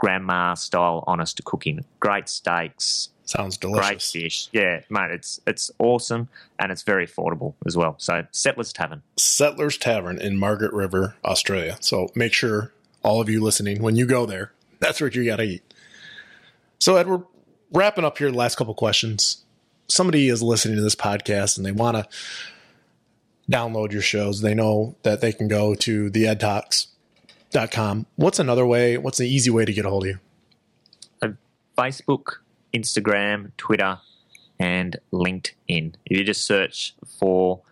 grandma 0.00 0.54
style 0.54 1.04
honest 1.06 1.44
cooking. 1.44 1.84
Great 2.00 2.28
steaks, 2.28 3.10
Sounds 3.24 3.56
delicious. 3.56 3.86
great 3.88 4.02
fish. 4.02 4.48
Yeah, 4.52 4.80
mate, 4.90 5.12
it's 5.12 5.40
it's 5.46 5.70
awesome 5.78 6.28
and 6.58 6.72
it's 6.72 6.82
very 6.82 7.06
affordable 7.06 7.54
as 7.66 7.76
well. 7.76 7.94
So 7.98 8.26
Settlers 8.32 8.72
Tavern. 8.72 9.02
Settlers 9.16 9.78
Tavern 9.78 10.20
in 10.20 10.36
Margaret 10.36 10.72
River, 10.72 11.14
Australia. 11.24 11.76
So 11.80 12.08
make 12.16 12.32
sure 12.32 12.72
all 13.04 13.20
of 13.20 13.28
you 13.28 13.40
listening, 13.42 13.82
when 13.82 13.94
you 13.96 14.06
go 14.06 14.26
there, 14.26 14.52
that's 14.80 15.00
what 15.00 15.14
you 15.14 15.24
got 15.24 15.36
to 15.36 15.44
eat. 15.44 15.62
So, 16.78 16.96
Ed, 16.96 17.06
we're 17.08 17.22
wrapping 17.72 18.04
up 18.04 18.18
here. 18.18 18.30
The 18.30 18.36
last 18.36 18.56
couple 18.56 18.74
questions. 18.74 19.44
Somebody 19.88 20.28
is 20.28 20.42
listening 20.42 20.76
to 20.76 20.82
this 20.82 20.94
podcast 20.94 21.56
and 21.56 21.66
they 21.66 21.72
want 21.72 21.96
to 21.96 22.08
download 23.50 23.92
your 23.92 24.02
shows. 24.02 24.40
They 24.40 24.54
know 24.54 24.94
that 25.02 25.20
they 25.20 25.32
can 25.32 25.48
go 25.48 25.74
to 25.74 26.08
theedtalks.com. 27.52 28.06
What's 28.16 28.38
another 28.38 28.66
way? 28.66 28.96
What's 28.98 29.20
an 29.20 29.26
easy 29.26 29.50
way 29.50 29.64
to 29.64 29.72
get 29.72 29.84
a 29.84 29.90
hold 29.90 30.04
of 30.04 30.08
you? 30.10 30.18
Facebook, 31.78 32.36
Instagram, 32.74 33.52
Twitter, 33.56 33.98
and 34.58 34.96
LinkedIn. 35.12 35.94
If 36.04 36.18
you 36.18 36.24
just 36.24 36.44
search 36.44 36.94
for 37.18 37.62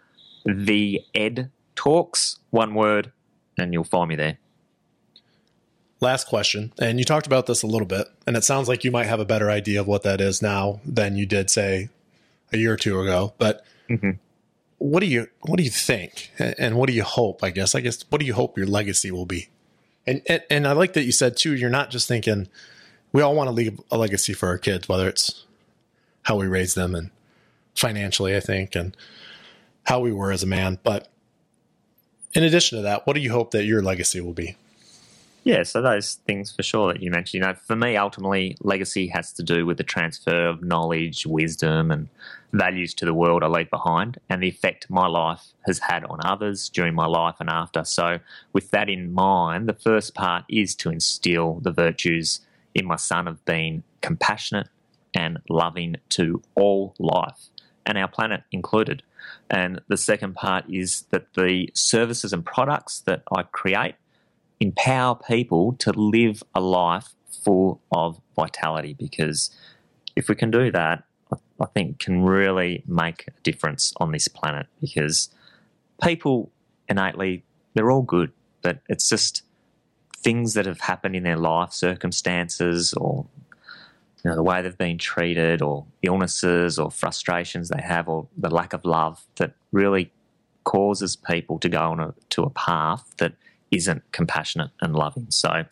the 0.47 1.03
Ed 1.15 1.51
Talks, 1.75 2.39
one 2.51 2.75
word, 2.75 3.13
and 3.59 3.75
you'll 3.75 3.85
find 3.85 4.09
me 4.09 4.17
there. 4.17 4.39
Last 6.01 6.27
question. 6.27 6.73
And 6.79 6.99
you 6.99 7.05
talked 7.05 7.27
about 7.27 7.47
this 7.47 7.63
a 7.63 7.67
little 7.67 7.87
bit, 7.87 8.07
and 8.27 8.35
it 8.37 8.45
sounds 8.45 8.67
like 8.67 8.83
you 8.83 8.91
might 8.91 9.07
have 9.09 9.21
a 9.21 9.27
better 9.27 9.51
idea 9.51 9.81
of 9.81 9.87
what 9.87 10.05
that 10.05 10.21
is 10.23 10.41
now 10.41 10.81
than 10.87 11.17
you 11.17 11.27
did, 11.27 11.51
say, 11.51 11.91
a 12.51 12.57
year 12.57 12.73
or 12.73 12.77
two 12.77 12.99
ago. 13.01 13.35
But 13.37 13.63
Mhm. 13.91 14.19
what 14.79 15.01
do 15.01 15.07
you 15.07 15.29
what 15.43 15.59
do 15.59 15.65
you 15.65 15.71
think, 15.71 16.33
and 16.39 16.77
what 16.77 16.87
do 16.89 16.95
you 16.95 17.03
hope? 17.05 17.45
I 17.45 17.51
guess 17.51 17.75
I 17.75 17.81
guess 17.81 18.03
what 18.09 18.21
do 18.21 18.27
you 18.27 18.33
hope 18.35 18.57
your 18.57 18.67
legacy 18.67 19.11
will 19.11 19.27
be? 19.27 19.49
And 20.09 20.23
and, 20.27 20.43
and 20.49 20.67
I 20.67 20.73
like 20.73 20.95
that 20.95 21.05
you 21.05 21.13
said 21.13 21.37
too. 21.37 21.55
You're 21.55 21.71
not 21.71 21.91
just 21.91 22.09
thinking 22.09 22.49
we 23.13 23.23
all 23.23 23.35
want 23.35 23.49
to 23.49 23.53
leave 23.53 23.79
a 23.91 23.99
legacy 23.99 24.33
for 24.33 24.49
our 24.49 24.59
kids, 24.59 24.89
whether 24.89 25.07
it's 25.07 25.45
how 26.23 26.37
we 26.37 26.47
raise 26.47 26.75
them 26.75 26.95
and 26.95 27.11
financially, 27.75 28.35
I 28.35 28.41
think, 28.41 28.75
and 28.75 28.97
how 29.85 30.01
we 30.01 30.13
were 30.13 30.33
as 30.33 30.43
a 30.43 30.47
man. 30.47 30.79
But 30.83 31.09
in 32.35 32.43
addition 32.43 32.79
to 32.79 32.83
that, 32.83 33.07
what 33.07 33.15
do 33.15 33.21
you 33.21 33.31
hope 33.31 33.51
that 33.51 33.65
your 33.65 33.83
legacy 33.83 34.21
will 34.21 34.33
be? 34.33 34.57
Yeah, 35.49 35.63
so 35.63 35.81
those 35.81 36.17
things 36.27 36.53
for 36.55 36.63
sure 36.63 36.93
that 36.93 37.03
you 37.03 37.11
mentioned. 37.11 37.43
You 37.43 37.49
know, 37.49 37.55
for 37.55 37.75
me, 37.75 37.97
ultimately, 37.97 38.55
legacy 38.61 39.07
has 39.07 39.33
to 39.33 39.43
do 39.43 39.65
with 39.65 39.79
the 39.79 39.83
transfer 39.83 40.47
of 40.47 40.63
knowledge, 40.63 41.25
wisdom, 41.25 41.91
and 41.91 42.11
values 42.53 42.93
to 42.93 43.07
the 43.07 43.15
world 43.15 43.43
I 43.43 43.47
leave 43.47 43.71
behind, 43.71 44.19
and 44.29 44.43
the 44.43 44.49
effect 44.49 44.91
my 44.91 45.07
life 45.07 45.47
has 45.65 45.79
had 45.79 46.05
on 46.05 46.21
others 46.23 46.69
during 46.69 46.95
my 46.95 47.07
life 47.07 47.37
and 47.41 47.49
after. 47.49 47.83
So, 47.85 48.19
with 48.53 48.73
that 48.73 48.91
in 48.91 49.15
mind, 49.15 49.71
the 49.71 49.73
first 49.73 50.15
part 50.15 50.45
is 50.51 50.75
to 50.75 50.91
instill 50.91 51.61
the 51.61 51.73
virtues 51.73 52.41
in 52.75 52.85
my 52.85 52.97
son 52.97 53.27
of 53.27 53.43
being 53.47 53.85
compassionate 54.03 54.69
and 55.15 55.39
loving 55.49 55.97
to 56.11 56.43
all 56.57 56.95
life, 56.99 57.49
and 57.87 57.97
our 57.97 58.09
planet 58.09 58.43
included. 58.53 59.03
And 59.49 59.81
the 59.89 59.97
second 59.97 60.35
part 60.35 60.67
is 60.69 61.07
that 61.09 61.33
the 61.33 61.71
services 61.73 62.35
and 62.35 62.45
products 62.45 63.01
that 63.07 63.23
I 63.35 63.45
create 63.45 63.95
empower 64.61 65.15
people 65.15 65.75
to 65.75 65.93
live 65.93 66.43
a 66.55 66.61
life 66.61 67.15
full 67.45 67.81
of 67.93 68.21
vitality 68.35 68.95
because 68.99 69.51
if 70.17 70.29
we 70.29 70.35
can 70.35 70.51
do 70.51 70.71
that, 70.73 71.05
I- 71.33 71.67
think 71.75 71.99
can 71.99 72.23
really 72.25 72.83
make 72.87 73.27
a 73.29 73.33
difference 73.43 73.93
on 73.99 74.13
this 74.13 74.29
planet 74.29 74.67
because 74.81 75.29
people 76.03 76.51
innately, 76.89 77.45
they're 77.75 77.91
all 77.91 78.03
good, 78.03 78.33
but 78.63 78.81
it's 78.89 79.09
just 79.09 79.43
things 80.17 80.55
that 80.55 80.67
have 80.67 80.81
happened 80.81 81.15
in 81.17 81.23
their 81.25 81.37
life, 81.37 81.73
circumstances 81.73 82.95
or 82.95 83.27
you 84.25 84.31
know, 84.31 84.37
the 84.37 84.43
way 84.43 84.63
they've 84.63 84.77
been 84.77 84.99
treated 84.99 85.63
or 85.63 85.87
illnesses 86.03 86.79
or 86.79 86.91
frustrations 86.91 87.69
they 87.69 87.81
have 87.83 88.09
or 88.09 88.27
the 88.37 88.51
lack 88.51 88.73
of 88.73 88.85
love 88.85 89.25
that 89.37 89.53
really 89.73 90.11
causes 90.65 91.17
people 91.17 91.59
to 91.61 91.69
go 91.69 91.81
on 91.81 92.01
a, 92.01 92.15
to 92.31 92.43
a 92.43 92.51
path 92.51 93.15
that 93.19 93.33
isn't 93.71 94.03
compassionate 94.13 94.71
and 94.81 94.95
loving. 94.95 95.27
So, 95.31 95.65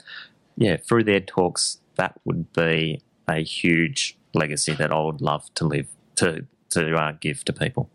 yeah, 0.57 0.77
through 0.77 1.05
the 1.05 1.15
Ed 1.15 1.27
Talks, 1.27 1.79
that 1.97 2.19
would 2.25 2.53
be 2.53 3.01
a 3.29 3.43
huge 3.43 4.17
legacy 4.35 4.73
that 4.75 4.93
I 4.93 5.01
would 5.01 5.21
love 5.21 5.53
to 5.55 5.65
live 5.67 5.89
to 6.17 6.47
to 6.71 6.95
uh, 6.97 7.13
give 7.21 7.45
to 7.45 7.53
people. 7.53 7.89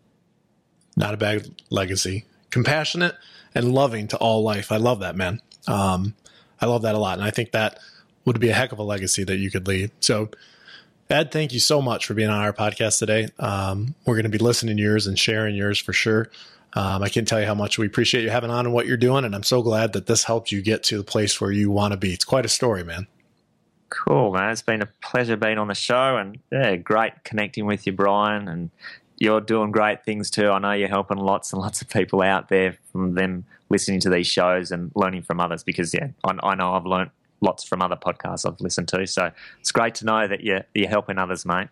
not 0.96 1.14
a 1.14 1.18
bad 1.18 1.50
legacy. 1.70 2.26
Compassionate 2.50 3.16
and 3.56 3.74
loving 3.74 4.08
to 4.10 4.18
all 4.18 4.44
life. 4.44 4.72
I 4.72 4.78
love 4.78 5.00
that, 5.00 5.16
man. 5.16 5.42
Um, 5.68 6.16
I 6.60 6.66
love 6.66 6.82
that 6.84 6.96
a 6.96 6.98
lot. 6.98 7.18
And 7.18 7.24
I 7.28 7.32
think 7.32 7.52
that 7.52 7.80
would 8.26 8.40
be 8.40 8.50
a 8.50 8.54
heck 8.54 8.72
of 8.72 8.80
a 8.80 8.84
legacy 8.84 9.24
that 9.24 9.38
you 9.38 9.50
could 9.50 9.68
leave. 9.68 9.92
So, 10.00 10.30
Ed, 11.10 11.32
thank 11.32 11.54
you 11.54 11.60
so 11.60 11.82
much 11.82 12.06
for 12.06 12.14
being 12.14 12.30
on 12.30 12.40
our 12.40 12.54
podcast 12.54 13.00
today. 13.00 13.28
Um, 13.40 13.96
we're 14.06 14.16
going 14.16 14.24
to 14.24 14.30
be 14.30 14.38
listening 14.38 14.78
to 14.78 14.84
yours 14.84 15.08
and 15.08 15.18
sharing 15.20 15.56
yours 15.56 15.80
for 15.80 15.94
sure. 15.94 16.30
Um, 16.74 17.04
I 17.04 17.10
can't 17.10 17.28
tell 17.28 17.40
you 17.40 17.46
how 17.46 17.56
much 17.56 17.78
we 17.78 17.86
appreciate 17.86 18.24
you 18.24 18.30
having 18.30 18.50
on 18.50 18.66
and 18.66 18.74
what 18.74 18.88
you're 18.88 18.98
doing. 18.98 19.26
And 19.26 19.36
I'm 19.36 19.44
so 19.44 19.62
glad 19.62 19.94
that 19.94 20.06
this 20.06 20.24
helped 20.24 20.52
you 20.52 20.62
get 20.62 20.84
to 20.84 20.98
the 20.98 21.04
place 21.04 21.42
where 21.42 21.52
you 21.52 21.70
want 21.70 21.92
to 21.92 21.98
be. 21.98 22.14
It's 22.14 22.26
quite 22.26 22.46
a 22.46 22.50
story, 22.50 22.84
man. 22.84 23.08
Cool, 23.90 24.32
man. 24.32 24.52
It's 24.52 24.62
been 24.62 24.82
a 24.82 24.88
pleasure 25.02 25.36
being 25.36 25.58
on 25.58 25.68
the 25.68 25.76
show 25.76 26.16
and 26.16 26.40
yeah, 26.52 26.78
great 26.78 27.24
connecting 27.26 27.66
with 27.66 27.86
you, 27.86 27.92
Brian. 27.92 28.48
And 28.48 28.70
you're 29.18 29.42
doing 29.42 29.72
great 29.72 30.06
things 30.06 30.32
too. 30.32 30.50
I 30.50 30.60
know 30.60 30.72
you're 30.72 30.88
helping 30.88 31.18
lots 31.18 31.52
and 31.52 31.62
lots 31.62 31.82
of 31.82 31.90
people 31.90 32.22
out 32.22 32.48
there 32.48 32.78
from 32.92 33.16
them 33.16 33.46
listening 33.70 34.00
to 34.02 34.10
these 34.10 34.28
shows 34.28 34.72
and 34.72 34.92
learning 34.96 35.24
from 35.24 35.42
others 35.42 35.64
because, 35.64 35.94
yeah, 35.94 36.08
I, 36.24 36.36
I 36.42 36.56
know 36.56 36.74
I've 36.74 36.86
learned 36.86 37.12
lots 37.42 37.66
from 37.66 37.82
other 37.82 37.98
podcasts 37.98 38.50
I've 38.50 38.62
listened 38.62 38.88
to. 38.90 39.06
So 39.08 39.32
it's 39.60 39.72
great 39.74 39.96
to 39.96 40.06
know 40.06 40.26
that 40.26 40.42
you're, 40.42 40.62
you're 40.74 40.88
helping 40.88 41.18
others, 41.18 41.46
mate. 41.46 41.68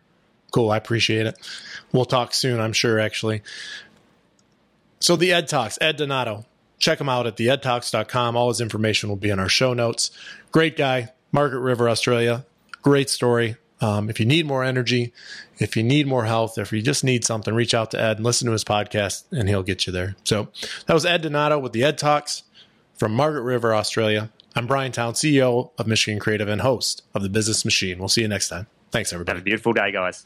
Cool. 0.52 0.72
I 0.72 0.78
appreciate 0.78 1.26
it. 1.26 1.38
We'll 1.92 2.06
talk 2.06 2.34
soon, 2.34 2.60
I'm 2.60 2.74
sure, 2.74 3.00
actually. 3.00 3.44
So, 5.00 5.16
the 5.16 5.32
Ed 5.32 5.48
Talks, 5.48 5.78
Ed 5.82 5.98
Donato. 5.98 6.46
Check 6.78 7.00
him 7.00 7.10
out 7.10 7.28
at 7.28 7.36
theedtalks.com. 7.38 8.36
All 8.36 8.50
his 8.50 8.62
information 8.62 9.10
will 9.10 9.16
be 9.16 9.30
in 9.30 9.40
our 9.40 9.50
show 9.50 9.74
notes. 9.74 10.12
Great 10.52 10.78
guy, 10.78 11.10
Margaret 11.32 11.60
River, 11.60 11.90
Australia. 11.90 12.46
Great 12.82 13.10
story. 13.10 13.58
Um, 13.82 14.10
if 14.10 14.20
you 14.20 14.26
need 14.26 14.46
more 14.46 14.64
energy, 14.64 15.14
if 15.58 15.78
you 15.78 15.84
need 15.84 16.06
more 16.06 16.26
health, 16.26 16.58
if 16.58 16.74
you 16.74 16.82
just 16.82 17.04
need 17.04 17.24
something, 17.24 17.54
reach 17.54 17.74
out 17.74 17.92
to 17.92 18.02
Ed 18.02 18.18
and 18.18 18.26
listen 18.26 18.46
to 18.48 18.52
his 18.52 18.66
podcast, 18.66 19.24
and 19.32 19.48
he'll 19.48 19.64
get 19.64 19.88
you 19.88 19.94
there. 19.94 20.16
So, 20.24 20.50
that 20.86 20.94
was 20.94 21.06
Ed 21.06 21.22
Donato 21.22 21.60
with 21.60 21.72
the 21.72 21.84
Ed 21.84 21.98
Talks 21.98 22.44
from 22.98 23.14
Margaret 23.14 23.44
River, 23.44 23.74
Australia. 23.74 24.30
I'm 24.56 24.68
Brian 24.68 24.92
Town, 24.92 25.14
CEO 25.14 25.72
of 25.78 25.88
Michigan 25.88 26.20
Creative 26.20 26.50
and 26.50 26.62
host 26.62 27.04
of 27.14 27.24
the 27.24 27.30
Business 27.30 27.64
Machine. 27.64 28.00
We'll 28.00 28.10
see 28.10 28.22
you 28.22 28.28
next 28.28 28.50
time. 28.50 28.68
Thanks, 28.92 29.14
everybody. 29.14 29.38
Have 29.38 29.44
a 29.44 29.46
beautiful 29.46 29.72
day, 29.74 29.92
guys. 29.92 30.26